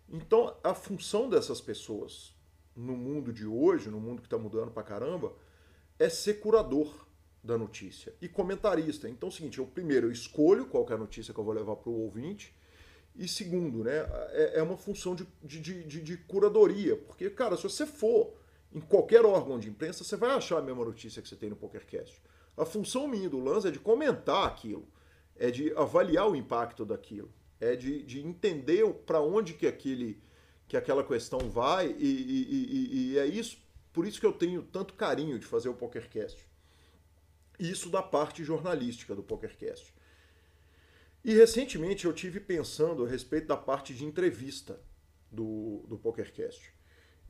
Então, 0.09 0.57
a 0.63 0.75
função 0.75 1.29
dessas 1.29 1.61
pessoas 1.61 2.35
no 2.77 2.97
mundo 2.97 3.33
de 3.33 3.47
hoje, 3.47 3.91
no 3.91 4.01
mundo 4.01 4.21
que 4.21 4.27
está 4.27 4.39
mudando 4.39 4.71
pra 4.71 4.83
caramba, 4.83 5.33
é 5.99 6.09
ser 6.09 6.35
curador 6.41 7.07
da 7.43 7.57
notícia 7.57 8.15
e 8.21 8.29
comentarista. 8.29 9.09
Então 9.09 9.29
é 9.29 9.33
o 9.33 9.35
seguinte, 9.35 9.59
eu 9.59 9.67
primeiro 9.67 10.09
eu 10.09 10.13
escolho 10.13 10.67
qual 10.67 10.87
é 10.89 10.95
a 10.95 10.99
notícia 10.99 11.33
que 11.33 11.41
eu 11.41 11.45
vou 11.45 11.55
levar 11.55 11.77
para 11.77 11.91
o 11.91 12.03
ouvinte 12.03 12.55
e 13.15 13.27
segundo, 13.27 13.85
né, 13.85 14.07
é, 14.31 14.59
é 14.59 14.63
uma 14.63 14.77
função 14.77 15.15
de, 15.15 15.27
de, 15.43 15.61
de, 15.61 16.01
de, 16.01 16.17
curadoria, 16.17 16.97
porque, 16.97 17.29
cara, 17.29 17.57
se 17.57 17.65
você 17.65 17.85
for 17.85 18.35
em 18.73 18.81
qualquer 18.81 19.25
órgão 19.25 19.59
de 19.59 19.69
imprensa, 19.69 20.05
você 20.05 20.17
vai 20.17 20.31
achar 20.31 20.59
a 20.59 20.63
mesma 20.63 20.85
notícia 20.85 21.21
que 21.21 21.29
você 21.29 21.35
tem 21.37 21.51
no 21.51 21.57
PokerCast. 21.57 22.23
A 22.57 22.65
função 22.65 23.09
minha 23.09 23.29
do 23.29 23.41
Lanza 23.41 23.69
é 23.69 23.73
de 23.73 23.81
comentar 23.81 24.47
aquilo, 24.47 24.87
é 25.41 25.51
de 25.51 25.73
avaliar 25.73 26.31
o 26.31 26.37
impacto 26.37 26.85
daquilo, 26.85 27.33
é 27.59 27.75
de, 27.75 28.05
de 28.05 28.21
entender 28.21 28.89
para 29.05 29.21
onde 29.21 29.55
que, 29.55 29.67
aquele, 29.67 30.23
que 30.69 30.77
aquela 30.77 31.03
questão 31.03 31.41
vai 31.51 31.89
e, 31.99 32.07
e, 32.07 32.47
e, 32.51 33.13
e 33.13 33.19
é 33.19 33.27
isso 33.27 33.59
por 33.93 34.07
isso 34.07 34.21
que 34.21 34.27
eu 34.27 34.33
tenho 34.33 34.63
tanto 34.63 34.95
carinho 34.95 35.39
de 35.39 35.47
fazer 35.47 35.69
o 35.69 35.75
PokerCast. 35.75 36.49
Isso 37.59 37.91
da 37.91 38.03
parte 38.03 38.45
jornalística 38.45 39.15
do 39.15 39.23
PokerCast. 39.23 39.93
E 41.25 41.35
recentemente 41.35 42.07
eu 42.07 42.13
tive 42.13 42.41
pensando 42.41 43.05
a 43.05 43.09
respeito 43.09 43.49
da 43.49 43.57
parte 43.57 43.93
de 43.93 44.05
entrevista 44.05 44.81
do, 45.31 45.85
do 45.89 45.99
PokerCast. 45.99 46.73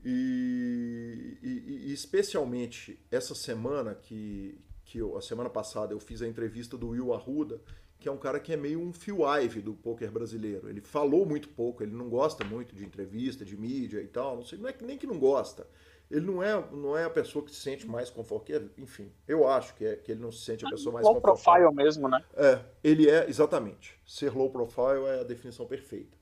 E, 0.03 1.37
e, 1.41 1.89
e, 1.89 1.93
especialmente 1.93 2.99
essa 3.11 3.35
semana 3.35 3.93
que, 3.93 4.57
que 4.85 4.99
eu, 4.99 5.17
a 5.17 5.21
semana 5.21 5.49
passada 5.49 5.93
eu 5.93 5.99
fiz 5.99 6.21
a 6.21 6.27
entrevista 6.27 6.77
do 6.77 6.89
Will 6.89 7.13
Arruda, 7.13 7.61
que 8.01 8.09
é 8.09 8.11
um 8.11 8.17
cara 8.17 8.39
que 8.39 8.51
é 8.51 8.57
meio 8.57 8.81
um 8.81 8.91
Phil 8.91 9.19
Ive 9.23 9.61
do 9.61 9.75
poker 9.75 10.11
brasileiro. 10.11 10.67
Ele 10.67 10.81
falou 10.81 11.23
muito 11.23 11.47
pouco, 11.49 11.83
ele 11.83 11.93
não 11.93 12.09
gosta 12.09 12.43
muito 12.43 12.75
de 12.75 12.83
entrevista, 12.83 13.45
de 13.45 13.55
mídia 13.55 14.01
e 14.01 14.07
tal, 14.07 14.37
não 14.37 14.43
sei, 14.43 14.57
não 14.57 14.67
é 14.67 14.75
nem 14.81 14.97
que 14.97 15.05
não 15.05 15.19
gosta. 15.19 15.67
Ele 16.09 16.25
não 16.25 16.41
é, 16.41 16.51
não 16.71 16.97
é 16.97 17.05
a 17.05 17.09
pessoa 17.11 17.45
que 17.45 17.51
se 17.51 17.61
sente 17.61 17.87
mais 17.87 18.09
confortável, 18.09 18.71
enfim, 18.75 19.13
eu 19.27 19.47
acho 19.47 19.75
que, 19.75 19.85
é, 19.85 19.95
que 19.95 20.11
ele 20.11 20.19
não 20.19 20.31
se 20.31 20.43
sente 20.43 20.65
a 20.65 20.69
pessoa 20.69 20.93
mais 20.93 21.05
low 21.05 21.21
confortável. 21.21 21.61
Low 21.61 21.73
profile 21.73 21.85
mesmo, 21.85 22.09
né? 22.09 22.25
É, 22.33 22.59
ele 22.83 23.07
é, 23.07 23.29
exatamente. 23.29 23.95
Ser 24.03 24.33
low 24.35 24.49
profile 24.49 25.05
é 25.05 25.19
a 25.19 25.23
definição 25.23 25.67
perfeita. 25.67 26.17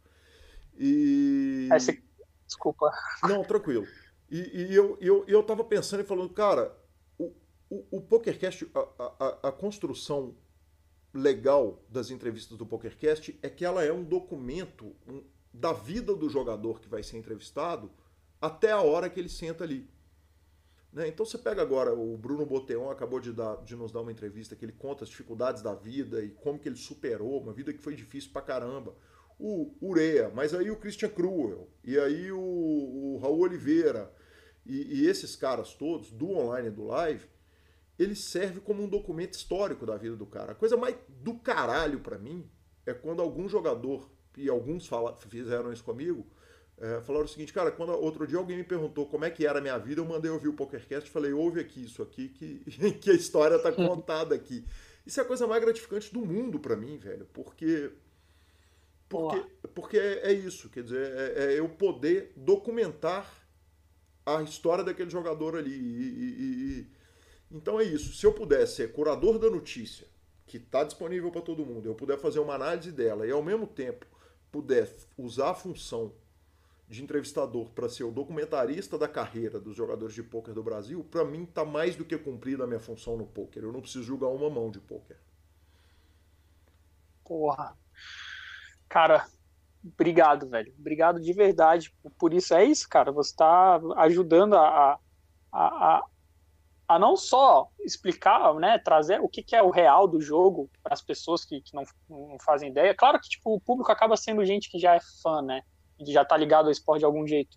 E... 0.78 1.70
É. 1.72 1.78
Desculpa. 2.46 2.92
Não, 3.24 3.42
tranquilo. 3.42 3.88
E, 4.30 4.68
e 4.68 4.76
eu, 4.76 4.98
eu, 5.00 5.24
eu 5.28 5.42
tava 5.42 5.64
pensando 5.64 6.02
e 6.02 6.06
falando, 6.06 6.30
cara, 6.34 6.76
o, 7.18 7.32
o, 7.70 7.98
o 7.98 8.02
PokerCast, 8.02 8.70
a, 8.76 9.14
a, 9.18 9.50
a 9.50 9.52
construção 9.52 10.36
legal 11.14 11.84
das 11.90 12.12
entrevistas 12.12 12.58
do 12.58 12.66
PokerCast 12.66 13.38
é 13.42 13.50
que 13.50 13.66
ela 13.66 13.84
é 13.84 13.92
um 13.92 14.04
documento 14.04 14.96
um, 15.08 15.24
da 15.54 15.74
vida 15.74 16.16
do 16.16 16.30
jogador 16.30 16.80
que 16.80 16.88
vai 16.88 17.02
ser 17.02 17.18
entrevistado 17.18 17.92
até 18.42 18.72
a 18.72 18.82
hora 18.82 19.10
que 19.10 19.20
ele 19.20 19.30
senta 19.30 19.64
ali. 19.64 19.90
Né? 20.92 21.08
Então 21.08 21.26
você 21.26 21.38
pega 21.38 21.62
agora 21.62 21.94
o 21.94 22.18
Bruno 22.18 22.46
Boteon 22.46 22.90
acabou 22.90 23.20
de, 23.20 23.32
dar, 23.32 23.58
de 23.64 23.76
nos 23.76 23.92
dar 23.92 24.02
uma 24.02 24.12
entrevista 24.12 24.56
que 24.56 24.66
ele 24.66 24.72
conta 24.72 25.04
as 25.04 25.10
dificuldades 25.10 25.62
da 25.62 25.74
vida 25.74 26.24
e 26.24 26.30
como 26.30 26.60
que 26.60 26.68
ele 26.68 26.76
superou, 26.76 27.42
uma 27.42 27.54
vida 27.54 27.74
que 27.74 27.80
foi 27.80 27.96
difícil 27.96 28.32
pra 28.32 28.42
caramba. 28.42 28.96
O 29.40 29.74
Urea, 29.82 30.30
mas 30.36 30.54
aí 30.54 30.70
o 30.70 30.76
Christian 30.76 31.10
Cruel, 31.10 31.70
e 31.84 31.98
aí 31.98 32.30
o, 32.30 32.40
o 32.40 33.20
Raul 33.22 33.40
Oliveira, 33.40 34.14
e, 34.66 35.00
e 35.00 35.08
esses 35.08 35.34
caras 35.36 35.74
todos, 35.74 36.12
do 36.12 36.32
online 36.32 36.68
e 36.68 36.72
do 36.72 36.84
live, 36.84 37.26
ele 38.00 38.16
serve 38.16 38.62
como 38.62 38.82
um 38.82 38.88
documento 38.88 39.34
histórico 39.34 39.86
da 39.86 39.98
vida 39.98 40.16
do 40.16 40.26
cara. 40.26 40.54
A 40.54 40.56
coisa 40.56 40.78
mais 40.78 40.96
do 41.10 41.36
caralho 41.36 42.00
para 42.00 42.18
mim 42.18 42.50
é 42.86 42.94
quando 42.94 43.22
algum 43.22 43.50
jogador, 43.50 44.10
e 44.38 44.50
alguns 44.50 44.88
fala, 44.88 45.18
fizeram 45.18 45.72
isso 45.74 45.84
comigo, 45.84 46.26
é, 46.78 47.02
falaram 47.02 47.26
o 47.26 47.28
seguinte, 47.28 47.52
cara, 47.52 47.72
quando 47.72 47.92
outro 47.92 48.26
dia 48.26 48.38
alguém 48.38 48.56
me 48.56 48.64
perguntou 48.64 49.06
como 49.06 49.26
é 49.26 49.30
que 49.30 49.46
era 49.46 49.60
a 49.60 49.62
minha 49.62 49.78
vida, 49.78 50.00
eu 50.00 50.06
mandei 50.06 50.32
ouvir 50.32 50.48
o 50.48 50.54
PokerCast 50.54 51.10
e 51.10 51.12
falei, 51.12 51.34
ouve 51.34 51.60
aqui 51.60 51.84
isso 51.84 52.02
aqui, 52.02 52.30
que, 52.30 52.60
que 53.02 53.12
a 53.12 53.14
história 53.14 53.60
tá 53.60 53.70
contada 53.70 54.34
aqui. 54.34 54.66
Isso 55.06 55.20
é 55.20 55.24
a 55.24 55.26
coisa 55.26 55.46
mais 55.46 55.62
gratificante 55.62 56.14
do 56.14 56.26
mundo 56.26 56.58
para 56.58 56.78
mim, 56.78 56.98
velho, 56.98 57.28
porque... 57.34 57.92
Porque, 59.10 59.44
porque 59.74 59.98
é, 59.98 60.30
é 60.30 60.34
isso, 60.34 60.70
quer 60.70 60.84
dizer, 60.84 61.02
é, 61.02 61.46
é, 61.46 61.60
eu 61.60 61.68
poder 61.68 62.32
documentar 62.36 63.28
a 64.24 64.44
história 64.44 64.84
daquele 64.84 65.10
jogador 65.10 65.58
ali 65.58 65.74
e, 65.74 66.04
e, 66.14 66.80
e 66.80 66.99
então 67.52 67.80
é 67.80 67.84
isso. 67.84 68.14
Se 68.14 68.26
eu 68.26 68.34
puder 68.34 68.66
ser 68.68 68.92
curador 68.92 69.40
da 69.40 69.50
notícia, 69.50 70.08
que 70.46 70.58
está 70.58 70.84
disponível 70.84 71.32
para 71.32 71.42
todo 71.42 71.66
mundo, 71.66 71.88
eu 71.88 71.96
puder 71.96 72.18
fazer 72.18 72.40
uma 72.40 72.56
análise 72.56 72.92
dela 72.92 73.26
e 73.26 73.32
ao 73.32 73.44
mesmo 73.44 73.68
tempo 73.68 74.06
puder 74.52 74.90
usar 75.18 75.52
a 75.52 75.56
função 75.56 76.12
de 76.88 77.04
entrevistador 77.04 77.70
para 77.70 77.88
ser 77.88 78.04
o 78.04 78.12
documentarista 78.12 78.98
da 78.98 79.08
carreira 79.08 79.60
dos 79.60 79.76
jogadores 79.76 80.16
de 80.16 80.24
pôquer 80.24 80.56
do 80.56 80.64
Brasil, 80.64 81.04
para 81.04 81.24
mim 81.24 81.44
está 81.44 81.64
mais 81.64 81.96
do 81.96 82.04
que 82.04 82.18
cumprida 82.18 82.64
a 82.64 82.68
minha 82.68 82.80
função 82.80 83.16
no 83.16 83.28
pôquer. 83.28 83.64
Eu 83.64 83.72
não 83.72 83.80
preciso 83.80 84.04
julgar 84.04 84.30
uma 84.30 84.50
mão 84.50 84.72
de 84.72 84.80
pôquer. 84.80 85.18
Porra. 87.24 87.78
Cara, 88.88 89.28
obrigado, 89.86 90.50
velho. 90.50 90.74
Obrigado 90.80 91.20
de 91.20 91.32
verdade 91.32 91.96
por 92.18 92.34
isso. 92.34 92.56
É 92.56 92.66
isso, 92.66 92.90
cara. 92.90 93.12
Você 93.12 93.30
está 93.30 93.80
ajudando 93.98 94.56
a, 94.56 95.00
a, 95.52 95.62
a, 95.62 96.06
a 96.90 96.98
não 96.98 97.16
só 97.16 97.70
explicar, 97.82 98.52
né, 98.56 98.80
trazer 98.80 99.22
o 99.22 99.30
que, 99.30 99.44
que 99.44 99.56
é 99.56 99.62
o 99.62 99.70
real 99.70 100.08
do 100.08 100.20
jogo 100.20 100.68
para 100.82 100.96
as 100.96 101.04
pessoas 101.04 101.46
que, 101.46 101.62
que 101.62 101.76
não, 101.76 101.84
não, 102.10 102.36
fazem 102.44 102.72
ideia. 102.72 102.96
Claro 102.96 103.20
que 103.22 103.30
tipo, 103.30 103.54
o 103.54 103.62
público 103.62 103.92
acaba 103.92 104.18
sendo 104.18 104.44
gente 104.44 104.72
que 104.72 104.80
já 104.80 104.96
é 104.96 105.00
fã, 105.22 105.40
né, 105.40 105.62
e 106.00 106.12
já 106.12 106.24
está 106.24 106.36
ligado 106.36 106.66
ao 106.66 106.72
esporte 106.72 107.02
de 107.02 107.06
algum 107.06 107.28
jeito. 107.28 107.56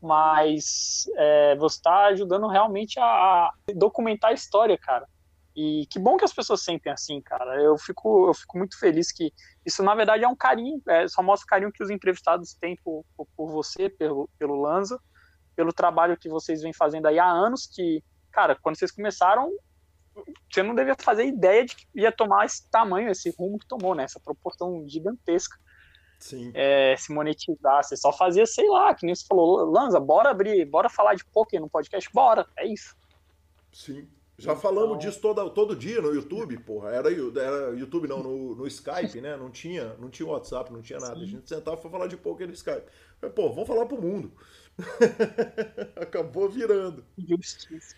Mas 0.00 1.06
é, 1.16 1.56
você 1.56 1.76
está 1.76 2.06
ajudando 2.06 2.46
realmente 2.46 3.00
a, 3.00 3.04
a, 3.04 3.52
documentar 3.74 4.30
a 4.30 4.34
história, 4.34 4.78
cara. 4.78 5.08
E 5.56 5.84
que 5.90 5.98
bom 5.98 6.16
que 6.16 6.24
as 6.24 6.32
pessoas 6.32 6.62
sentem 6.62 6.92
assim, 6.92 7.20
cara. 7.20 7.60
Eu 7.60 7.76
fico, 7.76 8.28
eu 8.28 8.34
fico 8.34 8.58
muito 8.58 8.78
feliz 8.78 9.10
que 9.10 9.32
isso, 9.66 9.82
na 9.82 9.94
verdade, 9.94 10.22
é 10.22 10.28
um 10.28 10.36
carinho, 10.36 10.80
é, 10.88 11.08
só 11.08 11.20
mostra 11.20 11.44
o 11.44 11.48
carinho 11.48 11.72
que 11.72 11.82
os 11.82 11.90
entrevistados 11.90 12.54
têm 12.54 12.76
por, 12.84 13.04
por, 13.16 13.26
por 13.36 13.50
você, 13.50 13.88
pelo, 13.88 14.30
pelo 14.38 14.60
Lanza, 14.60 15.00
pelo 15.56 15.72
trabalho 15.72 16.16
que 16.16 16.28
vocês 16.28 16.62
vêm 16.62 16.72
fazendo 16.72 17.06
aí 17.06 17.18
há 17.18 17.28
anos, 17.28 17.66
que 17.66 18.02
cara, 18.32 18.56
quando 18.60 18.76
vocês 18.76 18.90
começaram, 18.90 19.52
você 20.50 20.62
não 20.62 20.74
devia 20.74 20.96
fazer 20.98 21.24
ideia 21.24 21.64
de 21.64 21.76
que 21.76 21.86
ia 21.94 22.12
tomar 22.12 22.44
esse 22.44 22.68
tamanho, 22.70 23.10
esse 23.10 23.30
rumo 23.38 23.58
que 23.58 23.66
tomou, 23.66 23.94
né? 23.94 24.04
Essa 24.04 24.20
proporção 24.20 24.84
gigantesca. 24.88 25.56
Sim. 26.18 26.52
É, 26.54 26.94
se 26.96 27.12
monetizar, 27.12 27.82
você 27.82 27.96
só 27.96 28.12
fazia, 28.12 28.46
sei 28.46 28.68
lá, 28.68 28.94
que 28.94 29.04
nem 29.04 29.14
você 29.14 29.26
falou, 29.26 29.64
Lanza, 29.64 29.98
bora 29.98 30.30
abrir, 30.30 30.64
bora 30.64 30.88
falar 30.88 31.14
de 31.14 31.24
poker 31.24 31.60
no 31.60 31.68
podcast, 31.68 32.08
bora, 32.12 32.46
é 32.56 32.66
isso. 32.66 32.94
Sim. 33.72 34.08
Já 34.38 34.56
falamos 34.56 34.96
então... 34.96 34.98
disso 34.98 35.20
todo, 35.20 35.50
todo 35.50 35.76
dia 35.76 36.00
no 36.00 36.12
YouTube, 36.12 36.58
porra. 36.58 36.90
Era, 36.90 37.10
era 37.10 37.70
YouTube 37.76 38.08
não, 38.08 38.22
no, 38.22 38.56
no 38.56 38.66
Skype, 38.66 39.20
né? 39.20 39.36
Não 39.36 39.50
tinha, 39.50 39.94
não 39.98 40.10
tinha 40.10 40.28
WhatsApp, 40.28 40.72
não 40.72 40.82
tinha 40.82 40.98
nada. 40.98 41.14
Sim. 41.14 41.22
A 41.22 41.26
gente 41.26 41.48
sentava 41.48 41.76
para 41.76 41.90
falar 41.90 42.06
de 42.06 42.16
poker 42.16 42.46
no 42.46 42.52
Skype. 42.52 42.86
Mas, 43.20 43.32
pô, 43.32 43.50
vamos 43.50 43.68
falar 43.68 43.86
pro 43.86 44.00
mundo. 44.00 44.32
Acabou 45.94 46.48
virando. 46.48 47.04
Justiça. 47.16 47.96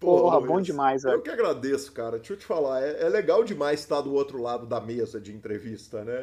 Porra, 0.00 0.40
bom 0.40 0.62
demais, 0.62 1.02
velho. 1.02 1.16
Eu 1.16 1.22
que 1.22 1.28
agradeço, 1.28 1.92
cara. 1.92 2.16
Deixa 2.16 2.32
eu 2.32 2.36
te 2.38 2.46
falar, 2.46 2.82
é, 2.82 3.02
é, 3.02 3.08
legal 3.10 3.44
demais 3.44 3.80
estar 3.80 4.00
do 4.00 4.14
outro 4.14 4.40
lado 4.40 4.66
da 4.66 4.80
mesa 4.80 5.20
de 5.20 5.30
entrevista, 5.30 6.02
né? 6.02 6.14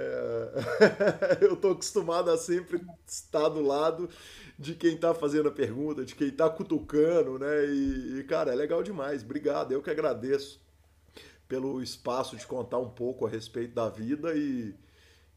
eu 1.40 1.56
tô 1.56 1.70
acostumado 1.70 2.32
a 2.32 2.38
sempre 2.38 2.82
estar 3.06 3.50
do 3.50 3.62
lado 3.62 4.10
de 4.58 4.74
quem 4.74 4.98
tá 4.98 5.14
fazendo 5.14 5.50
a 5.50 5.52
pergunta, 5.52 6.04
de 6.04 6.16
quem 6.16 6.32
tá 6.32 6.50
cutucando, 6.50 7.38
né? 7.38 7.66
E, 7.68 8.20
e 8.20 8.24
cara, 8.24 8.52
é 8.52 8.56
legal 8.56 8.82
demais. 8.82 9.22
Obrigado, 9.22 9.72
eu 9.72 9.82
que 9.84 9.92
agradeço 9.92 10.60
pelo 11.48 11.80
espaço 11.82 12.36
de 12.36 12.48
contar 12.48 12.80
um 12.80 12.90
pouco 12.90 13.28
a 13.28 13.30
respeito 13.30 13.76
da 13.76 13.90
vida 13.90 14.36
e, 14.36 14.74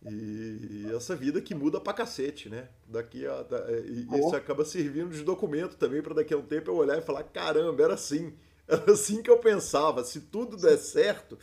e 0.03 0.91
essa 0.95 1.15
vida 1.15 1.43
que 1.43 1.55
muda 1.55 1.79
pra 1.79 1.93
cacete, 1.93 2.49
né? 2.49 2.69
Daqui 2.87 3.27
a, 3.27 3.45
é, 3.69 3.81
e 3.87 4.07
isso 4.19 4.35
acaba 4.35 4.65
servindo 4.65 5.11
de 5.11 5.23
documento 5.23 5.77
também 5.77 6.01
para 6.01 6.15
daqui 6.15 6.33
a 6.33 6.39
um 6.39 6.43
tempo 6.43 6.71
eu 6.71 6.77
olhar 6.77 6.99
e 6.99 7.03
falar: 7.03 7.25
caramba, 7.25 7.83
era 7.83 7.95
assim. 7.95 8.35
Era 8.71 8.93
assim 8.93 9.21
que 9.21 9.29
eu 9.29 9.41
pensava. 9.41 10.05
Se 10.05 10.21
tudo 10.21 10.57
der 10.57 10.79
certo, 10.79 11.37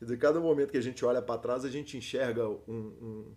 quer 0.00 0.04
dizer, 0.04 0.18
cada 0.18 0.40
momento 0.40 0.72
que 0.72 0.76
a 0.76 0.82
gente 0.82 1.04
olha 1.04 1.22
para 1.22 1.38
trás, 1.38 1.64
a 1.64 1.70
gente 1.70 1.96
enxerga 1.96 2.48
um, 2.48 2.58
um, 2.66 3.36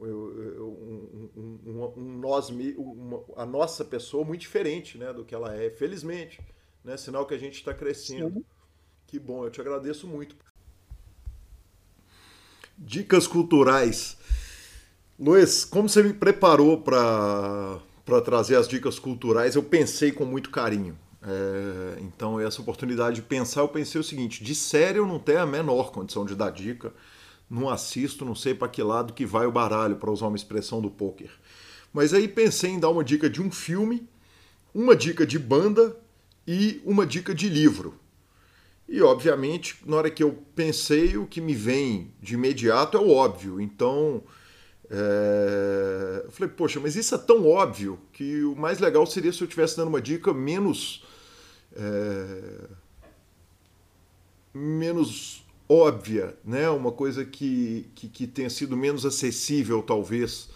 um, 0.00 1.26
um, 1.36 1.92
um 1.94 2.18
nós, 2.18 2.48
uma, 2.48 3.22
a 3.36 3.44
nossa 3.44 3.84
pessoa 3.84 4.24
muito 4.24 4.40
diferente 4.40 4.96
né, 4.96 5.12
do 5.12 5.22
que 5.22 5.34
ela 5.34 5.54
é, 5.54 5.68
felizmente. 5.68 6.40
Né? 6.82 6.96
Sinal 6.96 7.26
que 7.26 7.34
a 7.34 7.38
gente 7.38 7.56
está 7.56 7.74
crescendo. 7.74 8.36
Sim. 8.36 8.44
Que 9.06 9.18
bom, 9.18 9.44
eu 9.44 9.50
te 9.50 9.60
agradeço 9.60 10.06
muito. 10.06 10.34
Dicas 12.78 13.26
culturais. 13.26 14.16
Luiz, 15.18 15.64
como 15.64 15.88
você 15.88 16.00
me 16.00 16.12
preparou 16.12 16.80
para 16.80 17.80
trazer 18.24 18.54
as 18.54 18.68
dicas 18.68 18.98
culturais, 19.00 19.56
eu 19.56 19.62
pensei 19.62 20.12
com 20.12 20.24
muito 20.24 20.48
carinho. 20.48 20.96
É, 21.20 22.00
então, 22.00 22.38
essa 22.38 22.62
oportunidade 22.62 23.16
de 23.16 23.22
pensar, 23.22 23.62
eu 23.62 23.68
pensei 23.68 24.00
o 24.00 24.04
seguinte: 24.04 24.44
de 24.44 24.54
série 24.54 24.98
eu 24.98 25.06
não 25.06 25.18
tenho 25.18 25.40
a 25.40 25.46
menor 25.46 25.90
condição 25.90 26.24
de 26.24 26.36
dar 26.36 26.50
dica, 26.50 26.92
não 27.50 27.68
assisto, 27.68 28.24
não 28.24 28.36
sei 28.36 28.54
para 28.54 28.68
que 28.68 28.82
lado 28.82 29.12
que 29.12 29.26
vai 29.26 29.46
o 29.46 29.52
baralho, 29.52 29.96
para 29.96 30.10
usar 30.10 30.28
uma 30.28 30.36
expressão 30.36 30.80
do 30.80 30.88
poker. 30.88 31.30
Mas 31.92 32.14
aí 32.14 32.28
pensei 32.28 32.70
em 32.70 32.78
dar 32.78 32.90
uma 32.90 33.02
dica 33.02 33.28
de 33.28 33.42
um 33.42 33.50
filme, 33.50 34.08
uma 34.72 34.94
dica 34.94 35.26
de 35.26 35.38
banda 35.38 35.96
e 36.46 36.80
uma 36.84 37.04
dica 37.04 37.34
de 37.34 37.48
livro. 37.48 37.98
E, 38.88 39.02
obviamente, 39.02 39.76
na 39.84 39.96
hora 39.96 40.10
que 40.10 40.22
eu 40.22 40.42
pensei, 40.54 41.18
o 41.18 41.26
que 41.26 41.42
me 41.42 41.54
vem 41.54 42.10
de 42.22 42.34
imediato 42.34 42.96
é 42.96 43.00
o 43.00 43.10
óbvio. 43.10 43.60
Então, 43.60 44.22
é... 44.90 46.22
eu 46.24 46.30
falei, 46.30 46.52
poxa, 46.54 46.80
mas 46.80 46.96
isso 46.96 47.14
é 47.14 47.18
tão 47.18 47.46
óbvio 47.46 48.00
que 48.12 48.42
o 48.44 48.56
mais 48.56 48.78
legal 48.78 49.04
seria 49.06 49.30
se 49.30 49.42
eu 49.42 49.44
estivesse 49.44 49.76
dando 49.76 49.88
uma 49.88 50.00
dica 50.00 50.32
menos. 50.32 51.04
É... 51.76 52.64
menos 54.54 55.44
óbvia, 55.68 56.34
né? 56.42 56.70
uma 56.70 56.90
coisa 56.90 57.26
que, 57.26 57.90
que, 57.94 58.08
que 58.08 58.26
tenha 58.26 58.48
sido 58.48 58.74
menos 58.74 59.04
acessível, 59.04 59.82
talvez, 59.82 60.48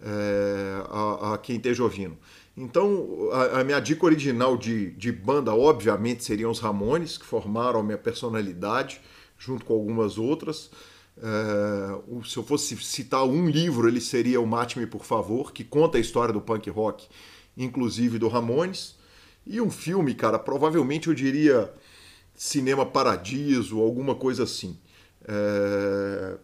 é... 0.00 0.84
a, 0.88 1.34
a 1.34 1.38
quem 1.38 1.56
esteja 1.56 1.82
ouvindo. 1.82 2.16
Então, 2.56 3.30
a, 3.32 3.60
a, 3.60 3.64
minha 3.64 3.80
dica 3.80 4.04
original 4.04 4.56
de, 4.56 4.90
de 4.92 5.10
banda, 5.10 5.54
obviamente, 5.54 6.22
seriam 6.22 6.50
os 6.50 6.58
Ramones, 6.58 7.16
que 7.16 7.24
formaram 7.24 7.80
a 7.80 7.82
minha 7.82 7.96
personalidade, 7.96 9.00
junto 9.38 9.64
com 9.64 9.72
algumas 9.72 10.18
outras. 10.18 10.70
É, 11.16 12.24
se 12.26 12.36
eu 12.36 12.42
fosse 12.42 12.76
citar 12.76 13.24
um 13.24 13.48
livro, 13.48 13.88
ele 13.88 14.00
seria 14.00 14.40
o 14.40 14.46
Mate-me, 14.46 14.86
por 14.86 15.04
favor, 15.04 15.52
que 15.52 15.64
conta 15.64 15.96
a 15.96 16.00
história 16.00 16.32
do 16.32 16.40
punk 16.40 16.68
rock, 16.68 17.06
inclusive 17.56 18.18
do 18.18 18.28
Ramones. 18.28 18.96
E 19.46 19.60
um 19.60 19.70
filme, 19.70 20.14
cara, 20.14 20.38
provavelmente 20.38 21.08
eu 21.08 21.14
diria 21.14 21.72
Cinema 22.34 22.84
Paradiso, 22.84 23.80
alguma 23.80 24.14
coisa 24.14 24.44
assim. 24.44 24.78
É... 25.26 26.36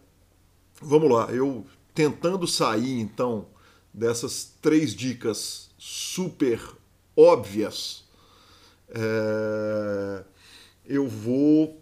Vamos 0.81 1.11
lá, 1.11 1.25
eu 1.31 1.65
tentando 1.93 2.47
sair 2.47 2.99
então 2.99 3.47
dessas 3.93 4.53
três 4.61 4.95
dicas 4.95 5.68
super 5.79 6.61
óbvias, 7.15 8.03
é... 8.89 10.23
eu 10.85 11.07
vou 11.07 11.81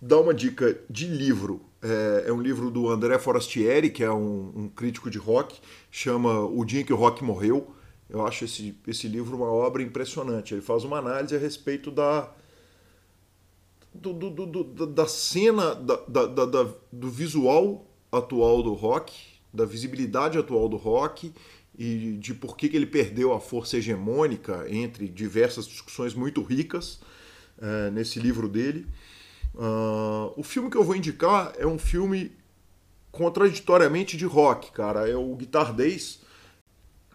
dar 0.00 0.18
uma 0.18 0.32
dica 0.32 0.80
de 0.88 1.06
livro. 1.06 1.60
É, 1.82 2.24
é, 2.28 2.32
um 2.32 2.40
livro 2.40 2.70
do 2.70 2.88
André 2.88 3.18
Forastieri, 3.18 3.90
que 3.90 4.02
é 4.02 4.10
um, 4.10 4.52
um, 4.54 4.68
crítico 4.68 5.10
de 5.10 5.18
rock, 5.18 5.60
chama 5.90 6.40
O 6.40 6.64
Dia 6.64 6.80
em 6.80 6.84
que 6.84 6.92
o 6.92 6.96
Rock 6.96 7.22
Morreu. 7.22 7.74
Eu 8.08 8.24
acho 8.26 8.44
esse, 8.44 8.76
esse 8.86 9.08
livro 9.08 9.36
uma 9.36 9.50
obra 9.50 9.82
impressionante. 9.82 10.54
Ele 10.54 10.62
faz 10.62 10.84
uma 10.84 10.98
análise 10.98 11.34
a 11.34 11.38
respeito 11.38 11.90
da, 11.90 12.30
do, 13.92 14.12
do, 14.12 14.30
do, 14.30 14.86
da 14.86 15.06
cena, 15.06 15.74
da, 15.74 15.96
da, 16.06 16.44
da, 16.46 16.68
do 16.92 17.10
visual 17.10 17.86
atual 18.12 18.62
do 18.62 18.74
rock, 18.74 19.12
da 19.52 19.64
visibilidade 19.64 20.38
atual 20.38 20.68
do 20.68 20.76
rock 20.76 21.32
e 21.78 22.16
de 22.18 22.34
por 22.34 22.56
que, 22.56 22.68
que 22.68 22.76
ele 22.76 22.86
perdeu 22.86 23.32
a 23.32 23.40
força 23.40 23.76
hegemônica 23.76 24.66
entre 24.68 25.08
diversas 25.08 25.66
discussões 25.66 26.14
muito 26.14 26.42
ricas 26.42 27.00
é, 27.60 27.90
nesse 27.90 28.18
livro 28.18 28.48
dele. 28.48 28.86
Uh, 29.54 30.32
o 30.36 30.42
filme 30.42 30.70
que 30.70 30.76
eu 30.76 30.84
vou 30.84 30.96
indicar 30.96 31.52
é 31.58 31.66
um 31.66 31.78
filme 31.78 32.32
contraditoriamente 33.10 34.16
de 34.16 34.24
rock, 34.24 34.72
cara. 34.72 35.08
É 35.08 35.14
o 35.14 35.34
Guitar 35.36 35.74
Days. 35.74 36.20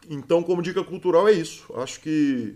Então, 0.09 0.43
como 0.43 0.61
dica 0.61 0.83
cultural, 0.83 1.27
é 1.27 1.31
isso. 1.33 1.65
Acho 1.75 1.99
que 1.99 2.55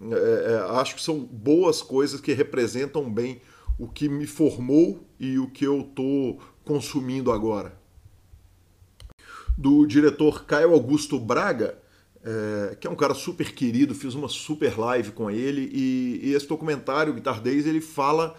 é, 0.00 0.52
é, 0.52 0.78
acho 0.80 0.96
que 0.96 1.02
são 1.02 1.20
boas 1.20 1.82
coisas 1.82 2.20
que 2.20 2.32
representam 2.32 3.10
bem 3.12 3.40
o 3.78 3.86
que 3.86 4.08
me 4.08 4.26
formou 4.26 5.06
e 5.18 5.38
o 5.38 5.48
que 5.48 5.66
eu 5.66 5.80
estou 5.80 6.40
consumindo 6.64 7.30
agora. 7.30 7.78
Do 9.56 9.86
diretor 9.86 10.44
Caio 10.44 10.72
Augusto 10.72 11.18
Braga, 11.18 11.78
é, 12.22 12.76
que 12.76 12.86
é 12.86 12.90
um 12.90 12.96
cara 12.96 13.14
super 13.14 13.52
querido, 13.52 13.94
fiz 13.94 14.14
uma 14.14 14.28
super 14.28 14.78
live 14.78 15.12
com 15.12 15.30
ele 15.30 15.70
e, 15.72 16.20
e 16.22 16.34
esse 16.34 16.46
documentário, 16.46 17.14
Guitar 17.14 17.40
Days, 17.40 17.66
ele 17.66 17.80
fala 17.80 18.36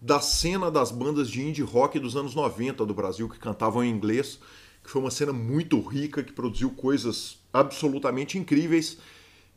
da 0.00 0.20
cena 0.20 0.70
das 0.70 0.90
bandas 0.90 1.30
de 1.30 1.42
indie 1.42 1.62
rock 1.62 1.98
dos 1.98 2.14
anos 2.16 2.34
90 2.34 2.84
do 2.84 2.92
Brasil, 2.94 3.28
que 3.28 3.38
cantavam 3.38 3.82
em 3.82 3.90
inglês, 3.90 4.38
que 4.82 4.90
foi 4.90 5.00
uma 5.00 5.10
cena 5.10 5.32
muito 5.32 5.80
rica, 5.80 6.22
que 6.22 6.32
produziu 6.32 6.70
coisas 6.70 7.38
absolutamente 7.52 8.36
incríveis. 8.36 8.98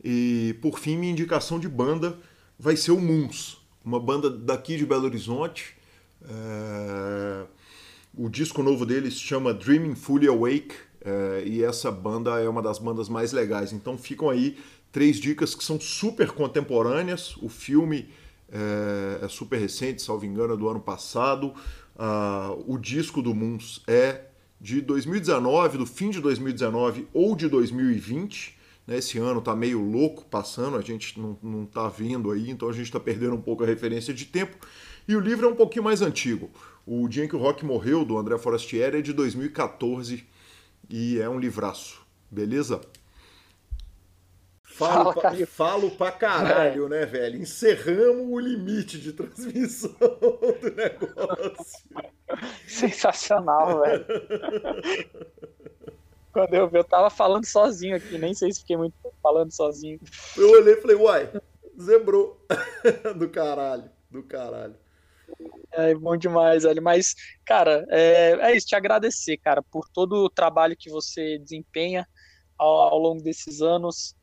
E, 0.02 0.56
por 0.62 0.78
fim, 0.78 0.96
minha 0.96 1.12
indicação 1.12 1.60
de 1.60 1.68
banda 1.68 2.18
vai 2.58 2.76
ser 2.76 2.92
o 2.92 3.00
Moons, 3.00 3.58
uma 3.84 4.00
banda 4.00 4.30
daqui 4.30 4.76
de 4.76 4.86
Belo 4.86 5.04
Horizonte. 5.04 5.76
É... 6.22 7.44
O 8.16 8.28
disco 8.28 8.62
novo 8.62 8.86
deles 8.86 9.20
chama 9.20 9.52
Dreaming 9.52 9.94
Fully 9.94 10.28
Awake, 10.28 10.74
é... 11.04 11.42
e 11.46 11.62
essa 11.62 11.90
banda 11.90 12.40
é 12.40 12.48
uma 12.48 12.62
das 12.62 12.78
bandas 12.78 13.08
mais 13.08 13.32
legais. 13.32 13.72
Então 13.72 13.96
ficam 13.96 14.30
aí 14.30 14.56
três 14.92 15.16
dicas 15.16 15.54
que 15.54 15.64
são 15.64 15.80
super 15.80 16.30
contemporâneas. 16.32 17.36
O 17.38 17.48
filme 17.48 18.08
é, 18.50 19.24
é 19.24 19.28
super 19.28 19.58
recente, 19.58 20.02
salvo 20.02 20.24
engano, 20.24 20.54
é 20.54 20.56
do 20.56 20.68
ano 20.68 20.80
passado. 20.80 21.54
Ah, 21.96 22.54
o 22.66 22.78
disco 22.78 23.20
do 23.20 23.34
Moons 23.34 23.82
é 23.86 24.26
de 24.60 24.80
2019, 24.80 25.78
do 25.78 25.86
fim 25.86 26.10
de 26.10 26.20
2019 26.20 27.06
ou 27.12 27.36
de 27.36 27.48
2020. 27.48 28.56
Né? 28.86 28.98
Esse 28.98 29.18
ano 29.18 29.40
tá 29.40 29.54
meio 29.54 29.80
louco 29.80 30.24
passando, 30.24 30.76
a 30.76 30.80
gente 30.80 31.18
não, 31.20 31.38
não 31.42 31.66
tá 31.66 31.88
vendo 31.88 32.30
aí, 32.30 32.50
então 32.50 32.68
a 32.68 32.72
gente 32.72 32.86
está 32.86 32.98
perdendo 32.98 33.34
um 33.34 33.40
pouco 33.40 33.62
a 33.62 33.66
referência 33.66 34.14
de 34.14 34.24
tempo. 34.24 34.56
E 35.06 35.14
o 35.14 35.20
livro 35.20 35.46
é 35.46 35.50
um 35.50 35.56
pouquinho 35.56 35.84
mais 35.84 36.02
antigo. 36.02 36.50
O 36.86 37.06
Dia 37.08 37.24
em 37.24 37.28
que 37.28 37.36
o 37.36 37.38
Rock 37.38 37.64
Morreu, 37.64 38.04
do 38.04 38.16
André 38.16 38.38
Forastieri, 38.38 38.98
é 38.98 39.02
de 39.02 39.12
2014 39.12 40.24
e 40.88 41.20
é 41.20 41.28
um 41.28 41.38
livraço. 41.38 42.06
Beleza? 42.30 42.80
Falo, 44.62 45.12
Fala, 45.12 45.14
pra, 45.14 45.46
falo 45.46 45.90
pra 45.90 46.12
caralho, 46.12 46.86
é. 46.86 46.88
né, 46.88 47.06
velho? 47.06 47.40
Encerramos 47.40 48.28
o 48.28 48.38
limite 48.38 49.00
de 49.00 49.12
transmissão 49.12 49.90
do 49.98 50.74
negócio. 50.76 51.88
Sensacional, 52.66 53.80
velho. 53.80 54.06
Quando 56.32 56.54
eu 56.54 56.68
vi, 56.68 56.78
eu 56.78 56.84
tava 56.84 57.10
falando 57.10 57.44
sozinho 57.44 57.96
aqui, 57.96 58.16
nem 58.18 58.34
sei 58.34 58.52
se 58.52 58.60
fiquei 58.60 58.76
muito 58.76 58.94
falando 59.20 59.50
sozinho. 59.50 59.98
Eu 60.36 60.50
olhei 60.52 60.74
e 60.74 60.80
falei, 60.80 60.96
uai, 60.96 61.32
zebrou. 61.80 62.40
do 63.18 63.28
caralho, 63.28 63.90
do 64.08 64.22
caralho. 64.22 64.76
É 65.78 65.94
bom 65.94 66.16
demais, 66.16 66.64
velho. 66.64 66.82
Mas, 66.82 67.14
cara, 67.46 67.86
é, 67.88 68.32
é 68.50 68.56
isso, 68.56 68.66
te 68.66 68.74
agradecer, 68.74 69.36
cara, 69.36 69.62
por 69.62 69.88
todo 69.94 70.24
o 70.24 70.30
trabalho 70.30 70.76
que 70.76 70.90
você 70.90 71.38
desempenha 71.38 72.04
ao, 72.58 72.68
ao 72.68 72.98
longo 72.98 73.22
desses 73.22 73.62
anos 73.62 74.16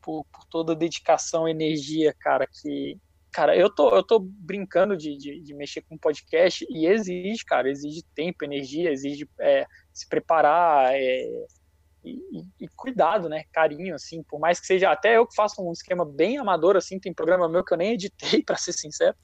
por, 0.00 0.24
por 0.32 0.46
toda 0.46 0.72
a 0.72 0.76
dedicação, 0.76 1.46
energia, 1.46 2.14
cara, 2.18 2.46
que 2.46 2.98
cara, 3.30 3.56
eu 3.56 3.68
tô, 3.68 3.94
eu 3.94 4.02
tô 4.02 4.18
brincando 4.20 4.96
de, 4.96 5.16
de, 5.16 5.40
de, 5.40 5.54
mexer 5.54 5.82
com 5.82 5.98
podcast 5.98 6.64
e 6.70 6.86
exige, 6.86 7.44
cara, 7.44 7.68
exige 7.68 8.02
tempo, 8.14 8.44
energia, 8.44 8.92
exige 8.92 9.28
é, 9.40 9.66
se 9.92 10.08
preparar 10.08 10.94
é, 10.94 11.46
e, 12.04 12.18
e, 12.60 12.68
cuidado, 12.76 13.28
né, 13.28 13.44
carinho, 13.52 13.94
assim, 13.94 14.22
por 14.22 14.38
mais 14.38 14.60
que 14.60 14.66
seja, 14.66 14.90
até 14.90 15.16
eu 15.16 15.26
que 15.26 15.34
faço 15.34 15.60
um 15.60 15.72
esquema 15.72 16.04
bem 16.04 16.38
amador, 16.38 16.76
assim, 16.76 17.00
tem 17.00 17.12
programa 17.12 17.48
meu 17.48 17.64
que 17.64 17.74
eu 17.74 17.78
nem 17.78 17.94
editei, 17.94 18.40
para 18.46 18.56
ser 18.56 18.72
sincero, 18.72 19.16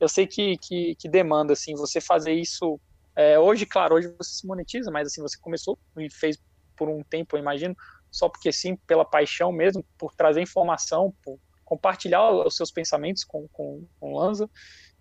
eu 0.00 0.08
sei 0.08 0.26
que, 0.26 0.56
que, 0.58 0.94
que, 0.96 1.08
demanda, 1.08 1.52
assim, 1.52 1.74
você 1.74 2.00
fazer 2.00 2.32
isso, 2.32 2.80
é, 3.16 3.38
hoje, 3.38 3.66
claro, 3.66 3.96
hoje 3.96 4.14
você 4.18 4.34
se 4.34 4.46
monetiza, 4.46 4.90
mas, 4.90 5.08
assim, 5.08 5.20
você 5.20 5.38
começou 5.40 5.78
e 5.98 6.08
fez 6.10 6.38
por 6.76 6.88
um 6.88 7.02
tempo, 7.02 7.36
eu 7.36 7.40
imagino, 7.40 7.74
só 8.10 8.28
porque 8.28 8.52
sim, 8.52 8.76
pela 8.86 9.04
paixão 9.04 9.52
mesmo, 9.52 9.84
por 9.98 10.14
trazer 10.14 10.40
informação, 10.40 11.12
por 11.22 11.38
compartilhar 11.64 12.30
os 12.30 12.56
seus 12.56 12.70
pensamentos 12.70 13.24
com, 13.24 13.46
com, 13.52 13.86
com 14.00 14.12
o 14.12 14.18
Lanza, 14.18 14.48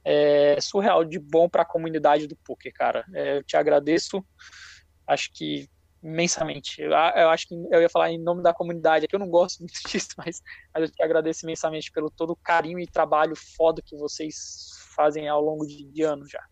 é 0.03 0.59
surreal 0.59 1.05
de 1.05 1.19
bom 1.19 1.47
para 1.47 1.61
a 1.61 1.65
comunidade 1.65 2.27
do 2.27 2.35
poker, 2.37 2.73
cara. 2.73 3.05
É, 3.13 3.37
eu 3.37 3.43
te 3.43 3.55
agradeço, 3.55 4.25
acho 5.05 5.29
que 5.33 5.69
imensamente. 6.01 6.81
Eu, 6.81 6.91
eu, 6.91 7.29
acho 7.29 7.47
que 7.47 7.55
eu 7.71 7.81
ia 7.81 7.89
falar 7.89 8.11
em 8.11 8.21
nome 8.21 8.41
da 8.41 8.53
comunidade, 8.53 9.05
é 9.05 9.07
que 9.07 9.15
eu 9.15 9.19
não 9.19 9.29
gosto 9.29 9.59
muito 9.59 9.73
disso, 9.87 10.09
mas, 10.17 10.41
mas 10.73 10.83
eu 10.83 10.91
te 10.91 11.03
agradeço 11.03 11.45
imensamente 11.45 11.91
pelo 11.91 12.09
todo 12.09 12.31
o 12.31 12.37
carinho 12.37 12.79
e 12.79 12.87
trabalho 12.87 13.33
foda 13.55 13.81
que 13.85 13.95
vocês 13.97 14.35
fazem 14.97 15.29
ao 15.29 15.39
longo 15.39 15.65
de, 15.65 16.01
anos 16.01 16.29
já. 16.29 16.43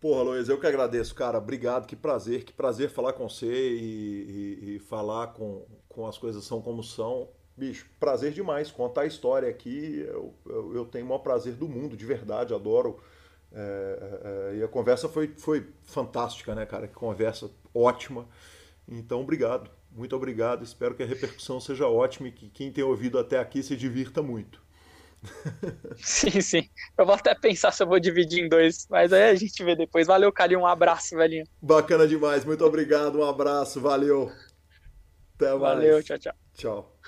Porra, 0.00 0.22
Luiz, 0.22 0.48
eu 0.48 0.58
que 0.58 0.66
agradeço, 0.66 1.14
cara. 1.14 1.38
Obrigado, 1.38 1.86
que 1.86 1.94
prazer, 1.94 2.44
que 2.44 2.52
prazer 2.52 2.90
falar 2.90 3.12
com 3.12 3.28
você 3.28 3.46
e, 3.46 4.58
e, 4.60 4.76
e 4.76 4.78
falar 4.80 5.28
com, 5.28 5.64
com 5.88 6.06
as 6.06 6.18
coisas 6.18 6.44
são 6.44 6.60
como 6.60 6.82
são. 6.82 7.28
Bicho, 7.56 7.86
prazer 8.00 8.32
demais 8.32 8.72
contar 8.72 9.02
a 9.02 9.06
história 9.06 9.48
aqui. 9.48 10.04
Eu, 10.08 10.34
eu, 10.44 10.74
eu 10.74 10.84
tenho 10.84 11.04
o 11.04 11.08
maior 11.08 11.20
prazer 11.20 11.54
do 11.54 11.68
mundo, 11.68 11.96
de 11.96 12.04
verdade, 12.04 12.52
adoro. 12.52 12.98
É, 13.54 13.58
é, 13.60 14.54
é, 14.54 14.56
e 14.56 14.62
a 14.64 14.68
conversa 14.68 15.08
foi, 15.08 15.28
foi 15.36 15.68
fantástica, 15.82 16.54
né, 16.54 16.66
cara? 16.66 16.88
Que 16.88 16.94
conversa 16.94 17.48
ótima. 17.72 18.26
Então, 18.88 19.20
obrigado, 19.20 19.70
muito 19.92 20.16
obrigado. 20.16 20.64
Espero 20.64 20.94
que 20.96 21.02
a 21.02 21.06
repercussão 21.06 21.60
seja 21.60 21.86
ótima 21.86 22.28
e 22.28 22.32
que 22.32 22.48
quem 22.48 22.72
tem 22.72 22.82
ouvido 22.82 23.18
até 23.18 23.38
aqui 23.38 23.62
se 23.62 23.76
divirta 23.76 24.22
muito. 24.22 24.60
Sim, 26.04 26.40
sim. 26.40 26.62
Eu 26.98 27.06
vou 27.06 27.14
até 27.14 27.34
pensar 27.34 27.70
se 27.72 27.82
eu 27.82 27.86
vou 27.86 28.00
dividir 28.00 28.40
em 28.44 28.48
dois, 28.48 28.86
mas 28.90 29.12
aí 29.12 29.30
a 29.30 29.34
gente 29.34 29.62
vê 29.64 29.76
depois. 29.76 30.06
Valeu, 30.06 30.32
Calil, 30.32 30.58
um 30.60 30.66
abraço, 30.66 31.16
velhinho. 31.16 31.46
Bacana 31.62 32.06
demais, 32.06 32.44
muito 32.44 32.64
obrigado, 32.64 33.18
um 33.18 33.24
abraço, 33.24 33.80
valeu. 33.80 34.30
Até 35.36 35.54
mais. 35.58 35.90
Valeu, 35.90 36.02
tchau, 36.02 36.18
tchau. 36.18 36.34
Tchau. 36.54 37.00